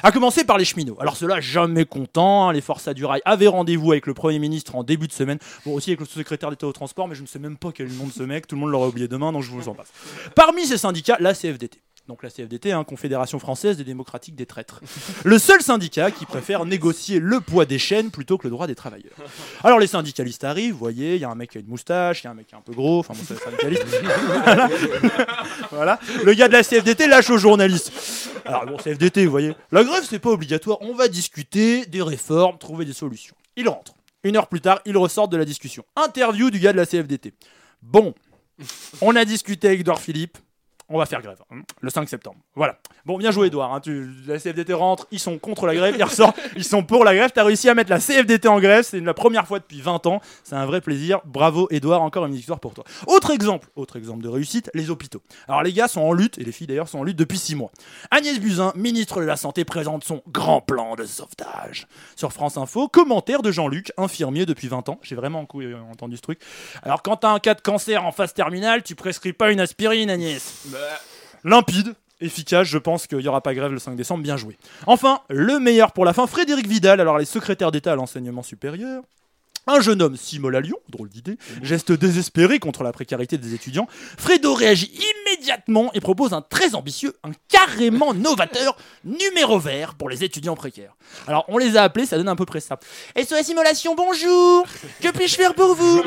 À 0.03 0.11
commencer 0.11 0.43
par 0.43 0.57
les 0.57 0.65
cheminots. 0.65 0.97
Alors 0.99 1.15
ceux-là, 1.15 1.39
jamais 1.39 1.85
contents, 1.85 2.49
hein, 2.49 2.53
les 2.53 2.61
forçats 2.61 2.93
du 2.93 3.05
rail 3.05 3.21
avaient 3.25 3.47
rendez-vous 3.47 3.91
avec 3.91 4.07
le 4.07 4.13
Premier 4.13 4.39
ministre 4.39 4.75
en 4.75 4.83
début 4.83 5.07
de 5.07 5.13
semaine, 5.13 5.37
bon 5.65 5.73
aussi 5.73 5.91
avec 5.91 5.99
le 5.99 6.05
sous-secrétaire 6.05 6.49
d'État 6.49 6.67
au 6.67 6.73
transport, 6.73 7.07
mais 7.07 7.15
je 7.15 7.21
ne 7.21 7.27
sais 7.27 7.39
même 7.39 7.57
pas 7.57 7.71
quel 7.71 7.87
est 7.87 7.89
le 7.89 7.95
nom 7.95 8.07
de 8.07 8.11
ce 8.11 8.23
mec, 8.23 8.47
tout 8.47 8.55
le 8.55 8.61
monde 8.61 8.71
l'aurait 8.71 8.87
oublié 8.87 9.07
demain, 9.07 9.31
donc 9.31 9.43
je 9.43 9.51
vous 9.51 9.69
en 9.69 9.73
passe. 9.73 9.91
Parmi 10.35 10.65
ces 10.65 10.77
syndicats, 10.77 11.17
la 11.19 11.33
CFDT. 11.33 11.79
Donc 12.07 12.23
la 12.23 12.29
CFDT, 12.29 12.71
hein, 12.71 12.85
Confédération 12.85 13.37
Française 13.37 13.75
des 13.75 13.83
Démocratiques 13.83 14.35
des 14.35 14.45
Traîtres. 14.45 14.79
Le 15.25 15.37
seul 15.37 15.61
syndicat 15.61 16.09
qui 16.09 16.25
préfère 16.25 16.63
négocier 16.63 17.19
le 17.19 17.41
poids 17.41 17.65
des 17.65 17.79
chaînes 17.79 18.11
plutôt 18.11 18.37
que 18.37 18.45
le 18.45 18.51
droit 18.51 18.65
des 18.65 18.75
travailleurs. 18.75 19.13
Alors 19.61 19.77
les 19.77 19.87
syndicalistes 19.87 20.45
arrivent, 20.45 20.71
vous 20.71 20.79
voyez, 20.79 21.15
il 21.15 21.21
y 21.21 21.25
a 21.25 21.29
un 21.29 21.35
mec 21.35 21.51
qui 21.51 21.57
a 21.57 21.61
une 21.61 21.67
moustache, 21.67 22.21
il 22.21 22.23
y 22.23 22.27
a 22.27 22.31
un 22.31 22.33
mec 22.33 22.47
qui 22.47 22.55
est 22.55 22.57
un 22.57 22.61
peu 22.61 22.71
gros, 22.71 22.99
enfin 22.99 23.13
c'est 23.13 23.37
syndicaliste. 23.37 23.85
voilà. 24.43 24.69
Voilà. 25.69 25.99
Le 26.23 26.33
gars 26.33 26.47
de 26.47 26.53
la 26.53 26.63
CFDT 26.63 27.07
lâche 27.07 27.29
aux 27.29 27.37
journalistes. 27.37 27.91
Alors 28.45 28.65
bon, 28.65 28.77
CFDT, 28.77 29.25
vous 29.25 29.31
voyez, 29.31 29.53
la 29.73 29.83
grève 29.83 30.05
c'est 30.09 30.19
pas 30.19 30.29
obligatoire, 30.29 30.77
on 30.81 30.93
va 30.93 31.09
discuter 31.09 31.85
des 31.87 32.01
réformes, 32.01 32.57
trouver 32.57 32.85
des 32.85 32.93
solutions. 32.93 33.35
Il 33.57 33.67
rentre. 33.67 33.95
Une 34.23 34.37
heure 34.37 34.47
plus 34.47 34.61
tard, 34.61 34.79
il 34.85 34.95
ressort 34.97 35.27
de 35.27 35.35
la 35.35 35.43
discussion. 35.43 35.83
Interview 35.97 36.51
du 36.51 36.59
gars 36.59 36.71
de 36.71 36.77
la 36.77 36.85
CFDT. 36.85 37.33
Bon, 37.81 38.13
on 39.01 39.15
a 39.15 39.25
discuté 39.25 39.67
avec 39.67 39.81
Edouard 39.81 39.99
Philippe. 39.99 40.37
On 40.89 40.97
va 40.97 41.05
faire 41.05 41.21
grève, 41.21 41.37
hein, 41.51 41.61
le 41.81 41.89
5 41.89 42.07
septembre. 42.07 42.37
Voilà. 42.55 42.79
Bon, 43.05 43.17
bien 43.17 43.31
joué, 43.31 43.47
Edouard. 43.47 43.73
hein, 43.73 43.81
tu- 43.81 44.09
la 44.25 44.39
CFDT 44.39 44.71
rentre, 44.73 45.05
ils 45.11 45.19
sont 45.19 45.37
contre 45.37 45.65
la 45.67 45.75
grève, 45.75 45.95
ils 45.97 46.03
ressortent, 46.03 46.39
ils 46.55 46.63
sont 46.63 46.81
pour 46.83 47.03
la 47.03 47.13
grève. 47.13 47.31
T'as 47.33 47.43
réussi 47.43 47.67
à 47.67 47.73
mettre 47.75 47.89
la 47.89 47.99
CFDT 47.99 48.47
en 48.47 48.59
grève, 48.61 48.83
c'est 48.83 49.01
la 49.01 49.13
première 49.13 49.45
fois 49.47 49.59
depuis 49.59 49.81
20 49.81 50.05
ans. 50.07 50.21
C'est 50.45 50.55
un 50.55 50.65
vrai 50.65 50.79
plaisir. 50.79 51.19
Bravo, 51.25 51.67
Edouard, 51.71 52.01
encore 52.01 52.25
une 52.25 52.35
victoire 52.35 52.59
pour 52.61 52.73
toi. 52.73 52.85
Autre 53.07 53.31
exemple, 53.31 53.67
autre 53.75 53.97
exemple 53.97 54.23
de 54.23 54.29
réussite, 54.29 54.69
les 54.73 54.89
hôpitaux. 54.89 55.21
Alors, 55.49 55.61
les 55.61 55.73
gars 55.73 55.89
sont 55.89 56.01
en 56.01 56.13
lutte, 56.13 56.37
et 56.37 56.43
les 56.45 56.51
filles 56.53 56.67
d'ailleurs 56.67 56.87
sont 56.87 56.99
en 56.99 57.03
lutte 57.03 57.17
depuis 57.17 57.37
6 57.37 57.55
mois. 57.55 57.71
Agnès 58.11 58.39
Buzyn, 58.39 58.71
ministre 58.75 59.19
de 59.19 59.25
la 59.25 59.35
Santé, 59.35 59.65
présente 59.65 60.05
son 60.05 60.21
grand 60.29 60.61
plan 60.61 60.95
de 60.95 61.05
sauvetage. 61.05 61.87
Sur 62.15 62.31
France 62.31 62.55
Info, 62.57 62.87
commentaire 62.87 63.41
de 63.41 63.51
Jean-Luc, 63.51 63.91
infirmier 63.97 64.45
depuis 64.45 64.69
20 64.69 64.87
ans. 64.89 64.99
J'ai 65.01 65.15
vraiment 65.15 65.45
euh, 65.55 65.75
entendu 65.91 66.15
ce 66.15 66.21
truc. 66.21 66.39
Alors, 66.83 67.01
quand 67.03 67.17
t'as 67.17 67.29
un 67.31 67.39
cas 67.39 67.55
de 67.55 67.61
cancer 67.61 68.05
en 68.05 68.11
phase 68.13 68.33
terminale, 68.33 68.83
tu 68.83 68.95
prescris 68.95 69.33
pas 69.33 69.51
une 69.51 69.59
aspirine, 69.59 70.09
Agnès. 70.09 70.65
Limpide, 71.43 71.93
efficace, 72.21 72.67
je 72.67 72.77
pense 72.77 73.07
qu'il 73.07 73.19
n'y 73.19 73.27
aura 73.27 73.41
pas 73.41 73.53
grève 73.53 73.71
le 73.71 73.79
5 73.79 73.95
décembre, 73.95 74.23
bien 74.23 74.37
joué. 74.37 74.57
Enfin, 74.85 75.21
le 75.29 75.59
meilleur 75.59 75.91
pour 75.91 76.05
la 76.05 76.13
fin, 76.13 76.27
Frédéric 76.27 76.67
Vidal, 76.67 76.99
alors 76.99 77.17
les 77.17 77.25
secrétaires 77.25 77.71
d'État 77.71 77.93
à 77.93 77.95
l'enseignement 77.95 78.43
supérieur. 78.43 79.03
Un 79.69 79.81
jeune 79.81 80.01
homme 80.01 80.15
s'immole 80.15 80.55
à 80.55 80.61
Lyon, 80.61 80.77
drôle 80.87 81.09
d'idée, 81.09 81.37
geste 81.61 81.91
désespéré 81.91 82.57
contre 82.57 82.83
la 82.83 82.93
précarité 82.93 83.37
des 83.37 83.53
étudiants. 83.53 83.87
Fredo 84.17 84.53
réagit 84.53 84.89
immédiatement 84.93 85.26
et 85.93 86.01
propose 86.01 86.33
un 86.33 86.41
très 86.41 86.75
ambitieux, 86.75 87.13
un 87.23 87.31
carrément 87.47 88.13
novateur 88.13 88.77
numéro 89.03 89.59
vert 89.59 89.95
pour 89.95 90.09
les 90.09 90.23
étudiants 90.23 90.55
précaires. 90.55 90.95
Alors 91.27 91.45
on 91.47 91.57
les 91.57 91.77
a 91.77 91.83
appelés, 91.83 92.05
ça 92.05 92.17
donne 92.17 92.27
à 92.27 92.35
peu 92.35 92.45
près 92.45 92.59
ça. 92.59 92.79
SOS 93.15 93.49
Immolation, 93.49 93.95
bonjour 93.95 94.65
Que 95.01 95.09
puis-je 95.09 95.35
faire 95.35 95.53
pour 95.53 95.75
vous? 95.75 96.03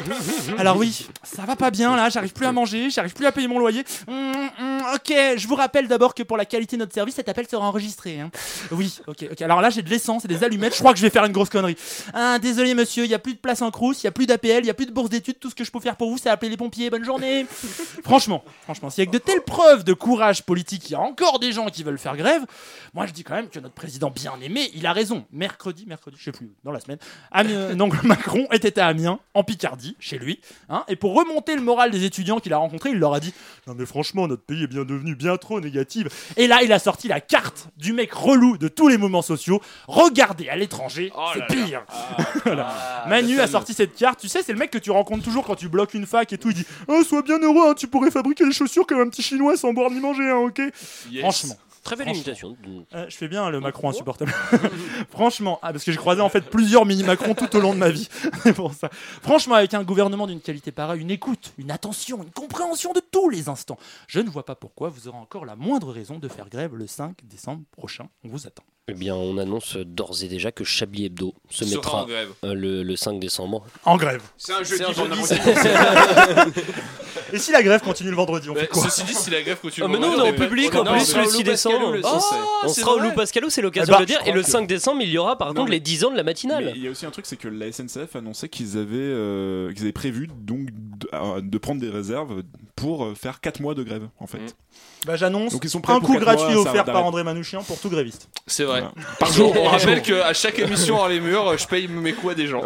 Alors 0.59 0.77
oui, 0.77 1.07
ça 1.23 1.43
va 1.43 1.57
pas 1.57 1.71
bien 1.71 1.97
là, 1.97 2.09
j'arrive 2.09 2.33
plus 2.33 2.47
à 2.47 2.53
manger, 2.53 2.91
j'arrive 2.91 3.13
plus 3.15 3.27
à 3.27 3.33
payer 3.33 3.49
mon 3.49 3.59
loyer. 3.59 3.85
Hum, 4.09 4.51
hum, 4.59 4.83
ok, 4.95 5.15
je 5.37 5.47
vous 5.47 5.55
rappelle 5.55 5.89
d'abord 5.89 6.15
que 6.15 6.23
pour 6.23 6.37
la 6.37 6.45
qualité 6.45 6.77
de 6.77 6.81
notre 6.81 6.95
service, 6.95 7.15
cet 7.15 7.29
appel 7.29 7.47
sera 7.49 7.67
enregistré. 7.67 8.21
hein. 8.21 8.31
Oui, 8.73 8.99
ok, 9.07 9.27
ok. 9.33 9.43
Alors 9.43 9.61
là, 9.61 9.71
j'ai 9.71 9.83
de 9.83 9.91
l'essence 9.91 10.25
et 10.25 10.29
des 10.29 10.45
allumettes, 10.45 10.75
je 10.75 10.81
crois 10.81 10.93
que 10.93 10.99
je 10.99 11.03
vais 11.03 11.11
faire 11.11 11.25
une 11.25 11.33
grosse 11.33 11.51
connerie. 11.51 11.77
Ah, 12.15 12.39
désolé 12.39 12.75
monsieur, 12.75 13.05
il 13.05 13.11
y 13.11 13.15
a 13.15 13.19
plus 13.19 13.35
de 13.35 13.39
place 13.39 13.63
en 13.63 13.71
crous, 13.71 14.03
il 14.03 14.05
y 14.05 14.09
a 14.09 14.13
plus 14.13 14.27
d'APL, 14.27 14.61
il 14.61 14.67
y 14.67 14.71
a 14.71 14.75
plus 14.75 14.87
de 14.87 14.93
bourse 14.93 15.11
d'études, 15.11 15.39
tout 15.39 15.51
ce 15.51 15.55
que 15.55 15.65
je 15.65 15.71
peux 15.71 15.81
faire 15.81 15.97
pour 15.97 16.11
vous, 16.11 16.19
c'est 16.19 16.29
appeler 16.29 16.51
les 16.51 16.57
pompiers. 16.57 16.91
Bonne 16.91 17.05
journée. 17.05 17.47
franchement, 18.05 18.45
franchement, 18.65 18.91
s'il 18.91 19.05
y 19.05 19.07
a 19.07 19.11
que 19.11 19.17
de 19.17 19.20
telles 19.21 19.43
preuves 19.43 19.85
de 19.85 19.93
courage 19.93 20.43
politique, 20.45 20.89
il 20.89 20.93
y 20.93 20.97
a 20.97 21.01
encore 21.01 21.39
des 21.39 21.53
gens 21.53 21.67
qui 21.67 21.83
veulent 21.83 21.99
faire 21.99 22.17
grève. 22.17 22.43
Moi, 22.95 23.07
je 23.07 23.13
dis 23.13 23.23
quand 23.25 23.35
même 23.35 23.49
que 23.49 23.61
notre 23.61 23.75
président 23.75 24.11
bien 24.11 24.33
aimé, 24.43 24.71
il 24.75 24.87
a 24.87 24.93
raison. 24.93 25.25
Mercredi, 25.33 25.87
mercredi, 25.87 26.17
je 26.19 26.25
sais 26.25 26.33
plus, 26.33 26.51
dans 26.65 26.73
la 26.73 26.81
semaine, 26.81 26.99
Amiens- 27.31 27.75
donc 27.77 28.03
Macron 28.03 28.47
était 28.53 28.79
à 28.81 28.87
Amiens, 28.89 29.21
en 29.35 29.45
Picardie, 29.45 29.97
chez 30.01 30.19
lui, 30.19 30.41
hein, 30.69 30.85
et 30.89 30.97
pour 30.97 31.15
remonter 31.15 31.55
le 31.55 31.63
moral 31.63 31.91
des 31.91 32.05
étudiants 32.05 32.41
qu'il 32.41 32.53
a 32.53 32.57
rencontrés, 32.59 32.91
il 32.91 32.99
leur 32.99 33.15
a 33.15 33.21
dit 33.21 33.33
Non, 33.67 33.75
mais 33.77 33.87
franchement, 33.87 34.27
notre 34.27 34.43
pays 34.43 34.65
est 34.65 34.67
bien 34.67 34.85
devenu 34.85 35.15
bien 35.15 35.37
trop 35.37 35.61
négatif. 35.61 36.07
Et 36.37 36.47
là, 36.47 36.63
il 36.63 36.73
a 36.73 36.79
sorti 36.79 37.07
la 37.09 37.21
carte 37.21 37.69
du 37.77 37.93
mec 37.93 38.13
relou 38.13 38.57
de 38.59 38.69
tous 38.69 38.89
les 38.89 38.97
mouvements 38.99 39.23
sociaux. 39.23 39.61
Regardez 39.87 40.49
à 40.49 40.57
l'étranger, 40.57 41.13
c'est 41.35 41.47
pire. 41.55 41.85
Voilà. 42.45 43.05
Manu 43.09 43.39
a 43.41 43.47
sorti 43.47 43.75
cette 43.75 43.95
carte, 43.95 44.19
tu 44.21 44.29
sais, 44.29 44.43
c'est 44.43 44.53
le 44.53 44.59
mec 44.59 44.71
que 44.71 44.79
tu 44.79 44.91
rencontres 44.91 45.23
toujours 45.23 45.45
quand 45.45 45.57
tu 45.57 45.69
bloques 45.69 45.95
une 45.95 46.07
fac 46.07 46.33
et 46.33 46.39
tout. 46.39 46.49
Il 46.49 46.55
dit 46.55 46.67
Oh, 46.89 47.03
sois 47.05 47.23
bien 47.23 47.39
heureux, 47.39 47.71
hein, 47.71 47.75
tu 47.77 47.87
pourrais 47.87 48.11
fabriquer 48.11 48.45
des 48.47 48.53
chaussures 48.53 48.87
comme 48.87 49.01
un 49.01 49.09
petit 49.11 49.23
chinois 49.23 49.57
sans 49.57 49.73
boire 49.73 49.91
ni 49.91 50.01
manger, 50.01 50.29
hein, 50.31 50.39
ok 50.47 50.61
Franchement. 51.21 51.57
Très 51.83 51.97
belle 51.97 52.11
imitation. 52.11 52.55
Euh, 52.95 53.07
je 53.09 53.17
fais 53.17 53.27
bien 53.27 53.49
le 53.49 53.59
Macron 53.59 53.89
insupportable. 53.89 54.31
Franchement, 55.11 55.59
ah, 55.63 55.73
parce 55.73 55.83
que 55.83 55.91
j'ai 55.91 55.97
croisé 55.97 56.21
en 56.21 56.29
fait 56.29 56.43
plusieurs 56.43 56.85
mini 56.85 57.03
Macron 57.05 57.35
tout 57.35 57.57
au 57.57 57.61
long 57.61 57.73
de 57.73 57.79
ma 57.79 57.89
vie. 57.89 58.07
C'est 58.43 58.53
pour 58.53 58.75
ça. 58.75 58.91
Franchement, 59.23 59.55
avec 59.55 59.73
un 59.73 59.83
gouvernement 59.83 60.27
d'une 60.27 60.43
qualité 60.43 60.73
pareille, 60.73 61.01
une 61.01 61.11
écoute, 61.11 61.53
une 61.57 61.71
attention, 61.71 62.23
une 62.23 62.31
compréhension 62.31 62.93
de 62.93 63.01
tous 63.11 63.31
les 63.31 63.49
instants, 63.49 63.79
je 64.09 64.21
ne 64.21 64.29
vois 64.29 64.45
pas 64.45 64.57
pourquoi 64.57 64.91
vous 64.91 65.09
aurez 65.09 65.17
encore 65.17 65.47
la 65.47 65.57
moindre 65.57 65.91
raison 65.91 66.19
de 66.19 66.29
faire 66.29 66.51
grève 66.51 66.75
le 66.77 66.87
5 66.87 67.17
décembre 67.25 67.63
prochain. 67.73 68.09
On 68.25 68.29
vous 68.29 68.47
attend. 68.47 68.63
Eh 68.89 68.93
bien, 68.95 69.15
on 69.15 69.39
annonce 69.39 69.77
d'ores 69.77 70.23
et 70.23 70.29
déjà 70.29 70.53
que 70.53 70.65
Chablis 70.65 71.07
Hebdo 71.07 71.33
se 71.49 71.65
Sera 71.65 71.77
mettra 71.77 72.03
en 72.03 72.07
grève. 72.07 72.29
euh, 72.45 72.55
le, 72.55 72.83
le 72.83 72.97
5 72.97 73.21
décembre. 73.21 73.65
En 73.85 73.97
grève. 73.97 74.23
C'est 74.37 74.53
un 74.53 74.63
jeudi, 74.65 74.83
Et 77.33 77.39
si 77.39 77.53
la 77.53 77.63
grève 77.63 77.81
continue 77.81 78.11
le 78.11 78.17
vendredi, 78.17 78.51
on 78.51 78.55
fait 78.55 78.69
quoi 78.69 78.83
Ceci 78.85 79.05
dit, 79.05 79.15
si 79.15 79.31
la 79.31 79.43
grève 79.43 79.59
continue. 79.61 79.87
Ah, 79.87 79.89
mais 79.89 79.99
non, 79.99 80.15
on 80.17 80.25
est 80.25 80.31
en 80.31 80.35
public 80.35 80.75
en 80.75 80.85
plus 80.85 81.17
le 81.17 81.25
6 81.25 81.45
décembre. 81.45 81.97
On 82.65 82.69
sera 82.69 82.95
au. 82.95 83.01
Lou 83.01 83.13
Pascalo, 83.13 83.49
c'est 83.49 83.63
l'occasion 83.63 83.93
ben, 83.93 84.01
de 84.01 84.03
le 84.03 84.07
dire. 84.07 84.21
Et 84.27 84.33
le 84.33 84.43
crois 84.43 84.53
5 84.53 84.67
décembre, 84.67 85.03
il 85.03 85.11
y 85.11 85.19
aura 85.19 85.39
par 85.39 85.55
contre 85.55 85.71
les 85.71 85.81
10 85.81 86.05
ans 86.05 86.11
de 86.11 86.17
la 86.17 86.23
matinale. 86.23 86.73
Il 86.77 86.83
y 86.83 86.89
a 86.89 86.91
aussi 86.91 87.07
un 87.07 87.11
truc, 87.11 87.27
c'est 87.27 87.37
que 87.37 87.49
la 87.49 87.73
SNCF 87.73 88.17
annonçait 88.17 88.49
qu'ils 88.49 88.77
avaient, 88.77 88.97
euh, 88.97 89.73
qu'ils 89.73 89.83
avaient 89.83 89.93
prévu 89.93 90.29
donc 90.29 90.69
de, 90.71 91.09
euh, 91.15 91.59
prendre 91.61 91.81
des 91.81 91.91
réserves 91.91 92.43
pour 92.77 93.05
euh, 93.05 93.15
faire 93.15 93.41
4 93.41 93.61
mois 93.61 93.75
de 93.75 93.83
grève 93.83 94.09
en 94.19 94.27
fait. 94.27 94.57
Bah, 95.07 95.17
J'annonce 95.17 95.53
Donc 95.53 95.65
ils 95.65 95.71
sont 95.71 95.81
prêts 95.81 95.95
un 95.95 95.99
pour 96.01 96.09
coup 96.09 96.13
quatre 96.15 96.23
gratuit 96.25 96.55
mois, 96.55 96.65
ça 96.65 96.71
offert 96.71 96.85
par. 96.85 97.05
André 97.05 97.25
Manouchian 97.25 97.63
pour 97.63 97.79
tout 97.81 97.89
gréviste. 97.89 98.29
C'est 98.47 98.65
vrai. 98.65 98.85
Par 99.19 99.33
jour, 99.33 99.55
on 99.59 99.65
rappelle 99.65 100.03
qu'à 100.03 100.33
chaque 100.35 100.59
émission 100.59 100.97
hors 100.99 101.09
les 101.09 101.21
murs, 101.21 101.57
je 101.57 101.67
paye 101.67 101.89
mes 101.89 102.13
coups 102.13 102.33
à 102.33 102.35
des 102.35 102.47
gens. 102.47 102.61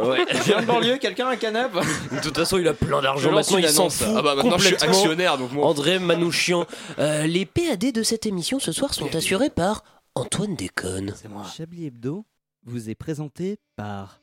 Viens 0.45 0.61
de 0.61 0.67
banlieue, 0.67 0.97
quelqu'un 0.99 1.29
un 1.29 1.37
canap 1.37 1.73
De 2.13 2.21
toute 2.21 2.37
façon, 2.37 2.59
il 2.59 2.67
a 2.67 2.73
plein 2.75 3.01
d'argent. 3.01 3.31
Maintenant, 3.31 3.59
il 3.59 3.69
s'en 3.69 3.89
fout. 3.89 4.09
Ah 4.17 4.23
bah, 4.23 4.35
maintenant, 4.35 4.59
je 4.59 4.65
suis 4.65 4.73
complètement. 4.75 4.99
actionnaire, 4.99 5.39
donc 5.39 5.53
moi- 5.53 5.67
André 5.67 5.99
Manouchian. 6.01 6.67
Euh, 6.99 7.27
les 7.27 7.47
PAD 7.47 7.93
de 7.93 8.03
cette 8.03 8.27
émission 8.27 8.59
ce 8.59 8.73
soir 8.73 8.95
sont 8.95 9.15
assurés 9.15 9.51
par 9.51 9.85
Antoine 10.17 10.57
Déconne. 10.57 11.15
C'est 11.21 11.29
moi. 11.29 11.43
Chablis 11.57 11.87
Hebdo 11.87 12.25
vous 12.67 12.91
est 12.91 12.95
présenté 12.97 13.59
par 13.77 14.19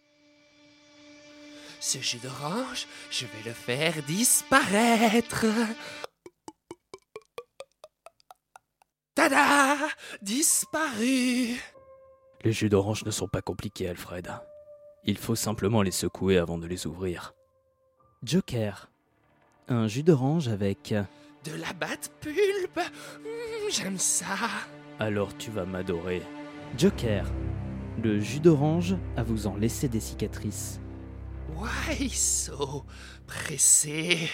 Ce 1.79 1.97
jus 1.99 2.17
d'orange, 2.21 2.87
je 3.09 3.21
vais 3.25 3.43
le 3.45 3.53
faire 3.53 3.93
disparaître. 4.07 5.45
Tada 9.15 9.75
Disparu 10.21 11.55
Les 12.43 12.51
jus 12.51 12.69
d'orange 12.69 13.03
ne 13.05 13.11
sont 13.11 13.27
pas 13.27 13.41
compliqués, 13.41 13.89
Alfred. 13.89 14.31
Il 15.03 15.17
faut 15.17 15.35
simplement 15.35 15.81
les 15.81 15.91
secouer 15.91 16.37
avant 16.37 16.57
de 16.57 16.67
les 16.67 16.87
ouvrir. 16.87 17.33
Joker. 18.23 18.89
Un 19.67 19.87
jus 19.87 20.03
d'orange 20.03 20.47
avec. 20.47 20.93
De 21.43 21.55
la 21.55 21.73
batte 21.73 22.11
pulpe 22.19 22.79
Hmm, 23.19 23.69
J'aime 23.71 23.97
ça 23.97 24.35
Alors 24.99 25.35
tu 25.37 25.49
vas 25.51 25.65
m'adorer. 25.65 26.21
Joker. 26.77 27.25
Le 28.01 28.19
jus 28.19 28.39
d'orange 28.39 28.95
à 29.17 29.23
vous 29.23 29.47
en 29.47 29.55
laisser 29.57 29.87
des 29.89 29.99
cicatrices. 29.99 30.79
Why 31.55 32.09
so 32.09 32.85
pressé? 33.27 34.29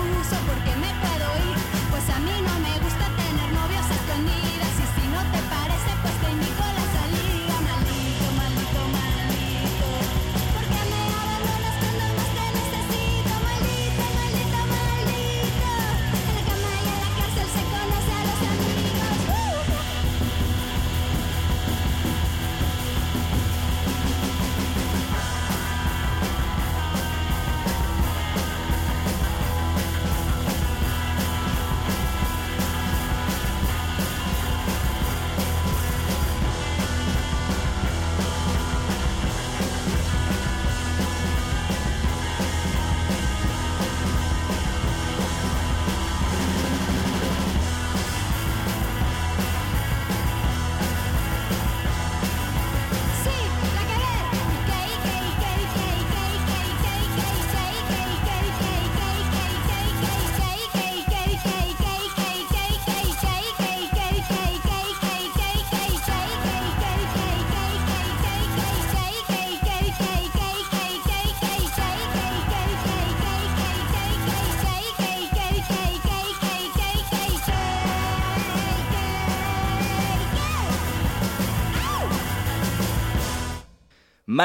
Abuso 0.00 0.36
porque 0.46 0.72
me 0.76 0.90
puedo 1.02 1.26
ir. 1.50 1.56
Pues 1.90 2.08
a 2.10 2.18
mí 2.20 2.32
no 2.42 2.61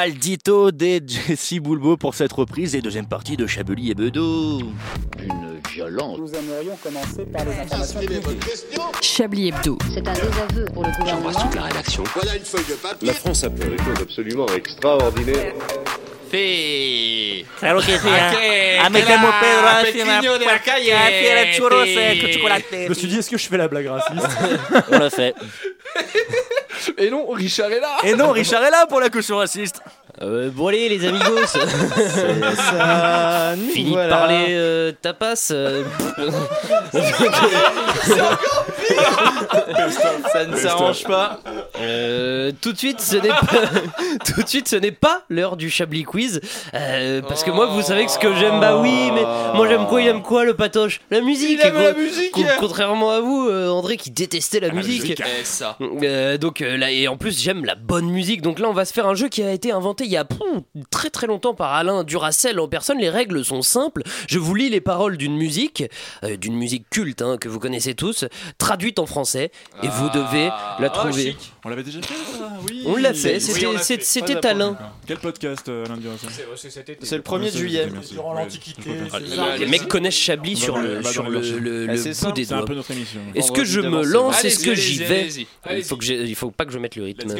Maldito 0.02 0.70
des 0.70 1.02
Jesse 1.08 1.56
Boulbo 1.60 1.98
pour 1.98 2.14
cette 2.14 2.32
reprise 2.32 2.76
et 2.76 2.82
deuxième 2.82 3.08
partie 3.08 3.36
de 3.36 3.48
Chablis 3.48 3.90
et 3.90 3.96
Bedeau. 3.96 4.60
Une 5.20 5.60
violence. 5.74 6.20
Nous 6.20 6.32
aimerions 6.36 6.78
commencer 6.84 7.26
par 7.34 7.44
les 7.46 7.54
informations 7.60 8.00
Chablis 9.02 9.48
Hebdo. 9.48 9.76
C'est 9.92 10.08
un 10.08 10.14
désaveu 10.14 10.66
pour 10.72 10.84
le 10.84 10.92
gouvernement. 11.00 11.50
la 11.56 11.62
rédaction. 11.64 12.04
Voilà 12.14 12.36
une 12.36 12.44
feuille 12.46 12.66
de 12.70 12.76
papier. 12.76 13.08
La 13.08 13.14
France 13.16 13.44
a 13.44 13.50
fait 13.50 13.70
des 13.70 13.78
choses 13.78 14.00
absolument 14.04 14.46
extraordinaires. 14.56 15.54
Sí. 16.32 17.44
Claro 17.58 17.80
que 17.80 17.86
sí. 17.86 18.08
¿A 18.08 18.30
A 18.30 18.36
qué? 18.36 18.90
me 18.92 19.00
Que 19.02 19.10
llamo 19.10 19.28
la 19.30 19.40
Pedro, 19.40 19.92
pequeño 19.92 20.34
me 20.34 20.40
de 20.40 20.46
la 20.46 20.60
calle. 20.60 20.94
Quiero 21.10 21.54
churros 21.58 21.86
Sí. 21.86 21.98
eh, 21.98 22.34
chocolate. 22.36 22.66
Je 22.84 22.90
me 22.90 22.94
suis 22.94 23.08
dit, 23.08 23.18
est-ce 23.18 23.32
que 23.32 23.38
je 23.40 23.48
fais 23.48 23.58
la 23.58 23.68
blague 23.68 23.88
raciste? 23.88 24.28
On 24.92 25.00
l'a 25.00 25.10
fait. 25.10 25.34
Et 26.98 27.10
non, 27.10 27.28
Richard 27.28 27.72
est 27.72 27.80
là 27.80 27.98
Et 28.04 28.16
non, 28.16 28.32
Richard 28.32 28.64
est 28.64 28.72
là 28.72 28.86
pour 28.88 29.00
la 29.00 29.10
caution 29.10 29.38
raciste. 29.38 29.82
Euh, 30.22 30.50
bon 30.52 30.68
allez 30.68 30.90
les 30.90 31.06
amigos 31.08 31.46
ça, 31.46 31.60
Fini 33.74 33.92
voilà. 33.92 34.06
de 34.06 34.10
parler 34.10 34.46
euh, 34.50 34.92
tapas 35.02 35.50
euh, 35.52 35.84
Ça 40.32 40.46
ne 40.46 40.56
s'arrange 40.56 41.04
pas. 41.04 41.40
Euh, 41.80 42.52
tout 42.62 42.74
de 42.74 42.78
suite, 42.78 43.00
ce 43.02 43.16
n'est 43.18 43.28
pas, 43.30 43.40
tout 44.26 44.42
de 44.42 44.48
suite, 44.48 44.68
ce 44.68 44.76
n'est 44.76 44.92
pas 44.92 45.24
l'heure 45.30 45.58
du 45.58 45.70
Chablis 45.70 46.04
quiz, 46.04 46.42
euh, 46.74 47.22
parce 47.22 47.44
que 47.44 47.52
moi, 47.52 47.68
vous 47.68 47.82
savez 47.82 48.06
que 48.06 48.12
ce 48.12 48.20
que 48.20 48.34
j'aime, 48.36 48.60
bah 48.60 48.78
oui, 48.82 49.12
mais 49.14 49.22
moi 49.54 49.68
j'aime 49.68 49.86
quoi, 49.88 50.02
il 50.02 50.08
aime 50.08 50.22
quoi, 50.24 50.44
le 50.46 50.56
patoche, 50.56 51.00
la 51.12 51.22
musique. 51.22 51.60
Il 51.62 51.66
aime 51.66 51.76
la 51.76 51.94
musique. 51.94 52.32
con- 52.32 52.44
Contrairement 52.60 53.12
à 53.12 53.20
vous, 53.20 53.48
euh, 53.50 53.70
André, 53.70 53.98
qui 53.98 54.12
détestait 54.12 54.60
la, 54.60 54.70
musique. 54.72 55.02
musique. 55.02 55.22
Eh, 55.40 55.44
ça. 55.44 55.78
Euh, 56.04 56.38
donc 56.38 56.62
euh, 56.62 56.76
là, 56.78 56.92
et 56.92 57.08
en 57.08 57.18
plus, 57.18 57.40
j'aime 57.40 57.66
la 57.66 57.76
bonne 57.76 58.08
musique. 58.10 58.42
Donc 58.42 58.60
là, 58.60 58.68
on 58.70 58.74
va 58.74 58.86
se 58.86 58.94
faire 58.94 59.08
un 59.08 59.16
jeu 59.16 59.28
qui 59.30 59.44
a 59.44 59.52
été 59.52 59.72
inventé 59.72 60.07
il 60.08 60.12
y 60.12 60.18
a 60.18 60.26
très 60.90 61.10
très 61.10 61.28
longtemps 61.28 61.54
par 61.54 61.74
Alain 61.74 62.04
Duracell 62.04 62.60
en 62.60 62.68
personne. 62.68 62.98
Les 63.00 63.10
règles 63.10 63.44
sont 63.46 63.62
simples. 63.62 64.02
Je 64.28 64.40
vous 64.40 64.56
lis 64.56 64.70
les 64.70 64.82
paroles 64.82 65.18
d'une 65.18 65.36
musique, 65.38 65.84
euh, 66.24 66.38
d'une 66.38 66.56
musique 66.56 66.90
culte 66.90 67.22
hein, 67.22 67.38
que 67.38 67.50
vous 67.50 67.60
connaissez 67.60 67.94
tous, 67.94 68.26
traduite 68.58 69.00
en 69.00 69.06
français, 69.06 69.52
et 69.84 69.88
vous 69.88 70.10
devez 70.10 70.50
la 70.80 70.90
trouver. 70.90 71.36
On 71.66 71.70
l'avait 71.70 71.84
déjà 71.84 72.02
fait 72.02 72.14
ça 72.38 72.54
Oui. 72.68 72.84
On 72.86 72.96
l'a 72.96 73.14
fait, 73.14 73.40
c'était- 73.40 74.46
Alain. 74.48 74.78
Quel 75.06 75.18
podcast, 75.18 75.68
euh, 75.68 75.86
Alain 75.86 75.98
Duracell 75.98 76.30
C'est 77.02 77.18
le 77.18 77.22
1er 77.24 77.52
de 77.52 77.58
juillet. 77.58 77.88
Durant 78.12 78.34
l'Antiquité. 78.34 78.92
Ah. 79.12 79.58
Les 79.58 79.66
mecs 79.66 79.88
connaissent 79.88 80.16
Chablis 80.16 80.56
sur 80.56 80.78
le, 80.78 81.04
sur 81.04 81.30
le, 81.30 81.40
le- 81.42 81.86
Ah, 81.90 81.92
le 81.94 81.98
c'est 81.98 82.10
bout 82.10 82.16
simple, 82.16 82.36
des 82.36 82.46
doigts. 82.46 82.66
Est-ce 83.36 83.52
que 83.52 83.66
je 83.66 83.82
me 83.82 84.04
lance? 84.04 84.44
Est-ce 84.44 84.64
que 84.64 84.74
j'y 84.74 85.04
vais? 85.04 85.28
Il 85.72 85.84
faut 85.84 85.98
que 85.98 86.06
il 86.06 86.36
faut 86.36 86.52
pas 86.52 86.66
que 86.66 86.72
je 86.72 86.80
mette 86.80 86.96
le 86.96 87.04
rythme. 87.04 87.36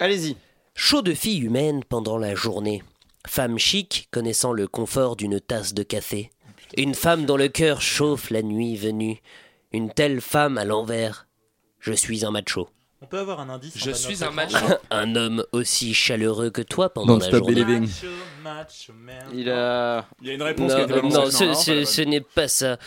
Allez-y. 0.00 0.36
Chaud 0.74 1.02
de 1.02 1.14
fille 1.14 1.40
humaine 1.40 1.82
pendant 1.88 2.18
la 2.18 2.34
journée. 2.34 2.82
Femme 3.26 3.58
chic 3.58 4.08
connaissant 4.10 4.52
le 4.52 4.66
confort 4.66 5.16
d'une 5.16 5.40
tasse 5.40 5.74
de 5.74 5.82
café. 5.82 6.30
Une 6.76 6.94
femme 6.94 7.26
dont 7.26 7.36
le 7.36 7.48
cœur 7.48 7.82
chauffe 7.82 8.30
la 8.30 8.42
nuit 8.42 8.76
venue. 8.76 9.20
Une 9.72 9.90
telle 9.92 10.20
femme 10.20 10.58
à 10.58 10.64
l'envers. 10.64 11.26
Je 11.80 11.92
suis 11.92 12.24
un 12.24 12.30
macho. 12.30 12.68
On 13.02 13.06
peut 13.06 13.18
avoir 13.18 13.40
un 13.40 13.48
indice 13.48 13.72
Je 13.76 13.90
suis 13.90 14.22
un 14.24 14.30
macho. 14.30 14.56
Un 14.90 15.16
homme 15.16 15.44
aussi 15.52 15.94
chaleureux 15.94 16.50
que 16.50 16.60
toi 16.60 16.90
pendant 16.92 17.14
Don't 17.14 17.20
la 17.20 17.26
stop 17.28 17.38
journée. 17.44 17.54
believing. 17.64 17.80
Macho, 17.88 18.06
macho 18.44 18.92
man. 18.92 19.24
Il 19.34 19.48
a. 19.50 20.06
Il 20.20 20.28
y 20.28 20.30
a 20.30 20.34
une 20.34 20.42
réponse 20.42 20.70
Non, 20.70 20.74
qui 20.76 20.80
a 20.80 20.84
été 20.84 20.92
euh, 20.92 21.00
balancée. 21.00 21.46
non, 21.46 21.54
ce, 21.54 22.00
n'est 22.02 22.20
pas 22.20 22.48
ça. 22.48 22.78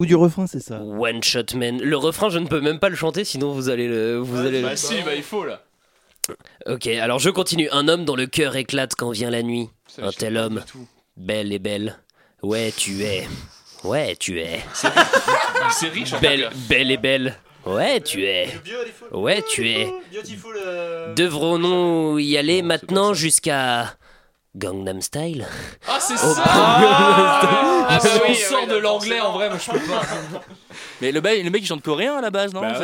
Ou 0.00 0.06
du 0.06 0.16
refrain, 0.16 0.46
c'est 0.48 0.60
ça. 0.60 0.80
One 0.82 1.22
Shot 1.22 1.54
Man. 1.56 1.78
Le 1.80 1.96
refrain, 1.96 2.30
je 2.30 2.38
ne 2.38 2.46
peux 2.48 2.60
même 2.60 2.80
pas 2.80 2.88
le 2.88 2.96
chanter, 2.96 3.22
sinon 3.24 3.52
vous 3.52 3.68
allez 3.68 3.86
le. 3.86 4.16
Vous 4.18 4.38
allez 4.40 4.60
le- 4.60 4.68
Bah 4.68 4.76
si, 4.76 5.02
bah 5.02 5.14
il 5.14 5.22
faut 5.22 5.44
là. 5.44 5.62
Ok, 6.66 6.86
alors 6.86 7.18
je 7.18 7.30
continue. 7.30 7.68
Un 7.72 7.88
homme 7.88 8.04
dont 8.04 8.16
le 8.16 8.26
cœur 8.26 8.56
éclate 8.56 8.94
quand 8.94 9.10
vient 9.10 9.30
la 9.30 9.42
nuit. 9.42 9.68
Ça, 9.86 10.06
Un 10.06 10.12
tel 10.12 10.36
homme. 10.36 10.62
Belle 11.16 11.52
et 11.52 11.58
belle. 11.58 11.98
Ouais, 12.42 12.72
tu 12.76 13.02
es. 13.02 13.26
Ouais, 13.84 14.14
tu 14.16 14.40
es. 14.40 14.60
C'est 15.72 15.88
riche 15.88 16.12
en 16.12 16.20
Belle, 16.20 16.50
belle 16.68 16.90
et 16.90 16.96
belle. 16.96 17.36
Ouais, 17.66 18.00
tu 18.00 18.24
es. 18.24 18.48
Ouais, 19.12 19.42
tu 19.42 19.68
es. 19.68 19.92
Devrons-nous 21.16 22.18
y 22.18 22.36
aller 22.36 22.62
maintenant 22.62 23.12
jusqu'à 23.14 23.94
Gangnam 24.56 25.00
Style 25.00 25.46
Ah, 25.86 25.98
c'est 26.00 26.14
Oh, 26.14 26.34
ça 26.34 26.42
bah, 26.44 26.50
Ah, 26.52 27.98
bah 28.02 28.08
oui, 28.14 28.20
on 28.26 28.30
oui, 28.30 28.36
sort 28.36 28.66
de 28.66 28.76
l'anglais 28.76 29.20
en 29.20 29.32
vrai, 29.32 29.48
moi 29.48 29.58
je 29.64 29.70
peux 29.70 29.78
pas. 29.78 30.02
Mais 31.00 31.12
le, 31.12 31.20
mec- 31.20 31.42
le 31.44 31.50
mec 31.50 31.62
il 31.62 31.66
chante 31.66 31.82
coréen 31.82 32.16
à 32.16 32.20
la 32.20 32.30
base, 32.30 32.52
non? 32.52 32.60
Bah 32.60 32.74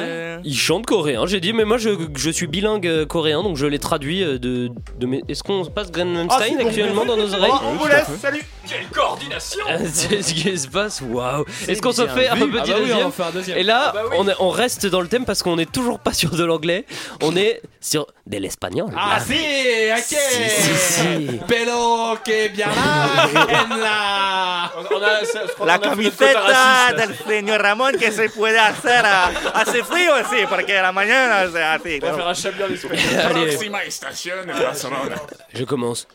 Il 0.44 0.56
chante 0.56 0.86
coréen, 0.86 1.26
j'ai 1.26 1.38
dit, 1.40 1.52
mais 1.52 1.64
moi 1.64 1.76
je, 1.76 1.90
je 2.16 2.30
suis 2.30 2.46
bilingue 2.46 2.86
euh, 2.86 3.04
coréen, 3.06 3.42
donc 3.42 3.56
je 3.56 3.66
l'ai 3.66 3.78
traduit 3.78 4.22
euh, 4.24 4.38
de, 4.38 4.70
de 4.98 5.06
mes... 5.06 5.22
Est-ce 5.28 5.42
qu'on 5.42 5.64
passe 5.66 5.90
Gangnam 5.92 6.26
Ah, 6.30 6.40
Style 6.42 6.56
bon. 6.58 6.66
actuellement 6.66 7.04
dans 7.04 7.16
nos 7.16 7.32
oreilles? 7.34 7.52
On 7.62 7.72
vous 7.74 7.86
laisse, 7.86 8.06
salut 8.20 8.42
Quelle 8.66 8.86
coordination 8.88 9.60
Ah, 9.68 9.78
C'est 9.92 10.22
ce 10.22 10.34
qui 10.34 10.56
se 10.58 10.68
passe, 10.68 11.00
waouh 11.02 11.44
Est-ce 11.68 11.80
qu'on 11.82 11.92
se 11.92 12.06
fait 12.08 12.28
un 12.28 12.34
vu. 12.36 12.50
petit 12.50 12.58
Ah 12.62 12.66
bah 12.66 12.74
oui, 12.82 12.90
on 12.92 13.30
deuxième? 13.32 13.54
un. 13.54 13.58
Et 13.58 13.62
là, 13.62 13.84
Ah 13.88 13.92
bah 13.92 14.02
oui. 14.10 14.16
on, 14.18 14.28
est- 14.28 14.36
on 14.40 14.48
reste 14.50 14.86
dans 14.86 15.00
le 15.00 15.08
thème 15.08 15.24
parce 15.24 15.42
qu'on 15.42 15.58
est 15.58 15.70
toujours 15.70 15.98
pas 15.98 16.12
sur 16.14 16.30
de 16.30 16.44
l'anglais, 16.44 16.86
on 17.22 17.36
est 17.36 17.60
sur 17.80 18.06
de 18.26 18.38
l'espagnol. 18.38 18.88
Ah 18.96 19.18
si, 19.20 19.34
ok 19.34 20.18
Si, 20.30 20.50
si, 20.50 20.76
si. 20.94 21.40
Bien 21.64 22.66
là, 22.74 23.28
en 23.70 23.76
la... 23.76 24.72
On 24.90 25.02
a, 25.02 25.46
crois 25.54 25.66
La 25.66 25.78
camiseta 25.78 26.92
del 26.92 27.16
señor 27.16 27.60
Ramón 27.62 27.96
que 27.98 28.12
se 28.12 28.28
puede 28.28 28.58
hacer 28.58 29.04
a- 29.04 29.28
hace 29.54 29.82
frío, 29.82 30.12
sí, 30.30 30.44
porque 30.48 30.74
la 30.74 30.92
mañana 30.92 31.48
c'est 31.50 31.62
así. 31.62 31.98
On 32.02 32.06
va 32.06 32.14
faire 32.14 32.26
un 32.28 32.34
chablis 32.34 32.62
en 32.64 32.72
espagnol. 32.74 33.20
Allez, 33.26 33.46
Próxima 33.56 33.84
estación 33.84 34.46
Barcelona. 34.46 35.16
je 35.54 35.64
commence. 35.64 36.06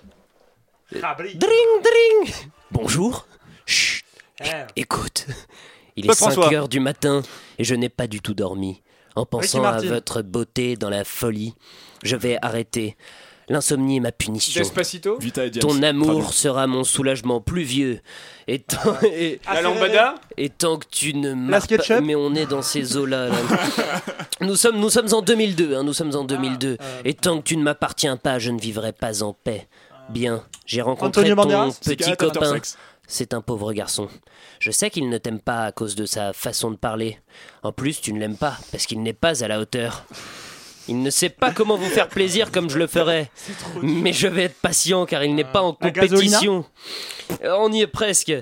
Dring, 0.91 1.39
dring 1.39 2.35
Bonjour. 2.69 3.25
Chut, 3.65 4.03
Eh. 4.43 4.65
écoute. 4.75 5.25
Il 5.95 6.05
est 6.05 6.07
Claude 6.07 6.17
5 6.17 6.31
François. 6.33 6.53
heures 6.53 6.67
du 6.69 6.79
matin 6.79 7.21
et 7.57 7.63
je 7.63 7.75
n'ai 7.75 7.89
pas 7.89 8.07
du 8.07 8.21
tout 8.21 8.33
dormi. 8.33 8.81
En 9.15 9.25
pensant 9.25 9.63
à 9.63 9.81
votre 9.81 10.21
beauté 10.21 10.75
dans 10.77 10.89
la 10.89 11.03
folie, 11.03 11.53
je 12.03 12.15
vais 12.15 12.37
arrêter. 12.41 12.95
L'insomnie 13.51 13.97
est 13.97 13.99
ma 13.99 14.13
punition. 14.13 14.61
Despacito. 14.61 15.17
Vita 15.19 15.45
et 15.45 15.49
Diaz. 15.49 15.61
Ton 15.61 15.83
amour 15.83 16.33
sera 16.33 16.67
mon 16.67 16.85
soulagement 16.85 17.41
pluvieux. 17.41 17.99
Et 18.47 18.59
tant, 18.59 18.95
et, 19.03 19.41
La 19.53 19.61
lambada. 19.61 20.15
et 20.37 20.47
tant 20.49 20.77
que 20.77 20.85
tu 20.89 21.13
ne 21.13 21.35
SketchUp 21.59 21.95
pas... 21.95 22.01
Mais 22.01 22.15
on 22.15 22.33
est 22.33 22.45
dans 22.45 22.61
ces 22.61 22.95
eaux-là. 22.95 23.27
là. 23.27 23.35
nous, 24.41 24.55
sommes, 24.55 24.79
nous 24.79 24.89
sommes 24.89 25.13
en 25.13 25.21
2002. 25.21 25.75
hein, 25.75 25.83
nous 25.83 25.91
sommes 25.91 26.15
en 26.15 26.23
2002. 26.23 26.77
Et 27.03 27.13
tant 27.13 27.39
que 27.39 27.43
tu 27.43 27.57
ne 27.57 27.63
m'appartiens 27.63 28.15
pas, 28.15 28.39
je 28.39 28.51
ne 28.51 28.59
vivrai 28.59 28.93
pas 28.93 29.21
en 29.21 29.33
paix. 29.33 29.67
Bien, 30.07 30.43
j'ai 30.65 30.81
rencontré 30.81 31.21
Antonio 31.21 31.35
ton 31.35 31.41
Banderas 31.43 31.77
petit 31.83 32.15
copain. 32.15 32.55
c'est 33.05 33.33
un 33.33 33.41
pauvre 33.41 33.73
garçon. 33.73 34.07
Je 34.59 34.71
sais 34.71 34.89
qu'il 34.89 35.09
ne 35.09 35.17
t'aime 35.17 35.41
pas 35.41 35.65
à 35.65 35.71
cause 35.73 35.95
de 35.95 36.05
sa 36.05 36.31
façon 36.31 36.71
de 36.71 36.77
parler. 36.77 37.19
En 37.63 37.73
plus, 37.73 37.99
tu 37.99 38.13
ne 38.13 38.19
l'aimes 38.19 38.37
pas 38.37 38.57
parce 38.71 38.85
qu'il 38.85 39.01
n'est 39.03 39.11
pas 39.11 39.43
à 39.43 39.49
la 39.49 39.59
hauteur. 39.59 40.05
Il 40.91 41.01
ne 41.01 41.09
sait 41.09 41.29
pas 41.29 41.51
comment 41.51 41.77
vous 41.77 41.89
faire 41.89 42.09
plaisir 42.09 42.51
comme 42.51 42.69
je 42.69 42.77
le 42.77 42.85
ferais. 42.85 43.31
Mais 43.81 44.11
je 44.11 44.27
vais 44.27 44.43
être 44.43 44.59
patient 44.61 45.05
car 45.05 45.23
il 45.23 45.35
n'est 45.35 45.45
pas 45.45 45.61
en 45.61 45.77
La 45.79 45.89
compétition. 45.89 46.65
Euh, 47.45 47.55
On 47.59 47.71
y 47.71 47.79
est 47.79 47.87
presque. 47.87 48.33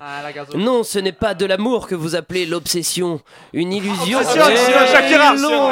Non, 0.56 0.82
ce 0.84 0.97
n'est 0.97 1.12
pas 1.12 1.36
de 1.36 1.45
l'amour 1.45 1.86
que 1.86 1.93
vous 1.93 2.16
appelez 2.16 2.47
l'obsession. 2.47 3.22
Une 3.54 3.72
illusion. 3.72 4.22
C'est 4.24 4.39
Eh, 4.39 4.91
Shakira. 4.91 5.36
Oh 5.39 5.70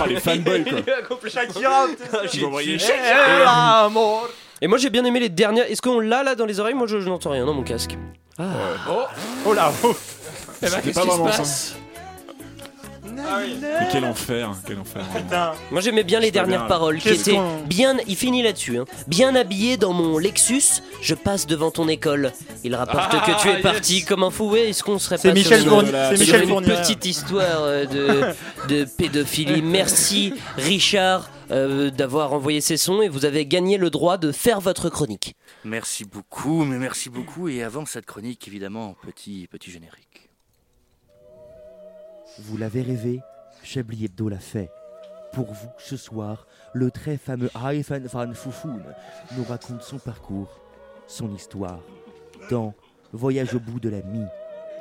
oh, 0.00 0.06
les 0.08 0.18
fanboys 0.18 0.64
quoi. 0.64 1.18
Shakira 1.30 1.86
j'ai- 2.24 2.78
Shakira. 2.78 3.90
Et 4.62 4.66
moi 4.66 4.78
j'ai 4.78 4.88
bien 4.88 5.04
aimé 5.04 5.20
les 5.20 5.28
dernières. 5.28 5.70
Est-ce 5.70 5.82
qu'on 5.82 6.00
l'a 6.00 6.22
là 6.22 6.34
dans 6.34 6.46
les 6.46 6.58
oreilles? 6.58 6.72
Moi 6.72 6.86
je, 6.86 7.00
je 7.00 7.08
n'entends 7.10 7.32
rien 7.32 7.44
dans 7.44 7.52
mon 7.52 7.64
casque. 7.64 7.98
Ah. 8.38 8.44
Oh 9.44 9.52
là 9.52 9.70
oh. 9.84 9.94
Eh 10.62 10.70
ben, 10.70 10.80
qu'est-ce 10.82 10.98
pas 10.98 11.02
qui 11.04 11.10
se 11.10 11.36
passe? 11.36 11.76
Mais 13.16 13.88
quel 13.92 14.04
enfer, 14.04 14.50
quel 14.66 14.78
enfer. 14.78 15.02
Moi 15.70 15.80
j'aimais 15.80 16.04
bien 16.04 16.20
les 16.20 16.30
dernières 16.30 16.60
bien. 16.60 16.68
paroles 16.68 16.98
qui 16.98 17.08
étaient 17.10 17.38
bien. 17.66 17.96
Il 18.06 18.16
finit 18.16 18.42
là-dessus. 18.42 18.78
hein. 18.78 18.84
Bien 19.06 19.34
habillé 19.34 19.76
dans 19.76 19.92
mon 19.92 20.18
Lexus, 20.18 20.82
je 21.00 21.14
passe 21.14 21.46
devant 21.46 21.70
ton 21.70 21.88
école. 21.88 22.32
Il 22.64 22.74
rapporte 22.74 23.10
Ah, 23.12 23.24
que 23.26 23.42
tu 23.42 23.48
es 23.48 23.54
yes. 23.54 23.62
parti 23.62 24.04
comme 24.04 24.22
un 24.22 24.30
fou. 24.30 24.50
Ouais, 24.50 24.70
Est-ce 24.70 24.82
qu'on 24.82 24.98
serait 24.98 25.18
C'est 25.18 25.28
pas 25.28 25.34
Michel 25.34 25.62
sur 25.62 25.70
Fournier- 25.72 25.88
une, 25.90 25.94
c'est 26.10 26.16
sur 26.16 26.34
Michel 26.34 26.42
une 26.44 26.48
Fournier. 26.48 26.68
petite 26.74 27.04
histoire 27.06 27.62
euh, 27.62 27.84
de, 27.86 28.74
de 28.74 28.84
pédophilie 28.84 29.62
Merci 29.62 30.34
Richard 30.56 31.30
euh, 31.50 31.90
d'avoir 31.90 32.32
envoyé 32.32 32.60
ces 32.60 32.76
sons 32.76 33.02
et 33.02 33.08
vous 33.08 33.24
avez 33.24 33.46
gagné 33.46 33.76
le 33.78 33.90
droit 33.90 34.16
de 34.16 34.32
faire 34.32 34.60
votre 34.60 34.88
chronique. 34.88 35.34
Merci 35.64 36.04
beaucoup, 36.04 36.64
mais 36.64 36.78
merci 36.78 37.10
beaucoup. 37.10 37.48
Et 37.48 37.62
avant 37.62 37.84
cette 37.86 38.06
chronique, 38.06 38.46
évidemment, 38.48 38.96
petit, 39.02 39.46
petit 39.50 39.70
générique. 39.70 40.03
Vous 42.38 42.56
l'avez 42.56 42.82
rêvé, 42.82 43.20
Chablis 43.62 44.06
Hebdo 44.06 44.28
l'a 44.28 44.38
fait. 44.38 44.70
Pour 45.32 45.52
vous, 45.52 45.68
ce 45.78 45.96
soir, 45.96 46.46
le 46.72 46.90
très 46.90 47.16
fameux 47.16 47.50
Ivan 47.54 48.00
van 48.00 48.32
Foufoun 48.34 48.82
nous 49.36 49.44
raconte 49.44 49.82
son 49.82 49.98
parcours, 49.98 50.60
son 51.06 51.32
histoire, 51.32 51.80
dans 52.50 52.74
Voyage 53.12 53.54
au 53.54 53.60
bout 53.60 53.78
de 53.78 53.88
la 53.88 54.02
mie, 54.02 54.26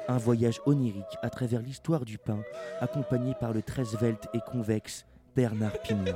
un 0.07 0.17
voyage 0.17 0.59
onirique 0.65 1.17
à 1.21 1.29
travers 1.29 1.61
l'histoire 1.61 2.03
du 2.03 2.17
pain, 2.17 2.41
accompagné 2.81 3.35
par 3.39 3.53
le 3.53 3.61
très 3.61 3.85
svelte 3.85 4.27
et 4.33 4.39
convexe 4.51 5.05
Bernard 5.35 5.79
Pignon. 5.83 6.15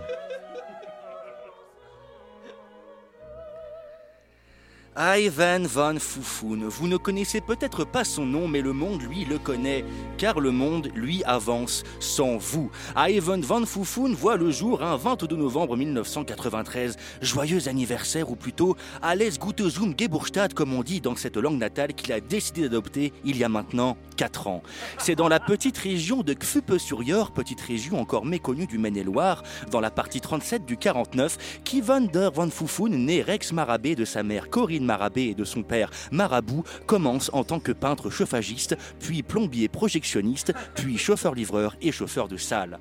Ivan 4.99 5.61
van 5.61 5.99
Foufoun. 5.99 6.65
Vous 6.65 6.87
ne 6.87 6.97
connaissez 6.97 7.39
peut-être 7.39 7.85
pas 7.85 8.03
son 8.03 8.25
nom, 8.25 8.47
mais 8.47 8.61
le 8.61 8.73
monde, 8.73 9.03
lui, 9.03 9.25
le 9.25 9.37
connaît, 9.37 9.85
car 10.17 10.39
le 10.39 10.49
monde, 10.49 10.89
lui, 10.95 11.23
avance 11.25 11.83
sans 11.99 12.37
vous. 12.37 12.71
Ivan 12.95 13.39
van 13.39 13.63
Foufoun 13.63 14.15
voit 14.15 14.37
le 14.37 14.49
jour 14.49 14.81
un 14.81 14.97
22 14.97 15.35
novembre 15.35 15.77
1993. 15.77 16.97
Joyeux 17.21 17.67
anniversaire, 17.67 18.31
ou 18.31 18.35
plutôt, 18.35 18.75
Alles 19.03 19.37
Gute 19.37 19.69
zum 19.69 19.93
Geburtstag, 19.95 20.53
comme 20.53 20.73
on 20.73 20.81
dit 20.81 20.99
dans 20.99 21.15
cette 21.15 21.37
langue 21.37 21.59
natale 21.59 21.93
qu'il 21.93 22.11
a 22.11 22.19
décidé 22.19 22.63
d'adopter 22.63 23.13
il 23.23 23.37
y 23.37 23.43
a 23.43 23.49
maintenant 23.49 23.97
4 24.15 24.47
ans. 24.47 24.63
C'est 24.97 25.15
dans 25.15 25.27
la 25.27 25.39
petite 25.39 25.77
région 25.77 26.23
de 26.23 26.33
Kfupe-sur-Yor, 26.33 27.29
petite 27.33 27.61
région 27.61 28.01
encore 28.01 28.25
méconnue 28.25 28.65
du 28.65 28.79
Maine-et-Loire, 28.79 29.43
dans 29.69 29.79
la 29.79 29.91
partie 29.91 30.21
37 30.21 30.65
du 30.65 30.75
49, 30.75 31.61
qu'Ivan 31.63 32.01
der 32.01 32.31
van 32.31 32.49
Foufoun, 32.49 32.97
né 33.05 33.21
Rex 33.21 33.51
Marabé 33.53 33.93
de 33.93 34.03
sa 34.03 34.23
mère 34.23 34.49
Corinne 34.49 34.86
Marabé 34.87 35.25
et 35.25 35.35
de 35.35 35.43
son 35.43 35.61
père 35.61 35.91
Marabout, 36.11 36.63
commence 36.87 37.29
en 37.33 37.43
tant 37.43 37.59
que 37.59 37.71
peintre 37.71 38.09
chauffagiste, 38.09 38.75
puis 38.99 39.21
plombier 39.21 39.67
projectionniste, 39.67 40.53
puis 40.73 40.97
chauffeur-livreur 40.97 41.75
et 41.81 41.91
chauffeur 41.91 42.27
de 42.27 42.37
salle. 42.37 42.79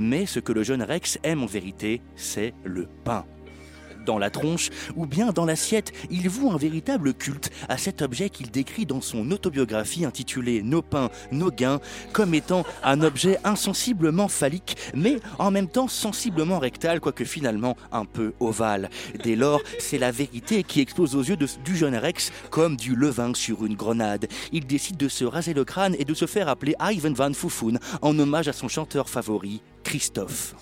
Mais 0.00 0.24
ce 0.24 0.40
que 0.40 0.52
le 0.52 0.62
jeune 0.62 0.82
Rex 0.82 1.18
aime 1.22 1.42
en 1.42 1.46
vérité, 1.46 2.00
c'est 2.16 2.54
le 2.64 2.88
pain 3.04 3.26
dans 4.08 4.18
la 4.18 4.30
tronche 4.30 4.70
ou 4.96 5.04
bien 5.04 5.32
dans 5.32 5.44
l'assiette, 5.44 5.92
il 6.10 6.30
voue 6.30 6.50
un 6.50 6.56
véritable 6.56 7.12
culte 7.12 7.50
à 7.68 7.76
cet 7.76 8.00
objet 8.00 8.30
qu'il 8.30 8.50
décrit 8.50 8.86
dans 8.86 9.02
son 9.02 9.30
autobiographie 9.30 10.06
intitulée 10.06 10.62
Nos 10.62 10.80
pains, 10.80 11.10
nos 11.30 11.50
gains, 11.50 11.78
comme 12.14 12.32
étant 12.32 12.64
un 12.82 13.02
objet 13.02 13.38
insensiblement 13.44 14.28
phallique, 14.28 14.78
mais 14.94 15.18
en 15.38 15.50
même 15.50 15.68
temps 15.68 15.88
sensiblement 15.88 16.58
rectal, 16.58 17.00
quoique 17.00 17.26
finalement 17.26 17.76
un 17.92 18.06
peu 18.06 18.32
ovale. 18.40 18.88
Dès 19.22 19.36
lors, 19.36 19.60
c'est 19.78 19.98
la 19.98 20.10
vérité 20.10 20.62
qui 20.62 20.80
explose 20.80 21.14
aux 21.14 21.22
yeux 21.22 21.36
du 21.36 21.76
jeune 21.76 21.96
Rex 21.96 22.32
comme 22.48 22.76
du 22.76 22.96
levain 22.96 23.34
sur 23.34 23.66
une 23.66 23.76
grenade. 23.76 24.26
Il 24.52 24.66
décide 24.66 24.96
de 24.96 25.08
se 25.08 25.26
raser 25.26 25.52
le 25.52 25.64
crâne 25.66 25.94
et 25.98 26.06
de 26.06 26.14
se 26.14 26.24
faire 26.24 26.48
appeler 26.48 26.74
Ivan 26.80 27.12
Van 27.12 27.34
Foufoun 27.34 27.78
en 28.00 28.18
hommage 28.18 28.48
à 28.48 28.54
son 28.54 28.68
chanteur 28.68 29.10
favori, 29.10 29.60
Christophe. 29.84 30.54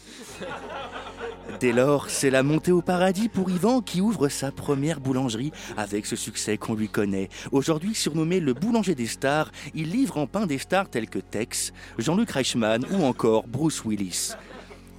Dès 1.60 1.72
lors, 1.72 2.10
c'est 2.10 2.28
la 2.28 2.42
montée 2.42 2.72
au 2.72 2.82
paradis 2.82 3.28
pour 3.28 3.50
Yvan 3.50 3.80
qui 3.80 4.02
ouvre 4.02 4.28
sa 4.28 4.52
première 4.52 5.00
boulangerie 5.00 5.52
avec 5.76 6.04
ce 6.04 6.14
succès 6.14 6.58
qu'on 6.58 6.74
lui 6.74 6.88
connaît. 6.88 7.30
Aujourd'hui 7.50 7.94
surnommé 7.94 8.40
le 8.40 8.52
boulanger 8.52 8.94
des 8.94 9.06
stars, 9.06 9.50
il 9.74 9.90
livre 9.90 10.18
en 10.18 10.26
pain 10.26 10.46
des 10.46 10.58
stars 10.58 10.90
tels 10.90 11.08
que 11.08 11.18
Tex, 11.18 11.72
Jean-Luc 11.98 12.30
Reichmann 12.30 12.84
ou 12.90 13.04
encore 13.04 13.46
Bruce 13.46 13.84
Willis. 13.84 14.32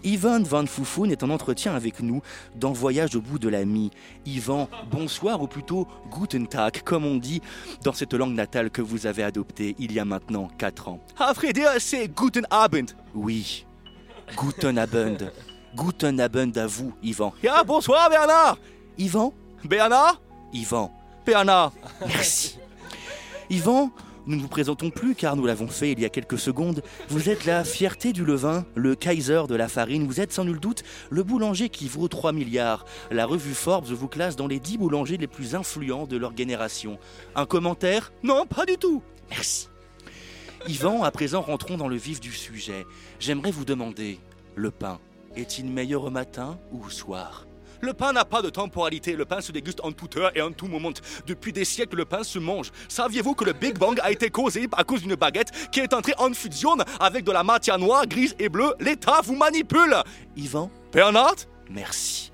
Yvan 0.03 0.41
Van 0.43 0.66
Foufoun 0.66 1.12
est 1.12 1.22
en 1.24 1.30
entretien 1.30 1.76
avec 1.76 2.01
nous 2.01 2.22
dans 2.55 2.72
Voyage 2.72 3.16
au 3.16 3.22
bout 3.22 3.39
de 3.39 3.49
la 3.49 3.66
mie. 3.66 3.91
Yvan, 4.26 4.68
bonsoir 4.89 5.41
ou 5.41 5.47
plutôt 5.47 5.88
Guten 6.12 6.47
Tag, 6.47 6.82
comme 6.84 7.05
on 7.05 7.18
dit 7.18 7.41
dans 7.84 7.93
cette 7.93 8.14
langue 8.14 8.36
natale 8.36 8.72
que 8.72 8.82
vous 8.82 9.05
avez 9.05 9.24
adoptée 9.24 9.76
il 9.78 9.91
y 9.91 9.99
a 9.99 10.05
maintenant 10.05 10.47
4 10.58 10.88
ans. 10.88 10.99
C'est 11.80 12.08
Guten 12.08 12.47
Abend. 12.49 12.93
Oui, 13.14 13.66
Guten 14.36 14.78
Abend. 14.78 15.18
Guten 15.78 16.19
Abend 16.19 16.57
à 16.57 16.65
vous, 16.65 16.91
Yvan. 17.03 17.32
Ah, 17.47 17.63
bonsoir 17.63 18.09
Bernard 18.09 18.57
Yvan 18.97 19.32
Bernard 19.63 20.19
Yvan. 20.51 20.91
Bernard 21.23 21.71
Merci. 22.01 22.57
Yvan, 23.51 23.91
nous 24.25 24.38
ne 24.38 24.41
vous 24.41 24.47
présentons 24.47 24.89
plus 24.89 25.13
car 25.13 25.36
nous 25.36 25.45
l'avons 25.45 25.67
fait 25.67 25.91
il 25.91 25.99
y 25.99 26.05
a 26.05 26.09
quelques 26.09 26.39
secondes. 26.39 26.82
Vous 27.09 27.30
êtes 27.30 27.45
la 27.45 27.63
fierté 27.63 28.11
du 28.11 28.25
levain, 28.25 28.65
le 28.73 28.95
Kaiser 28.95 29.43
de 29.47 29.53
la 29.53 29.67
farine. 29.67 30.07
Vous 30.07 30.19
êtes 30.19 30.34
sans 30.34 30.45
nul 30.45 30.59
doute 30.59 30.84
le 31.11 31.21
boulanger 31.21 31.69
qui 31.69 31.88
vaut 31.88 32.07
3 32.07 32.32
milliards. 32.32 32.84
La 33.11 33.28
revue 33.28 33.53
Forbes 33.53 33.86
vous 33.86 34.07
classe 34.07 34.36
dans 34.36 34.47
les 34.47 34.59
10 34.59 34.80
boulangers 34.80 35.17
les 35.17 35.28
plus 35.28 35.53
influents 35.53 36.07
de 36.07 36.17
leur 36.17 36.36
génération. 36.36 36.97
Un 37.36 37.45
commentaire 37.45 38.11
Non, 38.23 38.47
pas 38.47 38.65
du 38.65 38.78
tout. 38.78 39.03
Merci. 39.30 39.69
Yvan, 40.67 41.03
à 41.03 41.11
présent 41.11 41.41
rentrons 41.41 41.78
dans 41.78 41.88
le 41.88 41.97
vif 41.97 42.19
du 42.19 42.32
sujet. 42.32 42.88
J'aimerais 43.19 43.51
vous 43.51 43.63
demander, 43.63 44.19
le 44.55 44.71
pain, 44.71 44.99
est-il 45.38 45.65
meilleur 45.65 46.03
au 46.03 46.09
matin 46.09 46.57
ou 46.71 46.83
au 46.85 46.89
soir 46.89 47.47
le 47.79 47.93
pain 47.93 48.11
n'a 48.11 48.25
pas 48.25 48.41
de 48.41 48.49
temporalité, 48.49 49.15
le 49.15 49.25
pain 49.25 49.39
se 49.39 49.51
déguste 49.51 49.81
en 49.83 49.91
toute 49.91 50.17
heure 50.17 50.31
et 50.35 50.41
en 50.41 50.51
tout 50.51 50.65
moment. 50.65 50.89
Depuis 51.27 51.53
des 51.53 51.63
siècles, 51.63 51.97
le 51.97 52.05
pain 52.05 52.23
se 52.23 52.39
mange. 52.39 52.71
Saviez-vous 52.89 53.35
que 53.35 53.45
le 53.45 53.53
Big 53.53 53.77
Bang 53.77 53.99
a 54.01 54.11
été 54.11 54.31
causé 54.31 54.67
à 54.71 54.83
cause 54.83 55.03
d'une 55.03 55.13
baguette 55.13 55.51
qui 55.71 55.81
est 55.81 55.93
entrée 55.93 56.15
en 56.17 56.33
fusion 56.33 56.75
avec 56.99 57.23
de 57.23 57.31
la 57.31 57.43
matière 57.43 57.77
noire, 57.77 58.07
grise 58.07 58.35
et 58.39 58.49
bleue? 58.49 58.73
L'État 58.79 59.21
vous 59.23 59.35
manipule 59.35 59.95
Yvan 60.35 60.71
Bernard? 60.91 61.35
Merci. 61.69 62.31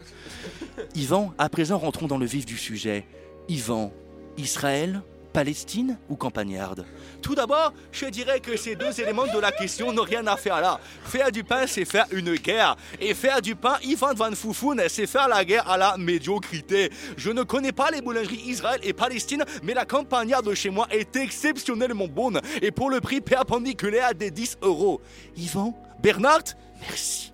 Yvan, 0.96 1.34
à 1.38 1.50
présent 1.50 1.78
rentrons 1.78 2.08
dans 2.08 2.18
le 2.18 2.26
vif 2.26 2.46
du 2.46 2.58
sujet. 2.58 3.06
Yvan, 3.50 3.92
Israël, 4.38 5.02
Palestine 5.34 5.98
ou 6.10 6.16
campagnarde? 6.16 6.86
Tout 7.22 7.36
d'abord, 7.36 7.74
je 7.92 8.06
dirais 8.06 8.40
que 8.40 8.56
ces 8.56 8.76
deux 8.76 9.02
éléments 9.02 9.26
de 9.26 9.40
la 9.40 9.52
question 9.52 9.92
n'ont 9.92 10.04
rien 10.04 10.26
à 10.28 10.38
faire 10.38 10.62
là. 10.62 10.80
Faire 11.04 11.32
du 11.32 11.44
pain, 11.44 11.66
c'est 11.68 11.86
faire 11.86 12.06
une 12.12 12.36
guerre. 12.36 12.78
Et 13.02 13.14
faire 13.14 13.42
du 13.42 13.56
pain, 13.56 13.78
Ivan 13.84 14.14
Van 14.14 14.32
Foufoun, 14.34 14.82
c'est 14.88 15.08
faire 15.08 15.28
la 15.28 15.44
guerre 15.44 15.70
à 15.70 15.78
la 15.78 15.98
médiocrité. 15.98 16.92
Je 17.18 17.32
ne 17.32 17.44
connais 17.44 17.72
pas 17.72 17.90
les 17.92 18.02
boulangeries 18.02 18.44
Israël 18.46 18.80
et 18.84 18.94
Palestine, 18.94 19.44
mais 19.64 19.74
la 19.74 19.86
campagnarde 19.86 20.46
de 20.46 20.54
chez 20.54 20.70
moi 20.70 20.88
est 20.92 21.16
exceptionnellement 21.16 22.08
bonne. 22.08 22.40
Et 22.62 22.72
pour 22.72 22.90
le 22.90 23.02
prix 23.02 23.22
perpendiculaire 23.22 24.14
des 24.14 24.32
10 24.32 24.60
euros. 24.62 25.02
Yvan 25.36 25.74
Bernard 26.02 26.44
Merci. 26.82 27.33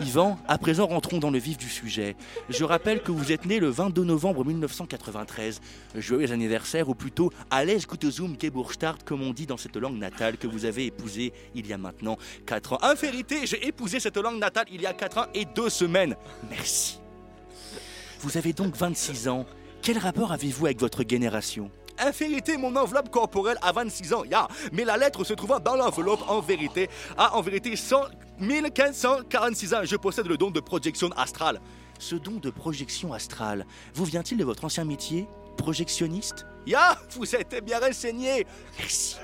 Yvan, 0.00 0.36
à 0.48 0.58
présent 0.58 0.86
rentrons 0.86 1.18
dans 1.18 1.30
le 1.30 1.38
vif 1.38 1.56
du 1.56 1.68
sujet. 1.68 2.16
Je 2.48 2.64
rappelle 2.64 3.00
que 3.00 3.12
vous 3.12 3.30
êtes 3.30 3.46
né 3.46 3.60
le 3.60 3.68
22 3.68 4.02
novembre 4.02 4.44
1993. 4.44 5.60
Joyeux 5.94 6.32
anniversaire, 6.32 6.88
ou 6.88 6.94
plutôt 6.94 7.30
Alles 7.50 7.86
Gute 7.86 8.10
zum 8.10 8.36
Geburtstag, 8.40 9.04
comme 9.04 9.22
on 9.22 9.32
dit 9.32 9.46
dans 9.46 9.56
cette 9.56 9.76
langue 9.76 9.98
natale 9.98 10.36
que 10.36 10.48
vous 10.48 10.64
avez 10.64 10.86
épousée 10.86 11.32
il 11.54 11.66
y 11.66 11.72
a 11.72 11.78
maintenant 11.78 12.18
4 12.46 12.72
ans. 12.72 12.78
En 12.82 12.94
j'ai 13.44 13.66
épousé 13.66 14.00
cette 14.00 14.16
langue 14.16 14.38
natale 14.38 14.66
il 14.72 14.82
y 14.82 14.86
a 14.86 14.92
4 14.92 15.18
ans 15.18 15.26
et 15.32 15.44
2 15.44 15.70
semaines. 15.70 16.16
Merci. 16.50 16.98
Vous 18.20 18.36
avez 18.36 18.52
donc 18.52 18.76
26 18.76 19.28
ans. 19.28 19.46
Quel 19.80 19.98
rapport 19.98 20.32
avez-vous 20.32 20.66
avec 20.66 20.80
votre 20.80 21.04
génération? 21.08 21.70
En 22.02 22.10
vérité, 22.10 22.56
mon 22.56 22.74
enveloppe 22.76 23.10
corporelle 23.10 23.58
a 23.62 23.72
26 23.72 24.14
ans, 24.14 24.24
ya. 24.24 24.48
Mais 24.72 24.84
la 24.84 24.96
lettre 24.96 25.24
se 25.24 25.34
trouvant 25.34 25.60
dans 25.60 25.76
l'enveloppe, 25.76 26.28
en 26.28 26.40
vérité, 26.40 26.88
a 27.16 27.36
en 27.36 27.40
vérité 27.42 27.76
100 27.76 28.04
1546 28.40 29.74
ans. 29.74 29.80
Je 29.84 29.96
possède 29.96 30.26
le 30.26 30.36
don 30.36 30.50
de 30.50 30.60
projection 30.60 31.10
astrale. 31.16 31.60
Ce 31.98 32.16
don 32.16 32.32
de 32.32 32.50
projection 32.50 33.12
astrale 33.12 33.64
vous 33.94 34.04
vient-il 34.04 34.36
de 34.36 34.44
votre 34.44 34.64
ancien 34.64 34.84
métier 34.84 35.28
Projectionniste? 35.56 36.46
Ya, 36.66 36.98
vous 37.10 37.36
êtes 37.36 37.64
bien 37.64 37.78
renseigné 37.78 38.44
Merci. 38.76 39.16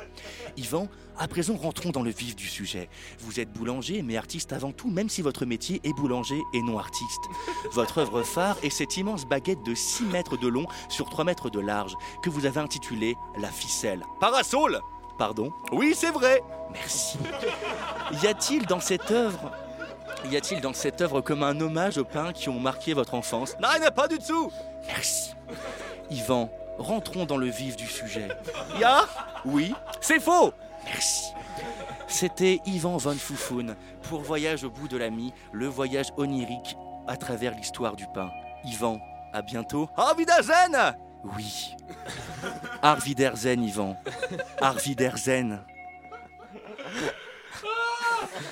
Yvan, 0.57 0.89
à 1.21 1.29
présent 1.29 1.55
rentrons 1.55 1.91
dans 1.91 2.03
le 2.03 2.11
vif 2.11 2.35
du 2.35 2.49
sujet. 2.49 2.89
Vous 3.19 3.41
êtes 3.41 3.53
boulanger, 3.53 4.01
mais 4.03 4.17
artiste 4.17 4.55
avant 4.55 4.73
tout, 4.73 4.89
même 4.89 5.11
si 5.11 5.21
votre 5.21 5.45
métier 5.45 5.81
est 5.85 5.93
boulanger 5.93 6.41
et 6.55 6.63
non 6.63 6.79
artiste. 6.79 7.21
Votre 7.73 7.99
œuvre 7.99 8.23
phare 8.23 8.57
est 8.63 8.71
cette 8.71 8.97
immense 8.97 9.27
baguette 9.27 9.63
de 9.63 9.75
6 9.75 10.05
mètres 10.05 10.39
de 10.39 10.49
long 10.49 10.65
sur 10.89 11.11
3 11.11 11.25
mètres 11.25 11.51
de 11.51 11.61
large 11.61 11.95
que 12.23 12.31
vous 12.31 12.47
avez 12.47 12.59
intitulée 12.59 13.17
La 13.39 13.49
ficelle. 13.49 14.03
Parasol 14.19 14.81
Pardon? 15.19 15.53
Oui, 15.73 15.93
c'est 15.95 16.11
vrai 16.11 16.43
Merci. 16.73 17.19
Y 18.23 18.27
a-t-il 18.27 18.67
dans 18.67 18.81
cette 18.81 19.11
œuvre 19.11 19.53
y 20.31 20.37
a-t-il 20.37 20.61
dans 20.61 20.75
cette 20.75 21.01
œuvre 21.01 21.23
comme 21.23 21.43
un 21.43 21.59
hommage 21.61 21.97
aux 21.97 22.05
peints 22.05 22.35
qui 22.35 22.51
ont 22.51 22.61
marqué 22.61 22.93
votre 22.93 23.15
enfance? 23.15 23.57
Non, 23.59 23.69
il 23.77 23.81
n'y 23.81 23.87
a 23.87 23.91
pas 23.91 24.07
du 24.07 24.19
tout 24.19 24.53
Merci. 24.87 25.31
Yvan, 26.11 26.51
rentrons 26.79 27.25
dans 27.25 27.39
le 27.39 27.47
vif 27.47 27.75
du 27.75 27.87
sujet. 27.87 28.29
Ya 28.79 29.07
Oui, 29.47 29.73
c'est 30.03 30.21
faux 30.21 30.53
Merci. 30.85 31.25
C'était 32.09 32.61
Yvan 32.67 32.97
von 32.97 33.15
Foufoun 33.15 33.77
pour 34.09 34.21
Voyage 34.23 34.65
au 34.65 34.71
bout 34.71 34.89
de 34.89 34.97
l'ami, 34.97 35.33
le 35.53 35.67
voyage 35.67 36.09
onirique 36.17 36.77
à 37.07 37.17
travers 37.17 37.55
l'histoire 37.55 37.97
du 37.97 38.07
pain. 38.13 38.31
Yvan, 38.65 39.01
à 39.33 39.43
bientôt. 39.43 39.89
Auf 39.97 40.17
Wiedersehen 40.19 40.95
Oui. 41.37 41.75
Arviderzen, 42.83 43.63
Yvan. 43.63 43.97
Arviderzen. 44.61 45.61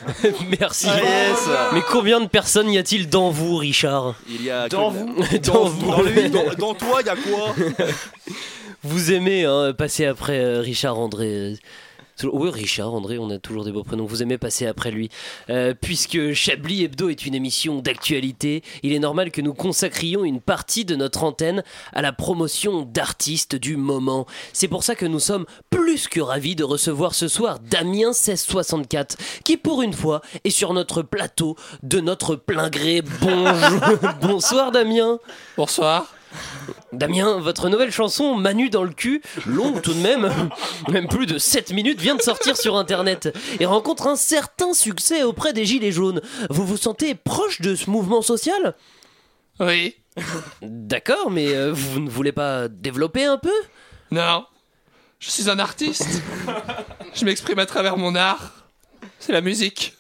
Merci. 0.60 0.86
Ah, 0.88 1.00
yes. 1.00 1.48
Mais 1.72 1.82
combien 1.90 2.20
de 2.20 2.26
personnes 2.26 2.70
y 2.70 2.78
a-t-il 2.78 3.08
dans 3.08 3.30
vous, 3.30 3.56
Richard? 3.56 4.14
Il 4.28 4.42
y 4.42 4.50
a 4.50 4.68
Dans 4.68 4.90
vous 4.90 5.14
Dans, 5.42 5.52
Dans 5.52 5.64
vous. 5.64 5.90
Dans 5.90 6.02
lui, 6.02 6.30
dans, 6.30 6.54
dans 6.58 6.74
toi, 6.74 7.00
il 7.00 7.06
y 7.06 7.10
a 7.10 7.16
quoi? 7.16 7.54
Vous 8.84 9.12
aimez 9.12 9.44
hein, 9.44 9.72
passer 9.76 10.06
après 10.06 10.38
euh, 10.38 10.60
Richard 10.60 10.98
André 10.98 11.26
euh, 11.26 11.54
Oui, 12.24 12.50
Richard 12.50 12.92
André, 12.94 13.18
on 13.18 13.30
a 13.30 13.38
toujours 13.38 13.64
des 13.64 13.72
beaux 13.72 13.84
prénoms. 13.84 14.06
Vous 14.06 14.22
aimez 14.22 14.38
passer 14.38 14.66
après 14.66 14.90
lui. 14.90 15.08
Euh, 15.50 15.74
puisque 15.80 16.32
Chablis 16.32 16.84
Hebdo 16.84 17.08
est 17.08 17.26
une 17.26 17.34
émission 17.34 17.80
d'actualité, 17.80 18.62
il 18.82 18.92
est 18.92 18.98
normal 18.98 19.30
que 19.30 19.40
nous 19.40 19.54
consacrions 19.54 20.24
une 20.24 20.40
partie 20.40 20.84
de 20.84 20.96
notre 20.96 21.24
antenne 21.24 21.62
à 21.92 22.02
la 22.02 22.12
promotion 22.12 22.82
d'artistes 22.82 23.56
du 23.56 23.76
moment. 23.76 24.26
C'est 24.52 24.68
pour 24.68 24.84
ça 24.84 24.94
que 24.94 25.06
nous 25.06 25.20
sommes 25.20 25.46
plus 25.70 26.08
que 26.08 26.20
ravis 26.20 26.56
de 26.56 26.64
recevoir 26.64 27.14
ce 27.14 27.28
soir 27.28 27.58
Damien 27.60 28.08
1664, 28.08 29.16
qui 29.44 29.56
pour 29.56 29.82
une 29.82 29.92
fois 29.92 30.22
est 30.44 30.50
sur 30.50 30.72
notre 30.74 31.02
plateau 31.02 31.56
de 31.82 32.00
notre 32.00 32.36
plein 32.36 32.70
gré. 32.70 33.02
Bonjour. 33.20 33.80
Bonsoir 34.20 34.72
Damien. 34.72 35.18
Bonsoir. 35.56 36.17
Damien, 36.92 37.38
votre 37.38 37.68
nouvelle 37.68 37.90
chanson 37.90 38.34
Manu 38.34 38.70
dans 38.70 38.82
le 38.82 38.92
cul, 38.92 39.22
longue 39.46 39.82
tout 39.82 39.92
de 39.92 40.00
même, 40.00 40.32
même 40.88 41.08
plus 41.08 41.26
de 41.26 41.38
7 41.38 41.72
minutes, 41.72 42.00
vient 42.00 42.16
de 42.16 42.22
sortir 42.22 42.56
sur 42.56 42.76
internet 42.76 43.36
et 43.60 43.66
rencontre 43.66 44.06
un 44.06 44.16
certain 44.16 44.72
succès 44.72 45.22
auprès 45.22 45.52
des 45.52 45.64
Gilets 45.64 45.92
jaunes. 45.92 46.20
Vous 46.50 46.66
vous 46.66 46.76
sentez 46.76 47.14
proche 47.14 47.60
de 47.60 47.74
ce 47.74 47.90
mouvement 47.90 48.22
social? 48.22 48.74
Oui. 49.60 49.96
D'accord, 50.62 51.30
mais 51.30 51.54
euh, 51.54 51.72
vous 51.72 52.00
ne 52.00 52.10
voulez 52.10 52.32
pas 52.32 52.68
développer 52.68 53.24
un 53.24 53.38
peu? 53.38 53.52
Non. 54.10 54.44
Je 55.18 55.30
suis 55.30 55.50
un 55.50 55.58
artiste. 55.58 56.22
Je 57.14 57.24
m'exprime 57.24 57.58
à 57.58 57.66
travers 57.66 57.96
mon 57.96 58.14
art. 58.14 58.52
C'est 59.18 59.32
la 59.32 59.40
musique. 59.40 59.94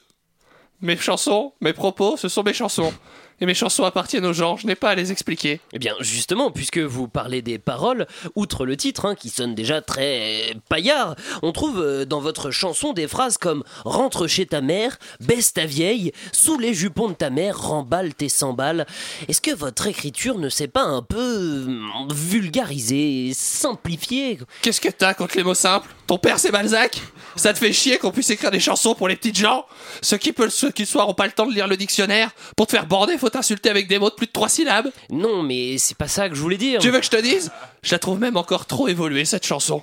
Mes 0.80 0.96
chansons, 0.96 1.52
mes 1.60 1.72
propos, 1.72 2.16
ce 2.16 2.28
sont 2.28 2.44
mes 2.44 2.54
chansons. 2.54 2.92
Et 3.40 3.46
mes 3.46 3.54
chansons 3.54 3.84
appartiennent 3.84 4.26
aux 4.26 4.32
gens, 4.32 4.56
je 4.56 4.66
n'ai 4.66 4.74
pas 4.74 4.90
à 4.90 4.94
les 4.96 5.12
expliquer. 5.12 5.60
Eh 5.72 5.78
bien, 5.78 5.94
justement, 6.00 6.50
puisque 6.50 6.78
vous 6.78 7.06
parlez 7.06 7.40
des 7.40 7.58
paroles, 7.58 8.08
outre 8.34 8.66
le 8.66 8.76
titre, 8.76 9.06
hein, 9.06 9.14
qui 9.14 9.28
sonne 9.28 9.54
déjà 9.54 9.80
très 9.80 10.56
paillard, 10.68 11.14
on 11.42 11.52
trouve 11.52 11.80
euh, 11.80 12.04
dans 12.04 12.20
votre 12.20 12.50
chanson 12.50 12.92
des 12.92 13.06
phrases 13.06 13.38
comme 13.38 13.62
Rentre 13.84 14.26
chez 14.26 14.46
ta 14.46 14.60
mère, 14.60 14.98
baisse 15.20 15.52
ta 15.52 15.66
vieille, 15.66 16.12
sous 16.32 16.58
les 16.58 16.74
jupons 16.74 17.08
de 17.08 17.14
ta 17.14 17.30
mère, 17.30 17.60
remballe 17.60 18.12
tes 18.12 18.28
100 18.28 18.54
balles. 18.54 18.86
Est-ce 19.28 19.40
que 19.40 19.54
votre 19.54 19.86
écriture 19.86 20.38
ne 20.38 20.48
s'est 20.48 20.66
pas 20.66 20.82
un 20.82 21.02
peu 21.02 21.18
euh, 21.18 22.12
vulgarisée, 22.12 23.30
simplifiée? 23.34 24.40
Qu'est-ce 24.62 24.80
que 24.80 24.88
t'as 24.88 25.14
contre 25.14 25.36
les 25.36 25.44
mots 25.44 25.54
simples? 25.54 25.88
Ton 26.08 26.18
père 26.18 26.40
c'est 26.40 26.50
Balzac? 26.50 27.00
Ça 27.36 27.52
te 27.52 27.58
fait 27.58 27.72
chier 27.72 27.98
qu'on 27.98 28.10
puisse 28.10 28.30
écrire 28.30 28.50
des 28.50 28.58
chansons 28.58 28.94
pour 28.94 29.06
les 29.06 29.14
petites 29.14 29.38
gens? 29.38 29.64
Ceux 30.02 30.16
qui, 30.16 30.32
peuvent, 30.32 30.50
ceux 30.50 30.72
qui 30.72 30.86
soir 30.86 31.08
ont 31.08 31.14
pas 31.14 31.26
le 31.26 31.32
temps 31.32 31.46
de 31.46 31.52
lire 31.52 31.68
le 31.68 31.76
dictionnaire 31.76 32.30
Pour 32.56 32.66
te 32.66 32.72
faire 32.72 32.86
border, 32.86 33.16
faut 33.18 33.27
t'insulter 33.28 33.70
avec 33.70 33.88
des 33.88 33.98
mots 33.98 34.10
de 34.10 34.14
plus 34.14 34.26
de 34.26 34.32
trois 34.32 34.48
syllabes 34.48 34.88
Non, 35.10 35.42
mais 35.42 35.78
c'est 35.78 35.96
pas 35.96 36.08
ça 36.08 36.28
que 36.28 36.34
je 36.34 36.40
voulais 36.40 36.56
dire. 36.56 36.80
Tu 36.80 36.90
veux 36.90 36.98
que 36.98 37.04
je 37.04 37.10
te 37.10 37.20
dise? 37.20 37.50
Je 37.82 37.92
la 37.92 37.98
trouve 37.98 38.18
même 38.18 38.36
encore 38.36 38.66
trop 38.66 38.88
évoluée 38.88 39.24
cette 39.24 39.46
chanson. 39.46 39.82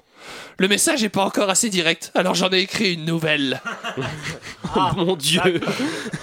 Le 0.57 0.67
message 0.67 1.03
est 1.03 1.09
pas 1.09 1.23
encore 1.23 1.49
assez 1.49 1.69
direct, 1.69 2.11
alors 2.15 2.33
j'en 2.33 2.49
ai 2.51 2.59
écrit 2.59 2.93
une 2.93 3.05
nouvelle. 3.05 3.61
Mon 4.95 5.15
Dieu 5.15 5.61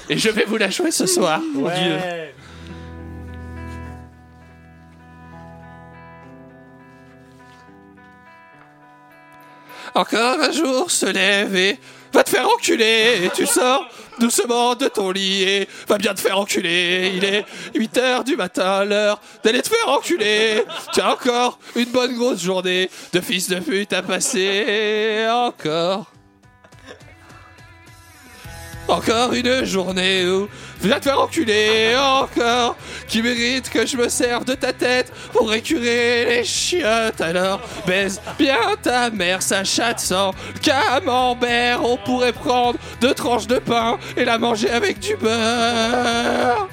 Et 0.08 0.18
je 0.18 0.28
vais 0.28 0.44
vous 0.44 0.56
la 0.56 0.70
jouer 0.70 0.90
ce 0.90 1.06
soir. 1.06 1.40
Mon 1.54 1.68
Dieu. 1.68 1.98
Encore 9.94 10.40
un 10.40 10.52
jour 10.52 10.90
se 10.90 11.06
lève 11.06 11.54
et 11.54 11.78
va 12.12 12.24
te 12.24 12.30
faire 12.30 12.48
enculer 12.48 13.20
et 13.24 13.30
tu 13.30 13.46
sors 13.46 13.86
doucement 14.18 14.74
de 14.74 14.88
ton 14.88 15.10
lit 15.10 15.42
et 15.42 15.68
va 15.88 15.98
bien 15.98 16.14
te 16.14 16.20
faire 16.20 16.38
enculer. 16.38 17.12
Il 17.16 17.24
est 17.24 17.44
8 17.74 17.98
heures 17.98 18.24
du 18.24 18.36
matin, 18.36 18.84
l'heure 18.84 19.20
d'aller 19.44 19.62
te 19.62 19.68
faire 19.68 19.88
enculer. 19.88 20.64
Tu 20.92 21.00
as 21.00 21.12
encore 21.12 21.58
une 21.76 21.90
bonne 21.90 22.16
grosse 22.16 22.42
journée 22.42 22.90
de 23.12 23.20
fils 23.20 23.48
de 23.48 23.58
pute 23.60 23.92
à 23.92 24.02
passer. 24.02 25.26
Encore. 25.30 26.06
Encore 28.88 29.32
une 29.32 29.64
journée 29.64 30.26
où 30.26 30.48
viens 30.80 30.98
te 30.98 31.04
faire 31.04 31.20
enculer 31.20 31.94
encore. 31.96 32.76
Qui 33.08 33.22
mérite 33.22 33.70
que 33.70 33.86
je 33.86 33.96
me 33.96 34.08
serve 34.08 34.44
de 34.44 34.54
ta 34.54 34.72
tête 34.72 35.12
pour 35.32 35.48
récurer 35.48 36.26
les 36.26 36.44
chiottes. 36.44 37.20
Alors 37.20 37.60
baise 37.86 38.20
bien 38.38 38.76
ta 38.82 39.10
mère 39.10 39.42
sa 39.42 39.64
chatte 39.64 40.00
sans 40.00 40.32
camembert. 40.62 41.84
On 41.84 41.96
pourrait 41.96 42.32
prendre 42.32 42.78
deux 43.00 43.14
tranches 43.14 43.46
de 43.46 43.58
pain 43.58 43.98
et 44.16 44.24
la 44.24 44.38
manger 44.38 44.70
avec 44.70 44.98
du 44.98 45.16
beurre 45.16 46.68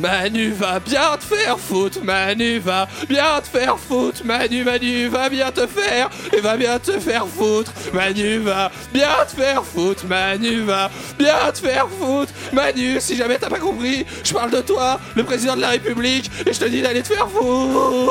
Manu 0.00 0.52
va 0.52 0.80
bien 0.80 1.16
te 1.18 1.24
faire 1.24 1.58
foutre, 1.58 2.02
Manu 2.02 2.58
va 2.58 2.88
bien 3.06 3.40
te 3.42 3.48
faire 3.58 3.78
foutre, 3.78 4.24
Manu, 4.24 4.64
Manu 4.64 5.08
va 5.08 5.28
bien 5.28 5.52
te 5.52 5.66
faire, 5.66 6.08
et 6.32 6.40
va 6.40 6.56
bien 6.56 6.78
te 6.78 6.98
faire 6.98 7.26
foutre, 7.26 7.72
Manu 7.92 8.38
va 8.38 8.70
bien 8.94 9.10
te 9.28 9.38
faire 9.38 9.62
foutre, 9.62 10.06
Manu 10.06 10.62
va 10.62 10.90
bien 11.18 11.52
te 11.52 11.58
faire 11.58 11.86
foutre, 11.88 12.32
Manu, 12.52 12.98
si 12.98 13.14
jamais 13.14 13.36
t'as 13.36 13.50
pas 13.50 13.58
compris, 13.58 14.06
je 14.24 14.32
parle 14.32 14.50
de 14.50 14.62
toi, 14.62 14.98
le 15.14 15.22
président 15.22 15.54
de 15.54 15.60
la 15.60 15.68
République, 15.70 16.30
et 16.46 16.52
je 16.54 16.60
te 16.60 16.64
dis 16.64 16.80
d'aller 16.80 17.02
te 17.02 17.08
faire 17.08 17.28
foutre. 17.28 18.10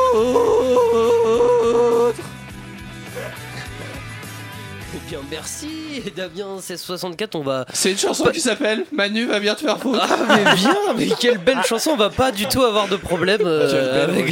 Bien, 5.09 5.19
merci, 5.31 5.67
Damien 6.15 6.57
1664, 6.57 7.33
on 7.33 7.41
va... 7.41 7.65
C'est 7.73 7.89
une 7.89 7.97
chanson 7.97 8.25
qui 8.25 8.39
s'appelle 8.39 8.85
Manu 8.91 9.25
va 9.25 9.39
bien 9.39 9.55
te 9.55 9.61
faire 9.61 9.79
foutre. 9.79 9.99
Ah, 9.99 10.17
mais 10.27 10.43
bien, 10.53 10.75
mais 10.95 11.07
quelle 11.19 11.39
belle 11.39 11.63
chanson, 11.65 11.91
on 11.91 11.97
va 11.97 12.11
pas 12.11 12.31
du 12.31 12.45
tout 12.45 12.61
avoir 12.61 12.87
de 12.87 12.95
problème 12.95 13.41
euh, 13.43 14.03
avec... 14.03 14.25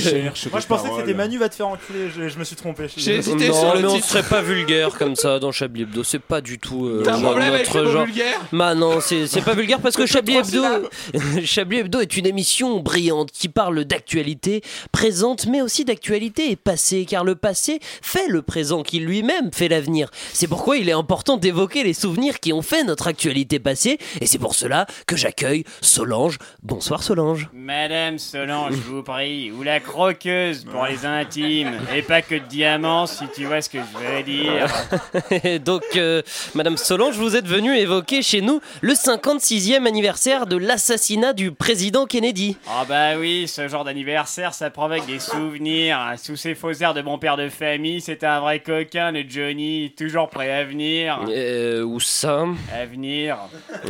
Moi, 0.51 0.59
je 0.59 0.67
pensais 0.67 0.89
que 0.89 0.95
c'était 0.99 1.15
Manu 1.15 1.39
va 1.39 1.49
te 1.49 1.55
faire 1.55 1.69
enculer. 1.69 2.11
Je, 2.15 2.29
je 2.29 2.37
me 2.37 2.43
suis 2.43 2.55
trompé. 2.55 2.83
non, 2.83 3.35
mais 3.75 3.85
on 3.85 3.99
serait 4.01 4.21
pas 4.21 4.43
vulgaire 4.43 4.91
comme 4.91 5.15
ça 5.15 5.39
dans 5.39 5.51
Chablis 5.51 5.81
Hebdo. 5.81 6.03
C'est 6.03 6.21
pas 6.21 6.41
du 6.41 6.59
tout 6.59 6.85
euh, 6.85 7.03
genre 7.03 7.21
problème 7.21 7.53
avec 7.53 7.65
notre 7.67 7.79
le 7.79 7.85
mot 7.85 7.91
genre. 7.91 8.05
vulgaire? 8.05 8.39
Bah 8.51 8.75
non, 8.75 8.99
c'est 9.01 9.43
pas 9.43 9.55
vulgaire 9.55 9.79
parce 9.79 9.95
que 9.95 10.05
Chablis 10.05 10.35
Hebdo, 10.37 10.61
Chablis 11.43 11.79
Hebdo 11.79 12.01
est 12.01 12.17
une 12.17 12.27
émission 12.27 12.81
brillante 12.81 13.31
qui 13.31 13.49
parle 13.49 13.83
d'actualité 13.83 14.61
présente, 14.91 15.47
mais 15.47 15.61
aussi 15.63 15.85
d'actualité 15.85 16.55
passée, 16.55 17.07
car 17.09 17.23
le 17.23 17.33
passé 17.33 17.79
fait 18.03 18.27
le 18.27 18.43
présent 18.43 18.83
qui 18.83 18.99
lui-même 18.99 19.51
fait 19.51 19.69
l'avenir. 19.69 20.11
C'est 20.33 20.45
pourquoi 20.47 20.66
il 20.75 20.89
est 20.89 20.93
important 20.93 21.37
d'évoquer 21.37 21.83
les 21.83 21.93
souvenirs 21.93 22.39
qui 22.39 22.53
ont 22.53 22.61
fait 22.61 22.83
notre 22.83 23.07
actualité 23.07 23.59
passée, 23.59 23.97
et 24.19 24.25
c'est 24.25 24.39
pour 24.39 24.55
cela 24.55 24.85
que 25.05 25.15
j'accueille 25.15 25.63
Solange. 25.81 26.37
Bonsoir 26.63 27.03
Solange. 27.03 27.49
Madame 27.53 28.17
Solange, 28.17 28.73
je 28.73 28.91
vous 28.91 29.03
prie, 29.03 29.51
ou 29.51 29.63
la 29.63 29.79
croqueuse 29.79 30.65
pour 30.65 30.85
les 30.85 31.05
intimes, 31.05 31.79
et 31.95 32.01
pas 32.01 32.21
que 32.21 32.35
de 32.35 32.45
diamants 32.45 33.07
si 33.07 33.25
tu 33.35 33.45
vois 33.45 33.61
ce 33.61 33.69
que 33.69 33.77
je 33.79 34.17
veux 34.17 34.23
dire. 34.23 35.59
Donc, 35.65 35.83
euh, 35.95 36.21
Madame 36.55 36.77
Solange, 36.77 37.15
vous 37.15 37.35
êtes 37.35 37.47
venue 37.47 37.77
évoquer 37.77 38.21
chez 38.21 38.41
nous 38.41 38.59
le 38.81 38.93
56e 38.93 39.85
anniversaire 39.85 40.47
de 40.47 40.57
l'assassinat 40.57 41.33
du 41.33 41.51
président 41.51 42.05
Kennedy. 42.05 42.57
Ah 42.67 42.85
bah 42.87 43.17
oui, 43.17 43.47
ce 43.47 43.67
genre 43.67 43.83
d'anniversaire, 43.83 44.53
ça 44.53 44.69
provoque 44.69 45.05
des 45.05 45.19
souvenirs. 45.19 46.13
Sous 46.17 46.35
ses 46.35 46.55
faux 46.55 46.73
airs 46.73 46.93
de 46.93 47.01
bon 47.01 47.17
père 47.17 47.37
de 47.37 47.49
famille, 47.49 48.01
c'était 48.01 48.25
un 48.25 48.39
vrai 48.39 48.59
coquin, 48.59 49.11
le 49.11 49.23
Johnny, 49.27 49.93
toujours 49.97 50.29
prêt 50.29 50.56
Avenir. 50.57 51.19
Euh, 51.29 51.83
où 51.83 51.99
ça 51.99 52.45
Avenir. 52.73 53.37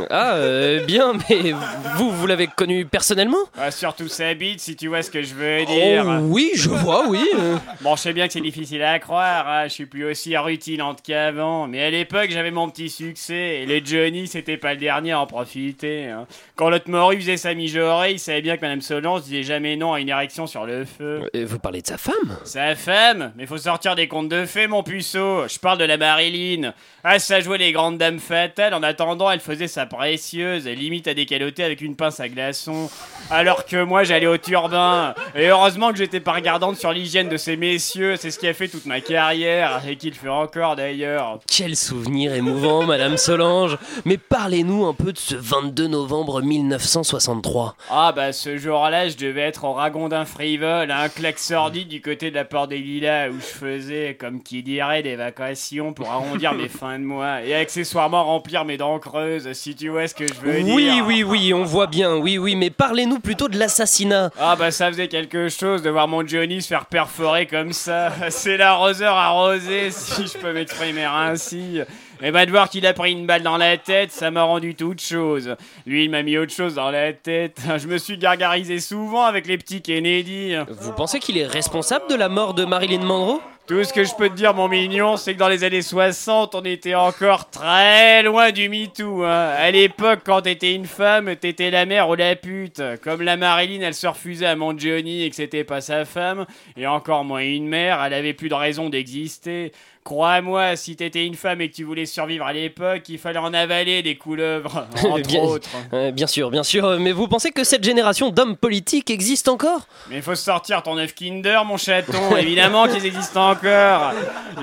Ah, 0.09 0.35
euh, 0.35 0.83
bien, 0.85 1.13
mais 1.29 1.51
vous, 1.95 2.11
vous 2.11 2.27
l'avez 2.27 2.47
connu 2.47 2.85
personnellement 2.85 3.37
Ah, 3.57 3.71
surtout 3.71 4.07
sa 4.07 4.33
bite, 4.33 4.59
si 4.59 4.75
tu 4.75 4.87
vois 4.87 5.01
ce 5.01 5.11
que 5.11 5.21
je 5.23 5.33
veux 5.33 5.65
dire. 5.65 6.05
Oh, 6.07 6.19
oui, 6.23 6.51
je 6.55 6.69
vois, 6.69 7.07
oui. 7.07 7.23
euh. 7.37 7.57
Bon, 7.81 7.95
je 7.95 8.01
sais 8.01 8.13
bien 8.13 8.27
que 8.27 8.33
c'est 8.33 8.41
difficile 8.41 8.83
à 8.83 8.99
croire, 8.99 9.47
hein, 9.47 9.63
je 9.67 9.73
suis 9.73 9.85
plus 9.85 10.05
aussi 10.05 10.35
rutilante 10.37 10.99
qu'avant, 11.03 11.67
mais 11.67 11.83
à 11.83 11.89
l'époque 11.89 12.27
j'avais 12.29 12.51
mon 12.51 12.69
petit 12.69 12.89
succès, 12.89 13.61
et 13.61 13.65
le 13.65 13.83
Johnny 13.85 14.27
c'était 14.27 14.57
pas 14.57 14.73
le 14.73 14.79
dernier 14.79 15.11
à 15.13 15.19
en 15.21 15.25
profiter. 15.27 16.05
hein. 16.07 16.25
Quand 16.55 16.69
l'autre 16.69 16.89
morue 16.89 17.17
faisait 17.17 17.37
sa 17.37 17.53
mijaurée, 17.53 18.11
il 18.13 18.19
savait 18.19 18.41
bien 18.41 18.55
que 18.57 18.61
Madame 18.61 18.81
Solange 18.81 19.23
disait 19.23 19.43
jamais 19.43 19.75
non 19.75 19.93
à 19.93 19.99
une 19.99 20.09
érection 20.09 20.47
sur 20.47 20.65
le 20.65 20.85
feu. 20.85 21.21
Euh, 21.35 21.45
Vous 21.47 21.59
parlez 21.59 21.81
de 21.81 21.87
sa 21.87 21.97
femme 21.97 22.37
Sa 22.43 22.75
femme 22.75 23.31
Mais 23.37 23.45
faut 23.45 23.57
sortir 23.57 23.95
des 23.95 24.07
contes 24.07 24.29
de 24.29 24.45
fées, 24.45 24.67
mon 24.67 24.83
puceau. 24.83 25.47
Je 25.47 25.59
parle 25.59 25.77
de 25.77 25.83
la 25.85 25.97
Marilyn. 25.97 26.56
Ah, 27.03 27.19
ça 27.19 27.39
jouait 27.39 27.57
les 27.57 27.71
grandes 27.71 27.97
dames 27.97 28.19
fatales. 28.19 28.73
En 28.73 28.83
attendant, 28.83 29.31
elle 29.31 29.39
faisait 29.39 29.67
sa 29.67 29.85
précieuse, 29.85 30.65
limite 30.65 31.07
à 31.07 31.13
décaloter 31.13 31.63
avec 31.63 31.81
une 31.81 31.95
pince 31.95 32.19
à 32.19 32.29
glaçons. 32.29 32.89
Alors 33.29 33.65
que 33.65 33.83
moi, 33.83 34.03
j'allais 34.03 34.27
au 34.27 34.37
turbin. 34.37 35.13
Et 35.35 35.47
heureusement 35.47 35.91
que 35.91 35.97
j'étais 35.97 36.19
pas 36.19 36.33
regardante 36.33 36.77
sur 36.77 36.91
l'hygiène 36.91 37.29
de 37.29 37.37
ces 37.37 37.57
messieurs. 37.57 38.15
C'est 38.17 38.31
ce 38.31 38.39
qui 38.39 38.47
a 38.47 38.53
fait 38.53 38.67
toute 38.67 38.85
ma 38.85 39.01
carrière. 39.01 39.81
Et 39.87 39.95
qui 39.95 40.09
le 40.09 40.15
fait 40.15 40.29
encore 40.29 40.75
d'ailleurs. 40.75 41.39
Quel 41.47 41.75
souvenir 41.75 42.33
émouvant, 42.33 42.85
Madame 42.85 43.17
Solange. 43.17 43.77
Mais 44.05 44.17
parlez-nous 44.17 44.85
un 44.85 44.93
peu 44.93 45.13
de 45.13 45.17
ce 45.17 45.35
22 45.35 45.87
novembre 45.87 46.41
1963. 46.41 47.75
Ah 47.89 48.11
bah 48.15 48.33
ce 48.33 48.57
jour-là, 48.57 49.09
je 49.09 49.17
devais 49.17 49.41
être 49.41 49.63
au 49.63 49.73
ragondin 49.73 50.25
frivole, 50.25 50.91
à 50.91 51.01
un 51.01 51.09
claque 51.09 51.39
sordide 51.39 51.87
du 51.87 52.01
côté 52.01 52.29
de 52.29 52.35
la 52.35 52.45
porte 52.45 52.69
des 52.69 52.79
Lilas 52.79 53.29
où 53.29 53.35
je 53.39 53.45
faisais, 53.45 54.17
comme 54.19 54.41
qui 54.43 54.63
dirait, 54.63 55.03
des 55.03 55.15
vacations 55.15 55.93
pour 55.93 56.09
arrondir 56.09 56.46
mes 56.53 56.67
fins 56.69 56.99
de 56.99 57.03
mois 57.03 57.41
et 57.41 57.53
accessoirement 57.53 58.23
remplir 58.23 58.65
mes 58.65 58.77
dents 58.77 58.99
creuses, 58.99 59.51
si 59.53 59.75
tu 59.75 59.89
vois 59.89 60.07
ce 60.07 60.15
que 60.15 60.27
je 60.27 60.33
veux 60.33 60.63
dire. 60.63 60.75
Oui, 60.75 61.01
oui, 61.05 61.23
oui, 61.23 61.53
on 61.53 61.63
voit 61.63 61.87
bien, 61.87 62.15
oui, 62.15 62.37
oui, 62.37 62.55
mais 62.55 62.69
parlez-nous 62.69 63.19
plutôt 63.19 63.47
de 63.47 63.57
l'assassinat. 63.57 64.31
Ah 64.39 64.55
bah 64.55 64.71
ça 64.71 64.87
faisait 64.87 65.07
quelque 65.07 65.49
chose 65.49 65.81
de 65.81 65.89
voir 65.89 66.07
mon 66.07 66.25
Johnny 66.25 66.61
se 66.61 66.67
faire 66.67 66.85
perforer 66.85 67.45
comme 67.45 67.73
ça. 67.73 68.11
C'est 68.29 68.57
l'arroseur 68.57 69.15
arrosé, 69.15 69.91
si 69.91 70.27
je 70.27 70.37
peux 70.37 70.53
m'exprimer 70.53 71.05
ainsi. 71.05 71.81
Et 72.21 72.31
bah 72.31 72.45
de 72.45 72.51
voir 72.51 72.69
qu'il 72.69 72.85
a 72.87 72.93
pris 72.93 73.11
une 73.11 73.27
balle 73.27 73.43
dans 73.43 73.57
la 73.57 73.77
tête, 73.77 74.11
ça 74.11 74.31
m'a 74.31 74.43
rendu 74.43 74.73
toute 74.73 75.01
chose. 75.01 75.55
Lui, 75.85 76.05
il 76.05 76.09
m'a 76.09 76.23
mis 76.23 76.37
autre 76.37 76.51
chose 76.51 76.73
dans 76.73 76.89
la 76.89 77.13
tête. 77.13 77.61
Je 77.77 77.87
me 77.87 77.99
suis 77.99 78.17
gargarisé 78.17 78.79
souvent 78.79 79.23
avec 79.23 79.45
les 79.45 79.57
petits 79.57 79.81
Kennedy. 79.81 80.55
Vous 80.67 80.93
pensez 80.93 81.19
qu'il 81.19 81.37
est 81.37 81.45
responsable 81.45 82.05
de 82.09 82.15
la 82.15 82.27
mort 82.27 82.55
de 82.55 82.65
Marilyn 82.65 83.03
Monroe? 83.03 83.39
Tout 83.67 83.83
ce 83.83 83.91
que 83.91 84.05
je 84.05 84.15
peux 84.15 84.29
te 84.29 84.33
dire, 84.33 84.53
mon 84.53 84.69
mignon, 84.69 85.17
c'est 85.17 85.33
que 85.33 85.39
dans 85.39 85.49
les 85.49 85.65
années 85.65 85.81
60, 85.81 86.55
on 86.55 86.61
était 86.61 86.95
encore 86.95 87.49
très 87.49 88.23
loin 88.23 88.51
du 88.51 88.69
MeToo. 88.69 89.25
Hein. 89.25 89.55
À 89.57 89.69
l'époque, 89.71 90.21
quand 90.25 90.43
t'étais 90.43 90.73
une 90.73 90.85
femme, 90.85 91.35
t'étais 91.35 91.69
la 91.69 91.85
mère 91.85 92.07
ou 92.07 92.15
la 92.15 92.37
pute. 92.37 92.81
Comme 93.03 93.23
la 93.23 93.35
Marilyn, 93.35 93.81
elle 93.81 93.93
se 93.93 94.07
refusait 94.07 94.45
à 94.45 94.55
mon 94.55 94.77
Johnny 94.77 95.23
et 95.23 95.29
que 95.29 95.35
c'était 95.35 95.65
pas 95.65 95.81
sa 95.81 96.05
femme, 96.05 96.45
et 96.77 96.87
encore 96.87 97.25
moins 97.25 97.41
une 97.41 97.67
mère, 97.67 98.01
elle 98.01 98.13
avait 98.13 98.33
plus 98.33 98.47
de 98.47 98.53
raison 98.53 98.87
d'exister. 98.87 99.73
Crois-moi, 100.07 100.77
si 100.77 100.95
t'étais 100.95 101.25
une 101.25 101.35
femme 101.35 101.59
et 101.59 101.69
que 101.69 101.75
tu 101.75 101.83
voulais 101.83 102.05
survivre 102.05 102.45
à 102.45 102.53
l'époque, 102.53 103.01
il 103.09 103.17
fallait 103.17 103.39
en 103.39 103.53
avaler 103.53 104.01
des 104.01 104.15
couleuvres, 104.15 104.87
entre 105.03 105.27
bien, 105.27 105.41
autres. 105.41 105.67
euh, 105.91 106.11
bien 106.11 106.27
sûr, 106.27 106.49
bien 106.49 106.63
sûr, 106.63 106.97
mais 106.97 107.11
vous 107.11 107.27
pensez 107.27 107.51
que 107.51 107.65
cette 107.65 107.83
génération 107.83 108.29
d'hommes 108.29 108.55
politiques 108.55 109.09
existe 109.09 109.49
encore? 109.49 109.81
Mais 110.09 110.15
il 110.15 110.21
faut 110.21 110.33
sortir 110.35 110.81
ton 110.81 110.97
œuf 110.97 111.13
Kinder, 111.13 111.65
mon 111.65 111.75
chaton. 111.75 112.37
Évidemment 112.37 112.87
qu'ils 112.87 113.05
existent 113.05 113.49
encore. 113.51 114.13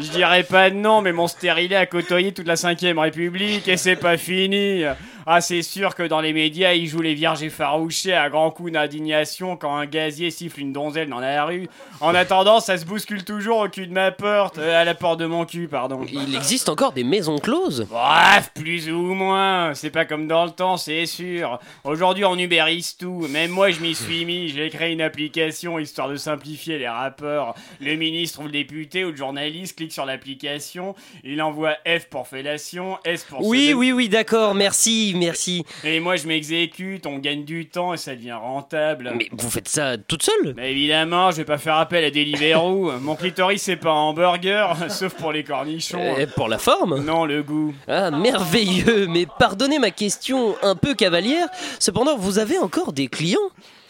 Je 0.00 0.08
dirais 0.12 0.44
pas 0.44 0.70
de 0.70 0.76
nom, 0.76 1.02
mais 1.02 1.12
mon 1.12 1.28
stérilet 1.28 1.76
a 1.76 1.84
côtoyé 1.84 2.32
toute 2.32 2.46
la 2.46 2.54
5ème 2.54 2.98
République 2.98 3.68
et 3.68 3.76
c'est 3.76 3.96
pas 3.96 4.16
fini. 4.16 4.84
Ah, 5.26 5.40
c'est 5.40 5.62
sûr 5.62 5.94
que 5.94 6.02
dans 6.02 6.20
les 6.20 6.32
médias, 6.32 6.74
ils 6.74 6.86
jouent 6.86 7.00
les 7.00 7.14
vierges 7.14 7.42
effarouchées 7.42 8.12
à 8.12 8.28
grands 8.28 8.50
coups 8.50 8.72
d'indignation 8.72 9.56
quand 9.56 9.74
un 9.74 9.86
gazier 9.86 10.30
siffle 10.30 10.60
une 10.60 10.72
donzelle 10.72 11.08
dans 11.08 11.20
la 11.20 11.44
rue. 11.44 11.68
En 12.00 12.14
attendant, 12.14 12.60
ça 12.60 12.76
se 12.76 12.84
bouscule 12.84 13.24
toujours 13.24 13.58
au 13.58 13.68
cul 13.68 13.86
de 13.86 13.92
ma 13.92 14.10
porte, 14.10 14.58
euh, 14.58 14.80
à 14.80 14.84
la 14.84 14.94
porte 14.94 15.20
de 15.20 15.26
mon 15.26 15.46
cul, 15.46 15.66
pardon. 15.68 16.02
Il 16.12 16.34
existe 16.34 16.68
encore 16.68 16.92
des 16.92 17.04
maisons 17.04 17.38
closes 17.38 17.86
Bref, 17.90 18.50
plus 18.54 18.90
ou 18.90 19.14
moins. 19.14 19.72
C'est 19.74 19.90
pas 19.90 20.04
comme 20.04 20.28
dans 20.28 20.44
le 20.44 20.50
temps, 20.50 20.76
c'est 20.76 21.06
sûr. 21.06 21.58
Aujourd'hui, 21.84 22.24
on 22.24 22.38
ubérise 22.38 22.96
tout. 22.96 23.26
Même 23.30 23.50
moi, 23.50 23.70
je 23.70 23.80
m'y 23.80 23.94
suis 23.94 24.24
mis. 24.24 24.48
J'ai 24.48 24.68
créé 24.68 24.92
une 24.92 25.00
application 25.00 25.78
histoire 25.78 26.08
de 26.08 26.16
simplifier 26.16 26.78
les 26.78 26.88
rapports. 26.88 27.54
Le 27.80 27.94
ministre 27.96 28.40
ou 28.40 28.44
le 28.44 28.50
député 28.50 29.04
ou 29.04 29.10
le 29.10 29.16
journaliste 29.16 29.76
clique 29.76 29.92
sur 29.92 30.04
l'application. 30.04 30.94
Il 31.22 31.40
envoie 31.40 31.76
F 31.86 32.06
pour 32.10 32.28
fellation, 32.28 32.98
S 33.04 33.24
pour 33.24 33.44
Oui, 33.46 33.72
oui, 33.74 33.92
oui, 33.92 34.08
d'accord, 34.08 34.54
merci, 34.54 35.13
merci. 35.14 35.64
Et 35.84 36.00
moi, 36.00 36.16
je 36.16 36.26
m'exécute, 36.26 37.06
on 37.06 37.18
gagne 37.18 37.44
du 37.44 37.68
temps 37.68 37.94
et 37.94 37.96
ça 37.96 38.14
devient 38.14 38.32
rentable. 38.32 39.12
Mais 39.16 39.28
vous 39.32 39.50
faites 39.50 39.68
ça 39.68 39.96
toute 39.98 40.22
seule? 40.22 40.54
Mais 40.56 40.70
évidemment, 40.72 41.30
je 41.30 41.38
vais 41.38 41.44
pas 41.44 41.58
faire 41.58 41.76
appel 41.76 42.04
à 42.04 42.10
Deliveroo. 42.10 42.92
Mon 43.00 43.14
clitoris, 43.16 43.62
c'est 43.62 43.76
pas 43.76 43.90
un 43.90 43.94
hamburger, 43.94 44.76
sauf 44.90 45.14
pour 45.14 45.32
les 45.32 45.44
cornichons. 45.44 45.98
Euh, 46.00 46.26
Pour 46.34 46.48
la 46.48 46.58
forme? 46.58 47.04
Non, 47.04 47.24
le 47.24 47.42
goût. 47.42 47.74
Ah, 47.88 48.10
merveilleux, 48.10 49.06
mais 49.08 49.26
pardonnez 49.38 49.78
ma 49.78 49.90
question 49.90 50.56
un 50.62 50.74
peu 50.74 50.94
cavalière, 50.94 51.48
cependant 51.78 52.16
vous 52.16 52.38
avez 52.38 52.58
encore 52.58 52.92
des 52.92 53.08
clients? 53.08 53.38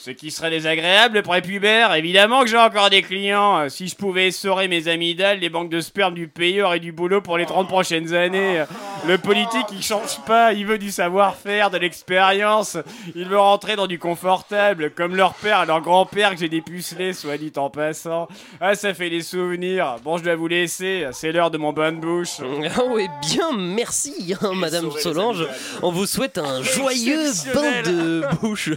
Ce 0.05 0.11
qui 0.11 0.31
serait 0.31 0.51
désagréable 0.51 1.23
pour 1.23 1.33
les 1.35 1.41
pubères, 1.41 1.95
évidemment 1.95 2.43
que 2.43 2.49
j'ai 2.49 2.59
encore 2.59 2.91
des 2.91 3.01
clients. 3.01 3.61
Euh, 3.61 3.69
Si 3.71 3.89
je 3.89 3.97
pouvais 3.97 4.27
essorer 4.27 4.69
mes 4.69 4.87
amygdales, 4.87 5.39
les 5.39 5.49
banques 5.49 5.71
de 5.71 5.81
sperme 5.81 6.13
du 6.13 6.29
pays 6.29 6.61
auraient 6.61 6.79
du 6.79 6.93
boulot 6.93 7.23
pour 7.23 7.39
les 7.39 7.47
30 7.47 7.67
prochaines 7.69 8.13
années. 8.13 8.65
Le 9.09 9.17
politique, 9.17 9.65
il 9.73 9.83
change 9.83 10.19
pas, 10.27 10.53
il 10.53 10.67
veut 10.67 10.77
du 10.77 10.91
savoir-faire, 10.91 11.71
de 11.71 11.79
l'expérience. 11.79 12.77
Il 13.15 13.25
veut 13.29 13.39
rentrer 13.39 13.77
dans 13.77 13.87
du 13.87 13.99
confortable, 13.99 14.91
comme 14.91 15.17
leur 15.17 15.33
père 15.33 15.63
et 15.63 15.67
leur 15.67 15.81
grand-père 15.81 16.33
que 16.33 16.37
j'ai 16.37 16.51
dépucelé, 16.51 17.15
soit 17.15 17.39
dit 17.39 17.53
en 17.57 17.71
passant. 17.71 18.29
Ah, 18.61 18.75
ça 18.75 18.93
fait 18.93 19.09
des 19.09 19.23
souvenirs. 19.23 19.97
Bon, 20.05 20.19
je 20.19 20.25
dois 20.25 20.37
vous 20.37 20.49
laisser, 20.49 21.07
c'est 21.13 21.33
l'heure 21.33 21.51
de 21.51 21.57
mon 21.57 21.73
bonne 21.73 21.99
bouche. 22.01 22.41
Ah 22.77 22.83
oui, 22.91 23.07
bien, 23.23 23.53
merci, 23.57 24.35
hein, 24.43 24.53
Madame 24.55 24.91
Solange. 24.91 25.47
On 25.83 25.91
vous 25.93 26.07
souhaite 26.07 26.37
un 26.39 26.63
joyeux 26.63 27.31
bain 27.55 27.83
de 27.83 28.23
bouche. 28.43 28.71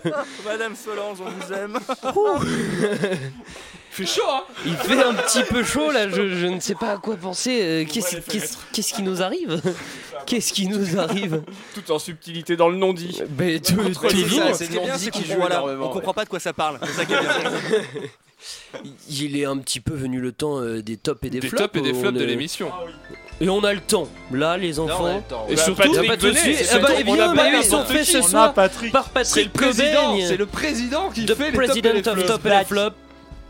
Madame 0.45 0.73
Solange, 0.75 1.16
on 1.21 1.29
vous 1.29 1.53
aime. 1.53 1.79
fait 3.89 4.05
chaud, 4.05 4.21
hein 4.29 4.43
Il 4.65 4.75
fait 4.75 5.03
un 5.03 5.13
petit 5.15 5.43
peu 5.43 5.63
chaud 5.63 5.91
là, 5.91 6.07
je, 6.09 6.29
je 6.35 6.45
ne 6.45 6.59
sais 6.59 6.75
pas 6.75 6.91
à 6.93 6.97
quoi 6.97 7.15
penser. 7.15 7.59
Euh, 7.61 7.85
Qu'est-ce 7.91 8.17
qu'est-ce- 8.17 8.57
qu'est-ce 8.71 8.93
qui 8.93 9.01
nous 9.03 9.21
arrive 9.21 9.61
Qu'est-ce 10.25 10.51
qui 10.53 10.67
nous 10.67 10.99
arrive 10.99 11.41
Tout 11.73 11.91
en 11.91 11.99
subtilité 11.99 12.55
dans 12.57 12.69
le 12.69 12.77
non-dit. 12.77 13.21
Ben, 13.29 13.59
tout- 13.59 13.75
c'est 13.83 13.93
ça, 13.93 14.53
Ce 14.53 14.65
c'est 14.65 14.73
est 14.73 14.75
non-dit 14.75 14.91
c'est 15.05 15.11
qui 15.11 15.25
joue 15.25 15.35
voilà, 15.37 15.55
énormément, 15.55 15.89
on 15.89 15.93
comprend 15.93 16.13
pas 16.13 16.25
de 16.25 16.29
quoi 16.29 16.39
ça 16.39 16.53
parle. 16.53 16.79
C'est 16.83 16.91
ça 16.93 17.05
qui 17.05 17.13
est 17.13 17.19
bien. 17.19 17.29
Il 19.09 19.35
est 19.37 19.45
un 19.45 19.57
petit 19.57 19.79
peu 19.79 19.95
venu 19.95 20.19
le 20.21 20.31
temps 20.31 20.59
euh, 20.61 20.81
des 20.83 20.97
tops 20.97 21.23
et 21.23 21.29
des, 21.31 21.39
Des 21.39 21.47
flops. 21.49 21.63
tops 21.63 21.77
et 21.77 21.81
des 21.81 21.97
on 21.97 22.01
flops 22.01 22.17
de 22.19 22.23
est- 22.23 22.27
l'émission. 22.27 22.69
Et 23.39 23.49
on 23.49 23.63
a 23.63 23.73
le 23.73 23.79
temps. 23.79 24.07
Là, 24.31 24.57
les 24.57 24.79
enfants. 24.79 25.03
on 25.03 25.05
a 25.05 25.15
le 25.15 25.21
temps. 25.21 25.45
Et 25.49 25.55
surtout, 25.57 25.93
pas 25.93 25.99
oui, 26.01 26.09
ils 27.59 27.63
sont 27.63 27.85
faits 27.85 28.05
ce 28.05 28.21
soir 28.21 28.53
Patrick. 28.53 28.91
par 28.91 29.09
C'est 29.23 29.43
le 29.43 29.49
Patrick 29.49 30.25
c'est 30.27 30.37
le 30.37 30.45
président 30.45 31.09
qui 31.09 31.25
The 31.25 31.35
fait 31.35 31.51
les. 31.51 32.01
Top 32.01 32.45
et 32.45 32.49
les 32.49 32.65
Flops. 32.65 32.95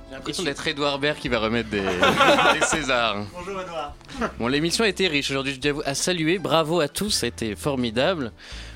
J'ai 0.10 0.16
l'impression 0.16 0.44
d'être 0.44 0.66
Edouard 0.68 1.00
Baird 1.00 1.18
qui 1.18 1.28
va 1.28 1.40
remettre 1.40 1.70
des, 1.70 1.82
des 2.60 2.66
Césars. 2.66 3.18
Bonjour 3.34 3.62
Edouard. 3.62 3.94
Bon, 4.40 4.48
l'émission 4.48 4.86
a 4.86 4.88
été 4.88 5.08
riche 5.08 5.30
aujourd'hui, 5.32 5.54
je 5.54 5.60
dois 5.60 5.72
vous 5.74 5.82
à 5.86 5.94
saluer. 5.96 6.40
Bravo 6.40 6.80
à 6.80 6.88
tous, 6.88 7.10
ça 7.10 7.26
a 7.26 7.30
été 7.30 7.56
formidable. 7.58 8.32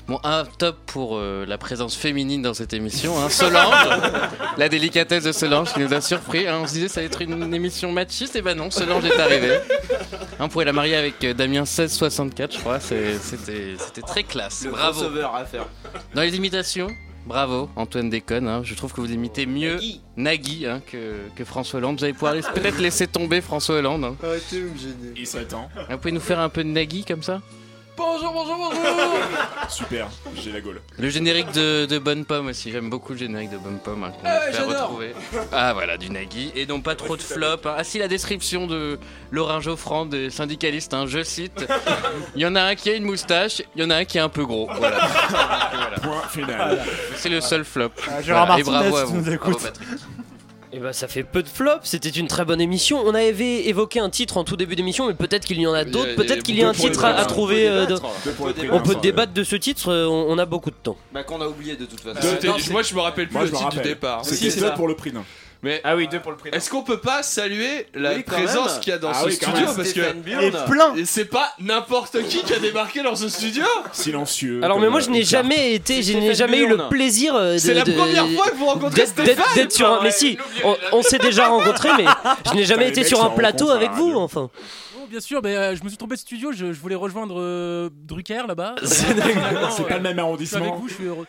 Bon, 0.08 0.20
un 0.24 0.44
top 0.44 0.76
pour 0.84 1.16
euh, 1.16 1.46
la 1.46 1.56
présence 1.56 1.96
féminine 1.96 2.42
dans 2.42 2.52
cette 2.52 2.74
émission. 2.74 3.18
Hein. 3.18 3.30
Solange, 3.30 3.88
la 4.58 4.68
délicatesse 4.68 5.24
de 5.24 5.32
Solange 5.32 5.72
qui 5.72 5.80
nous 5.80 5.94
a 5.94 6.00
surpris. 6.02 6.46
hein. 6.46 6.58
On 6.62 6.66
se 6.66 6.74
disait 6.74 6.88
ça 6.88 7.00
allait 7.00 7.06
être 7.06 7.22
une 7.22 7.54
émission 7.54 7.90
machiste, 7.92 8.36
et 8.36 8.42
ben 8.42 8.54
non, 8.56 8.70
Solange 8.70 9.04
est 9.06 9.18
arrivée. 9.18 9.56
Hein, 10.38 10.38
on 10.40 10.48
pourrait 10.48 10.66
la 10.66 10.72
marier 10.74 10.96
avec 10.96 11.24
euh, 11.24 11.32
Damien 11.32 11.60
1664, 11.60 12.52
je 12.54 12.58
crois. 12.58 12.78
C'est- 12.78 13.18
C'était 13.22 13.76
c'était 13.78 14.02
très 14.02 14.24
classe. 14.24 14.64
Le 14.64 14.72
Bravo. 14.72 15.00
crossover 15.00 15.26
à 15.34 15.44
faire. 15.46 15.66
Dans 16.14 16.22
les 16.22 16.36
imitations, 16.36 16.88
bravo 17.26 17.68
Antoine 17.76 18.10
Déconne. 18.10 18.48
hein. 18.48 18.62
Je 18.64 18.74
trouve 18.74 18.92
que 18.92 19.00
vous 19.00 19.12
imitez 19.12 19.46
mieux 19.46 19.78
Nagui, 20.16 20.66
hein, 20.66 20.80
que, 20.90 21.14
que 21.36 21.44
François 21.44 21.78
Hollande. 21.78 21.98
Vous 21.98 22.04
allez 22.04 22.12
pouvoir 22.12 22.34
peut-être 22.54 22.78
laisser 22.78 23.06
tomber 23.06 23.40
François 23.40 23.76
Hollande. 23.76 24.04
hein. 24.04 24.16
Arrêtez 24.22 24.60
de 24.60 24.68
me 24.68 24.76
gêner. 24.78 25.12
Il 25.16 25.26
serait 25.26 25.44
temps. 25.44 25.68
Vous 25.90 25.98
pouvez 25.98 26.12
nous 26.12 26.20
faire 26.20 26.40
un 26.40 26.48
peu 26.48 26.64
de 26.64 26.68
Nagui 26.68 27.04
comme 27.04 27.22
ça? 27.22 27.40
Bonjour, 27.96 28.32
bonjour, 28.32 28.56
bonjour 28.56 28.82
Super, 29.68 30.08
j'ai 30.34 30.50
la 30.50 30.60
gaule. 30.60 30.80
Le 30.98 31.08
générique 31.10 31.52
de, 31.52 31.84
de 31.86 31.98
Bonne 31.98 32.24
Pomme 32.24 32.46
aussi, 32.48 32.72
j'aime 32.72 32.88
beaucoup 32.88 33.12
le 33.12 33.18
générique 33.18 33.50
de 33.50 33.58
Bonne 33.58 33.78
Pomme 33.78 34.04
hein, 34.04 34.10
qu'on 34.12 34.26
Ah, 34.26 34.50
j'adore. 34.50 34.68
retrouver. 34.70 35.14
Ah 35.52 35.72
voilà, 35.74 35.98
du 35.98 36.08
Nagui. 36.10 36.52
Et 36.54 36.64
donc 36.66 36.84
pas 36.84 36.94
trop 36.94 37.16
de 37.16 37.22
flop. 37.22 37.46
hein. 37.66 37.74
Ah 37.76 37.84
si, 37.84 37.98
la 37.98 38.08
description 38.08 38.66
de 38.66 38.98
Laurent 39.30 39.60
Geoffrand, 39.60 40.06
des 40.06 40.30
syndicalistes, 40.30 40.94
hein, 40.94 41.04
je 41.06 41.22
cite 41.22 41.66
Il 42.34 42.40
y 42.42 42.46
en 42.46 42.54
a 42.56 42.62
un 42.62 42.74
qui 42.74 42.88
a 42.90 42.94
une 42.94 43.04
moustache, 43.04 43.62
il 43.76 43.82
y 43.82 43.84
en 43.84 43.90
a 43.90 43.96
un 43.96 44.04
qui 44.04 44.16
est 44.18 44.22
un 44.22 44.28
peu 44.30 44.46
gros. 44.46 44.68
Voilà. 44.78 44.98
Point 46.02 46.22
final. 46.30 46.80
C'est 47.16 47.28
le 47.28 47.40
seul 47.40 47.64
flop. 47.64 47.90
Ah, 48.10 48.22
Gérard 48.22 48.46
Voilà. 48.46 48.60
Et 48.60 48.64
Martinez, 48.64 48.90
bravo 48.90 48.96
à 48.96 49.04
vous. 49.04 49.16
nous 49.16 49.22
Bravo, 49.22 49.34
écoutes. 49.36 49.62
Patrick. 49.62 49.88
Et 50.74 50.78
bah 50.78 50.94
ça 50.94 51.06
fait 51.06 51.22
peu 51.22 51.42
de 51.42 51.48
flops, 51.48 51.80
c'était 51.86 52.08
une 52.08 52.28
très 52.28 52.46
bonne 52.46 52.60
émission. 52.60 53.02
On 53.04 53.14
avait 53.14 53.66
évoqué 53.68 54.00
un 54.00 54.08
titre 54.08 54.38
en 54.38 54.44
tout 54.44 54.56
début 54.56 54.74
d'émission, 54.74 55.06
mais 55.06 55.12
peut-être 55.12 55.44
qu'il 55.44 55.60
y 55.60 55.66
en 55.66 55.74
a 55.74 55.82
Il 55.82 55.88
y 55.88 55.90
a- 55.90 55.92
d'autres, 55.92 56.06
il 56.06 56.10
y 56.10 56.12
a 56.12 56.16
peut-être 56.16 56.42
qu'il 56.42 56.56
y 56.56 56.62
a 56.62 56.68
un 56.70 56.72
titre 56.72 57.04
à, 57.04 57.24
trouver. 57.26 57.68
on 57.68 57.86
peut 57.86 57.92
euh, 57.92 57.98
débattre. 57.98 58.24
de- 58.24 58.30
prix, 58.54 58.68
On 58.72 58.80
peut 58.80 58.94
hein. 58.96 59.00
débattre 59.02 59.32
de 59.34 59.44
ce 59.44 59.56
titre, 59.56 59.90
euh, 59.90 60.06
on, 60.06 60.30
on 60.32 60.38
a 60.38 60.46
beaucoup 60.46 60.70
de 60.70 60.76
temps. 60.82 60.96
Bah 61.12 61.24
qu'on 61.24 61.42
a 61.42 61.46
oublié 61.46 61.76
de 61.76 61.84
toute 61.84 62.00
façon. 62.00 62.26
Euh, 62.26 62.52
moi 62.70 62.82
je 62.82 62.94
me 62.94 63.00
rappelle 63.00 63.26
plus 63.28 63.34
Moi, 63.34 63.44
le 63.44 63.50
titre 63.50 63.68
du 63.70 63.80
départ. 63.82 64.24
C'était 64.24 64.70
pour 64.74 64.88
le 64.88 64.96
prix. 64.96 65.12
Mais 65.64 65.80
Ah 65.84 65.94
oui, 65.94 66.08
deux 66.08 66.18
pour 66.20 66.32
le 66.32 66.36
prix. 66.36 66.50
est-ce 66.52 66.68
qu'on 66.68 66.82
peut 66.82 66.98
pas 66.98 67.22
saluer 67.22 67.86
la 67.94 68.14
Oui, 68.14 68.22
présence 68.24 68.72
même. 68.72 68.80
qu'il 68.80 68.90
y 68.90 68.94
a 68.94 68.98
dans 68.98 69.10
Ah 69.10 69.20
ce 69.20 69.26
oui, 69.26 69.32
studio 69.34 69.66
parce 69.76 69.92
que 69.92 70.66
plein 70.66 70.94
et 70.96 71.04
c'est 71.04 71.24
pas 71.24 71.52
n'importe 71.60 72.20
qui 72.24 72.42
qui 72.42 72.52
a 72.52 72.58
débarqué 72.58 73.02
dans 73.02 73.14
ce 73.14 73.28
studio. 73.28 73.64
Silencieux. 73.92 74.60
Alors 74.64 74.80
mais 74.80 74.88
moi 74.88 74.98
je 75.00 75.10
n'ai 75.10 75.22
jamais 75.22 75.74
été, 75.74 76.02
je 76.02 76.14
n'ai 76.14 76.34
jamais 76.34 76.58
eu 76.58 76.66
le 76.66 76.88
plaisir 76.88 77.34
euh, 77.36 77.58
C'est 77.58 77.74
la 77.74 77.84
de- 77.84 77.92
première 77.92 78.28
fois 78.30 78.48
que 78.50 78.56
vous 78.56 78.66
rencontrez 78.66 79.06
Stéphane. 79.06 79.44
d'être 79.54 79.72
sur 79.72 79.88
un. 79.88 80.02
Mais 80.02 80.10
si, 80.10 80.36
on, 80.64 80.76
on 80.92 81.02
s'est 81.02 81.18
déjà 81.18 81.46
rencontrés, 81.48 81.90
mais 81.96 82.06
je 82.50 82.54
n'ai 82.54 82.64
jamais 82.64 82.84
les 82.86 82.90
été 82.90 83.04
sur 83.04 83.24
un 83.24 83.30
plateau 83.30 83.70
avec 83.70 83.92
vous, 83.92 84.06
radio. 84.08 84.20
enfin. 84.20 84.50
Bien 85.12 85.20
sûr, 85.20 85.42
mais 85.44 85.54
euh, 85.54 85.76
je 85.76 85.84
me 85.84 85.90
suis 85.90 85.98
trompé 85.98 86.14
de 86.14 86.20
studio, 86.20 86.52
je, 86.52 86.72
je 86.72 86.80
voulais 86.80 86.94
rejoindre 86.94 87.34
euh, 87.38 87.90
Drucker 88.06 88.44
là-bas. 88.48 88.76
C'est 88.82 89.14
pas 89.14 89.26
le 89.26 89.34
même 89.34 89.66
Je 89.68 89.74
suis 89.74 89.84
avec 90.06 90.18
arrondissement. 90.18 90.76
vous, 90.76 90.88
je 90.88 90.94
suis 90.94 91.04
heureux. 91.04 91.26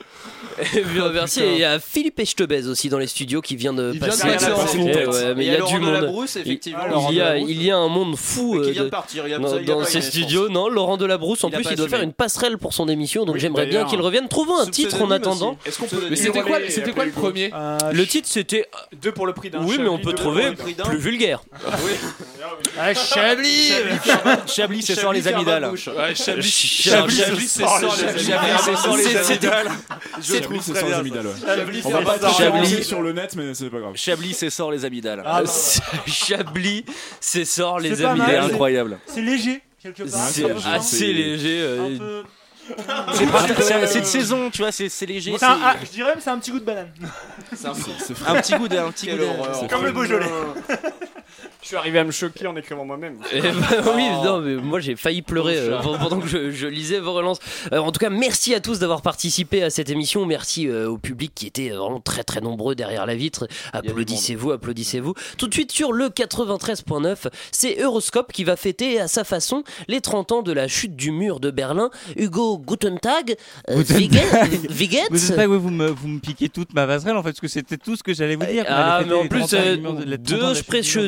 Eh 0.74 0.82
bien, 0.84 1.10
Merci. 1.12 1.42
Et 1.42 1.52
il 1.52 1.58
y 1.60 1.66
a 1.66 1.80
Philippe 1.82 2.18
Echtebez 2.18 2.68
aussi 2.68 2.88
dans 2.88 2.98
les 2.98 3.08
studios 3.08 3.42
qui 3.42 3.58
vient 3.58 3.74
de 3.74 3.92
Il 3.94 4.00
vient 4.00 4.08
de 4.08 4.12
passer. 4.14 4.28
passer 4.30 4.52
en 4.54 4.58
Ouais, 4.86 4.94
fond. 5.04 5.12
ouais, 5.12 5.36
mais 5.36 5.46
il 5.46 5.48
y 5.48 5.50
a 5.50 5.56
du 5.56 5.60
Laurent 5.60 5.80
monde. 5.80 5.96
Delabrousse, 5.96 6.36
Il- 6.36 6.42
effectivement. 6.44 6.84
Il, 6.86 6.92
Laurent 6.94 7.12
y 7.12 7.20
a, 7.22 7.38
il 7.38 7.62
y 7.62 7.72
a 7.72 7.76
un 7.78 7.90
monde 7.90 8.16
fou 8.16 8.54
qui 8.54 8.70
euh, 8.70 8.72
vient 8.72 8.82
de 8.84 8.86
de- 8.86 8.90
partir, 8.90 9.28
il 9.28 9.34
a- 9.34 9.40
dans, 9.40 9.84
ces 9.84 10.00
studios. 10.02 10.48
Non, 10.48 10.70
Laurent 10.70 10.96
Delabrousse, 10.96 11.44
en 11.44 11.50
plus, 11.50 11.66
il 11.70 11.76
doit 11.76 11.90
faire 11.90 12.04
une 12.04 12.14
passerelle 12.14 12.58
pour 12.58 12.74
son 12.74 12.88
émission, 12.88 13.26
donc 13.26 13.36
j'aimerais 13.36 13.66
bien 13.66 13.84
qu'il 13.84 14.00
revienne. 14.00 14.30
Trouvons 14.30 14.60
un 14.60 14.68
titre 14.68 15.02
en 15.02 15.12
attendant. 15.12 15.58
c'était 16.16 16.42
quoi 16.94 17.04
le 17.06 17.12
premier 17.12 17.52
Le 17.92 18.06
titre 18.06 18.30
c'était. 18.32 18.70
Deux 19.02 19.12
pour 19.12 19.28
le 19.28 19.34
prix 19.34 19.50
d'un. 19.50 19.62
Oui, 19.62 19.76
mais 19.78 19.90
on 19.90 20.00
peut 20.00 20.14
trouver 20.14 20.52
plus 20.54 20.98
vulgaire. 20.98 21.42
Ah, 22.80 22.94
Chablis 22.94 23.73
Chablis, 24.48 24.82
c'est 24.84 24.96
sans 24.96 25.12
les 25.12 25.28
amygdales. 25.28 25.72
Chablis, 26.16 26.16
Chablis, 26.16 27.16
Chablis, 27.18 27.48
c'est 27.48 27.64
sans 27.64 27.80
les 27.80 27.90
Chablis, 27.90 28.34
amygdales. 28.34 29.68
Trouve 30.42 30.62
c'est 30.62 30.74
sans 30.76 30.88
les 30.88 30.94
amygdales. 30.94 31.28
Chablis, 31.46 31.82
On 31.86 31.90
va 31.90 32.02
pas 32.02 32.32
Chablis 32.34 32.84
sur 32.84 33.02
le 33.02 33.14
net, 33.14 33.36
mais 33.36 33.54
c'est 33.54 33.70
pas 33.70 33.80
grave. 33.80 33.94
Chablis, 33.96 34.34
c'est 34.34 34.50
sans 34.50 34.70
les 34.70 34.86
amygdales. 34.86 35.24
Ah, 35.26 35.42
Chablis, 36.08 36.86
c'est 37.20 37.46
sort 37.46 37.80
les 37.80 37.96
c'est- 37.96 38.06
incroyable. 38.06 39.00
C'est 39.06 39.22
léger, 39.22 39.62
quelque 39.82 40.04
part. 40.04 40.28
C'est 40.32 40.44
un 40.52 40.74
assez 40.74 40.98
c'est- 40.98 41.06
léger. 41.14 41.60
euh, 41.62 42.22
Un 42.88 43.14
C'est 43.14 44.00
de 44.00 44.06
saison, 44.06 44.50
tu 44.50 44.60
vois, 44.62 44.72
c'est 44.72 45.06
léger. 45.06 45.34
Un- 45.34 45.38
ah, 45.42 45.76
je 45.84 45.90
dirais, 45.90 46.14
mais 46.16 46.22
c'est 46.22 46.30
un 46.30 46.40
petit 46.40 46.52
goût 46.52 46.60
de 46.60 46.64
banane. 46.66 46.92
c'est 47.54 47.68
un 47.68 47.72
un 47.72 48.42
petit 48.42 48.54
goût 48.56 48.68
d'un 48.70 48.90
petit 48.92 49.08
goût 49.08 49.18
d'un- 49.18 49.68
Comme 49.68 49.84
le 49.86 49.92
Beaujolais. 49.92 50.26
Je 51.64 51.68
suis 51.70 51.78
arrivé 51.78 51.98
à 52.00 52.04
me 52.04 52.12
choquer 52.12 52.46
en 52.46 52.56
écrivant 52.58 52.84
moi-même. 52.84 53.16
Eh 53.32 53.40
ben 53.42 53.54
oui, 53.96 54.04
non, 54.24 54.42
mais 54.42 54.56
moi 54.56 54.82
j'ai 54.82 54.98
failli 54.98 55.22
pleurer 55.22 55.56
euh, 55.58 55.80
pendant 55.82 56.20
que 56.20 56.28
je, 56.28 56.52
je 56.52 56.68
lisais 56.68 57.00
vos 57.00 57.14
relances. 57.14 57.40
Euh, 57.72 57.78
en 57.80 57.92
tout 57.94 58.00
cas, 58.00 58.10
merci 58.10 58.54
à 58.54 58.60
tous 58.60 58.80
d'avoir 58.80 59.02
participé 59.02 59.64
à 59.64 59.70
cette 59.70 59.90
émission. 59.90 60.26
Merci 60.26 60.68
euh, 60.68 60.90
au 60.90 60.98
public 60.98 61.32
qui 61.34 61.48
était 61.48 61.70
vraiment 61.70 62.02
très 62.02 62.26
très 62.26 62.42
nombreux 62.42 62.76
derrière 62.76 63.06
la 63.06 63.16
vitre. 63.16 63.48
Applaudissez-vous, 63.72 64.52
applaudissez-vous. 64.52 65.14
Tout 65.38 65.48
de 65.48 65.54
suite 65.54 65.72
sur 65.72 65.94
le 65.94 66.10
93.9, 66.10 67.28
c'est 67.54 67.80
Euroscope 67.82 68.34
qui 68.34 68.44
va 68.44 68.58
fêter 68.58 69.00
à 69.00 69.08
sa 69.08 69.24
façon 69.24 69.64
les 69.88 70.02
30 70.02 70.32
ans 70.34 70.42
de 70.42 70.52
la 70.52 70.68
chute 70.68 70.98
du 70.98 71.12
mur 71.12 71.40
de 71.40 71.50
Berlin. 71.50 71.90
Hugo 72.18 72.58
Gutentag, 72.58 73.36
euh, 73.70 73.82
Wiget- 73.84 74.70
Wiget 74.78 75.04
Vous 75.10 75.18
savez 75.18 75.36
pas 75.38 75.44
que 75.44 75.48
vous 75.58 75.70
me, 75.70 75.88
vous 75.88 76.10
me 76.10 76.20
piquez 76.20 76.50
toute 76.50 76.74
ma 76.74 76.86
passerelle 76.86 77.16
en 77.16 77.24
fait, 77.24 77.30
parce 77.30 77.40
que 77.40 77.48
c'était 77.48 77.78
tout 77.78 77.96
ce 77.96 78.04
que 78.04 78.14
j'allais 78.14 78.36
vous 78.36 78.46
dire. 78.46 78.66
Ah, 78.68 79.02
mais 79.08 79.14
en 79.14 79.28
plus, 79.28 79.40
30 79.40 79.54
ans 79.54 79.58
euh, 79.60 79.76
du 79.76 79.82
mur 79.82 79.94
de- 79.94 80.04
les 80.04 80.18
30 80.18 80.42
ans 80.42 80.44
de 80.44 80.50
la 80.50 80.58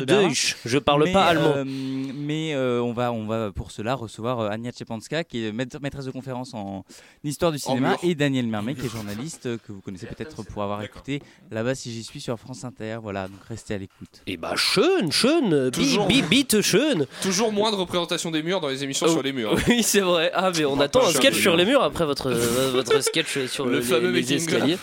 deux 0.06 0.28
Deutsch. 0.54 0.56
Je 0.64 0.78
parle 0.78 1.04
Mais, 1.04 1.12
pas 1.12 1.24
allemand. 1.26 1.54
euh, 1.56 1.64
mais 1.66 2.54
euh, 2.54 2.80
on, 2.80 2.92
va, 2.92 3.12
on 3.12 3.26
va 3.26 3.50
pour 3.52 3.70
cela 3.70 3.94
recevoir 3.94 4.40
euh, 4.40 4.48
Anya 4.50 4.70
Chepanska, 4.76 5.24
qui 5.24 5.46
est 5.46 5.52
maître- 5.52 5.78
maîtresse 5.80 6.04
de 6.04 6.10
conférence 6.10 6.54
en 6.54 6.84
histoire 7.24 7.52
du 7.52 7.58
cinéma, 7.58 7.96
et 8.02 8.14
Daniel 8.14 8.46
Mermet, 8.46 8.74
qui 8.74 8.86
est 8.86 8.90
journaliste, 8.90 9.42
que 9.58 9.72
vous 9.72 9.80
connaissez 9.80 10.06
peut-être 10.06 10.42
pour 10.44 10.62
avoir 10.62 10.82
écouté 10.82 11.22
là-bas 11.50 11.74
si 11.74 11.92
j'y 11.92 12.04
suis 12.04 12.20
sur 12.20 12.38
France 12.38 12.64
Inter. 12.64 12.98
Voilà, 13.02 13.28
donc 13.28 13.38
restez 13.48 13.74
à 13.74 13.78
l'écoute. 13.78 14.22
Et 14.26 14.36
bah, 14.36 14.54
schön, 14.56 15.10
schön, 15.10 15.70
Toujours. 15.70 16.06
bi, 16.06 16.22
bi, 16.22 16.28
bitte 16.28 16.60
schön. 16.62 17.06
Toujours 17.22 17.52
moins 17.52 17.70
de 17.70 17.76
représentation 17.76 18.30
des 18.30 18.42
murs 18.42 18.60
dans 18.60 18.68
les 18.68 18.82
émissions 18.84 19.06
Oh. 19.08 19.12
sur 19.12 19.22
les 19.22 19.32
murs. 19.32 19.52
hein. 19.56 19.62
Oui, 19.68 19.82
c'est 19.82 20.00
vrai. 20.00 20.30
Ah, 20.34 20.50
mais 20.56 20.64
on 20.64 20.80
attend 20.80 21.06
un 21.06 21.10
sketch 21.10 21.38
sur 21.40 21.52
le 21.52 21.58
les 21.58 21.64
murs 21.64 21.82
après 21.82 22.04
votre, 22.06 22.30
votre 22.72 23.00
sketch 23.02 23.46
sur 23.46 23.66
Le 23.66 23.78
les, 23.78 23.82
fameux 23.82 24.10
les 24.10 24.32
escaliers. 24.34 24.78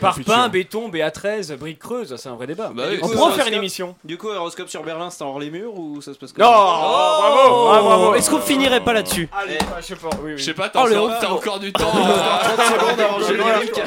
Parpaing, 0.00 0.48
béton, 0.48 0.88
BA13, 0.90 1.56
briques 1.56 1.78
creuses, 1.78 2.14
c'est 2.16 2.28
un 2.28 2.34
vrai 2.34 2.46
débat. 2.46 2.72
Bah 2.74 2.84
oui, 2.90 2.98
on 3.02 3.08
pourra 3.08 3.32
faire 3.32 3.46
une 3.48 3.54
émission. 3.54 3.96
Du 4.04 4.16
coup, 4.18 4.28
Horoscope 4.28 4.68
sur 4.68 4.82
Berlin, 4.82 5.07
c'est 5.10 5.24
hors 5.24 5.38
les 5.38 5.50
murs 5.50 5.72
ou 5.78 6.00
ça 6.00 6.12
se 6.12 6.18
passe 6.18 6.30
Non 6.36 6.44
comment 6.46 6.56
oh, 6.58 7.18
Bravo, 7.20 7.64
bravo, 7.64 7.88
bravo. 7.88 8.14
Est-ce 8.14 8.30
qu'on 8.30 8.40
finirait 8.40 8.82
pas 8.84 8.92
là-dessus 8.92 9.28
Allez, 9.32 9.58
je 9.80 9.84
sais 9.86 9.96
pas. 9.96 10.08
Oui, 10.22 10.32
oui. 10.32 10.38
Je 10.38 10.42
sais 10.44 10.54
pas, 10.54 10.68
t'as 10.68 10.82
Oh, 10.84 10.86
le 10.88 10.98
encore, 10.98 11.40
t'as 11.54 11.58
du 11.58 11.72
temps. 11.72 11.88
Encore 11.88 12.56
30 12.56 12.66
secondes 12.66 13.00
avant 13.00 13.18
le 13.18 13.26
générique. 13.26 13.80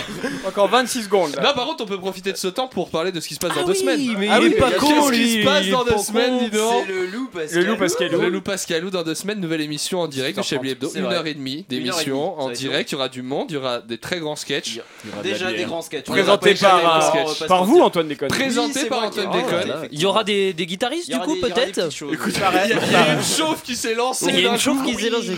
Encore 0.48 0.68
26 0.70 1.04
secondes. 1.04 1.36
là. 1.36 1.44
Non, 1.44 1.54
par 1.54 1.66
contre, 1.66 1.84
on 1.84 1.88
peut 1.88 1.98
profiter 2.00 2.32
de 2.32 2.38
ce 2.38 2.48
temps 2.48 2.68
pour 2.68 2.90
parler 2.90 3.12
de 3.12 3.20
ce 3.20 3.28
qui 3.28 3.34
se 3.36 3.40
passe 3.40 3.54
dans 3.56 3.62
Ah 3.62 3.66
deux 3.66 3.74
oui, 3.74 3.80
semaines. 3.80 4.16
mais 4.18 4.28
Ah 4.30 4.38
il 4.40 4.48
oui, 4.48 4.54
est 4.56 4.58
pas 4.60 4.70
qu'est-ce 4.72 4.80
con, 4.82 5.10
qui 5.12 5.18
lui, 5.18 5.42
se 5.42 5.46
passe 5.46 5.66
il 5.66 5.72
dans 5.72 5.84
deux 5.84 5.98
semaines, 5.98 6.40
dis 6.40 6.50
donc 6.58 6.84
C'est 6.86 6.92
le 6.94 7.06
loup 7.08 7.30
parce 7.34 7.52
Le 7.54 7.64
loup 7.64 7.78
Pascalou. 7.78 8.22
Le 8.22 8.30
Loup 8.30 8.42
Pascalou 8.42 8.90
dans 8.90 9.04
deux 9.04 9.16
semaines, 9.16 9.40
nouvelle 9.40 9.62
émission 9.62 10.02
en 10.02 10.08
direct 10.08 10.38
de 10.38 10.44
Chablis 10.44 10.72
Hebdo. 10.72 10.90
C'est 10.92 11.00
Une 11.00 11.06
vrai. 11.06 11.16
heure 11.16 11.28
et 11.28 11.34
demie 11.34 11.52
Une 11.52 11.58
heure 11.60 11.66
et 11.70 11.74
d'émission 11.84 12.16
demie, 12.18 12.36
ça 12.38 12.42
en 12.42 12.46
va 12.48 12.52
être 12.52 12.58
direct. 12.60 12.92
Il 12.92 12.94
y 12.94 12.96
aura 12.96 13.10
du 13.10 13.22
monde, 13.22 13.46
il 13.50 13.54
y 13.54 13.58
aura 13.58 13.80
des 13.80 13.98
très 13.98 14.20
grands 14.20 14.36
sketchs. 14.36 14.80
Déjà 15.24 15.52
des 15.52 15.64
grands 15.66 15.82
sketchs. 15.82 16.06
Présenté 16.06 16.56
par, 16.56 17.14
euh, 17.16 17.46
par 17.48 17.64
vous, 17.66 17.80
Antoine 17.82 18.08
Déconne. 18.08 18.30
Présenté 18.30 18.86
par 18.86 19.02
qui- 19.02 19.20
Antoine 19.20 19.28
Oh, 19.32 19.36
Déconne. 19.36 19.50
voilà. 19.68 19.82
Il 19.92 20.00
y 20.00 20.06
aura 20.06 20.24
des, 20.24 20.54
des 20.54 20.66
guitaristes 20.66 21.11
du 21.12 21.20
coup 21.20 21.36
peut-être. 21.42 21.88
Écoute, 22.14 22.34
il 22.36 22.40
y 22.42 22.44
a- 22.44 22.66
il 22.86 22.92
y 22.92 22.96
a 22.96 23.14
une 23.14 23.24
chauffe 23.24 23.64
qui 23.64 23.76
s'est 23.76 23.94
lancée. 23.96 24.26
Il 24.30 24.40
y 24.40 24.48
a 24.48 24.52
une 24.52 24.60
chauffe 24.60 24.84
qui 24.84 24.96
s'est 24.96 25.10
lancée. 25.10 25.38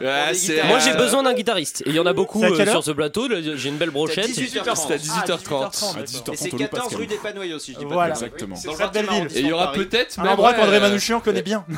Ouais, 0.00 0.32
c'est-. 0.32 0.62
Moi 0.62 0.78
j'ai 0.78 0.92
besoin 0.94 1.24
d'un 1.24 1.34
guitariste 1.34 1.82
et 1.84 1.88
il 1.88 1.94
y 1.96 1.98
en 1.98 2.06
a 2.06 2.12
beaucoup 2.12 2.40
euh, 2.44 2.64
sur 2.70 2.84
ce 2.84 2.92
plateau. 2.92 3.26
J'ai 3.56 3.68
une 3.68 3.78
belle 3.78 3.90
brochette. 3.90 4.28
18h30. 4.28 4.76
C'est 4.76 4.92
à 4.94 4.96
18h30. 4.96 5.98
À 5.98 6.02
18h30 6.04 6.32
Et 6.32 6.36
c'est 6.36 6.48
au 6.48 6.52
Loup 6.52 6.58
14 6.58 6.82
Pascal. 6.84 6.98
rue 7.00 7.06
des 7.08 7.16
Panoyes 7.16 7.54
aussi, 7.56 7.72
je 7.72 7.78
dis 7.78 7.84
pas 7.84 7.88
de 7.90 7.94
Voilà. 7.94 8.14
conneries. 8.14 8.26
Exactement. 8.26 8.54
C'est 8.56 8.68
dans 8.68 8.88
belle 8.92 9.06
20e 9.06 9.26
ville. 9.26 9.36
Et 9.38 9.40
il 9.40 9.46
y 9.48 9.52
aura 9.52 9.72
peut-être 9.72 10.20
Un 10.20 10.26
endroit 10.28 10.54
qu'André 10.54 10.76
euh, 10.76 10.80
Manouchian 10.80 11.18
connaît 11.18 11.42
bien. 11.42 11.64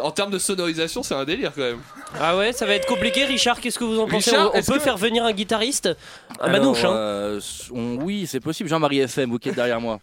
En 0.00 0.12
termes 0.12 0.30
de 0.30 0.38
sonorisation, 0.38 1.02
c'est 1.02 1.14
un 1.14 1.24
délire 1.24 1.50
quand 1.52 1.60
même. 1.62 1.80
Ah 2.20 2.36
ouais, 2.36 2.52
ça 2.52 2.66
va 2.66 2.74
être 2.74 2.86
compliqué. 2.86 3.24
Richard, 3.24 3.60
qu'est-ce 3.60 3.80
que 3.80 3.84
vous 3.84 3.98
en 3.98 4.06
pensez 4.06 4.30
Richard, 4.30 4.50
On, 4.54 4.62
peut 4.62 4.74
que- 4.74 4.78
faire 4.78 4.96
venir 4.96 5.24
un 5.24 5.32
guitariste 5.32 5.88
Un 6.38 6.44
Alors, 6.44 6.60
manouche, 6.60 6.84
hein 6.84 6.92
euh, 6.92 7.40
on- 7.72 7.96
Oui, 7.96 8.28
c'est 8.28 8.38
possible. 8.38 8.68
Jean-Marie 8.68 9.00
FM, 9.00 9.30
vous 9.30 9.38
qui 9.40 9.48
êtes 9.48 9.56
derrière 9.56 9.80
moi. 9.80 9.98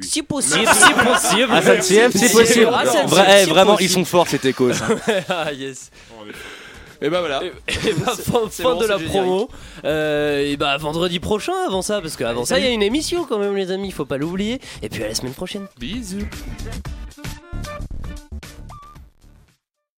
Si 0.00 0.22
possible, 0.22 0.66
si 0.66 0.92
possible. 0.94 1.48
Ah, 1.50 1.60
c'est 1.62 2.30
possible. 2.32 2.68
Ah, 2.72 2.84
SNCF, 2.86 3.12
Vra- 3.12 3.26
eh, 3.28 3.44
si 3.44 3.50
vraiment, 3.50 3.72
possible. 3.72 3.90
ils 3.90 3.92
sont 3.92 4.04
forts, 4.04 4.28
ces 4.28 4.46
échos. 4.46 4.70
ah 5.28 5.52
yes. 5.52 5.90
Et 7.00 7.10
bah 7.10 7.20
voilà. 7.20 7.42
Et 7.44 7.52
bah, 7.92 8.12
fin, 8.16 8.40
C'est 8.50 8.62
fin 8.64 8.74
bon, 8.74 8.80
de 8.80 8.86
la 8.86 8.98
promo. 8.98 9.48
Euh, 9.84 10.40
et 10.50 10.56
bah 10.56 10.76
vendredi 10.78 11.20
prochain 11.20 11.52
avant 11.66 11.80
ça, 11.82 12.00
parce 12.00 12.16
qu'avant 12.16 12.44
ça 12.44 12.58
il 12.58 12.64
y 12.64 12.68
a 12.68 12.70
une 12.70 12.82
émission 12.82 13.24
quand 13.24 13.38
même 13.38 13.54
les 13.54 13.70
amis, 13.70 13.92
faut 13.92 14.04
pas 14.04 14.16
l'oublier. 14.16 14.60
Et 14.82 14.88
puis 14.88 15.04
à 15.04 15.08
la 15.08 15.14
semaine 15.14 15.34
prochaine. 15.34 15.66
Bisous. 15.78 16.26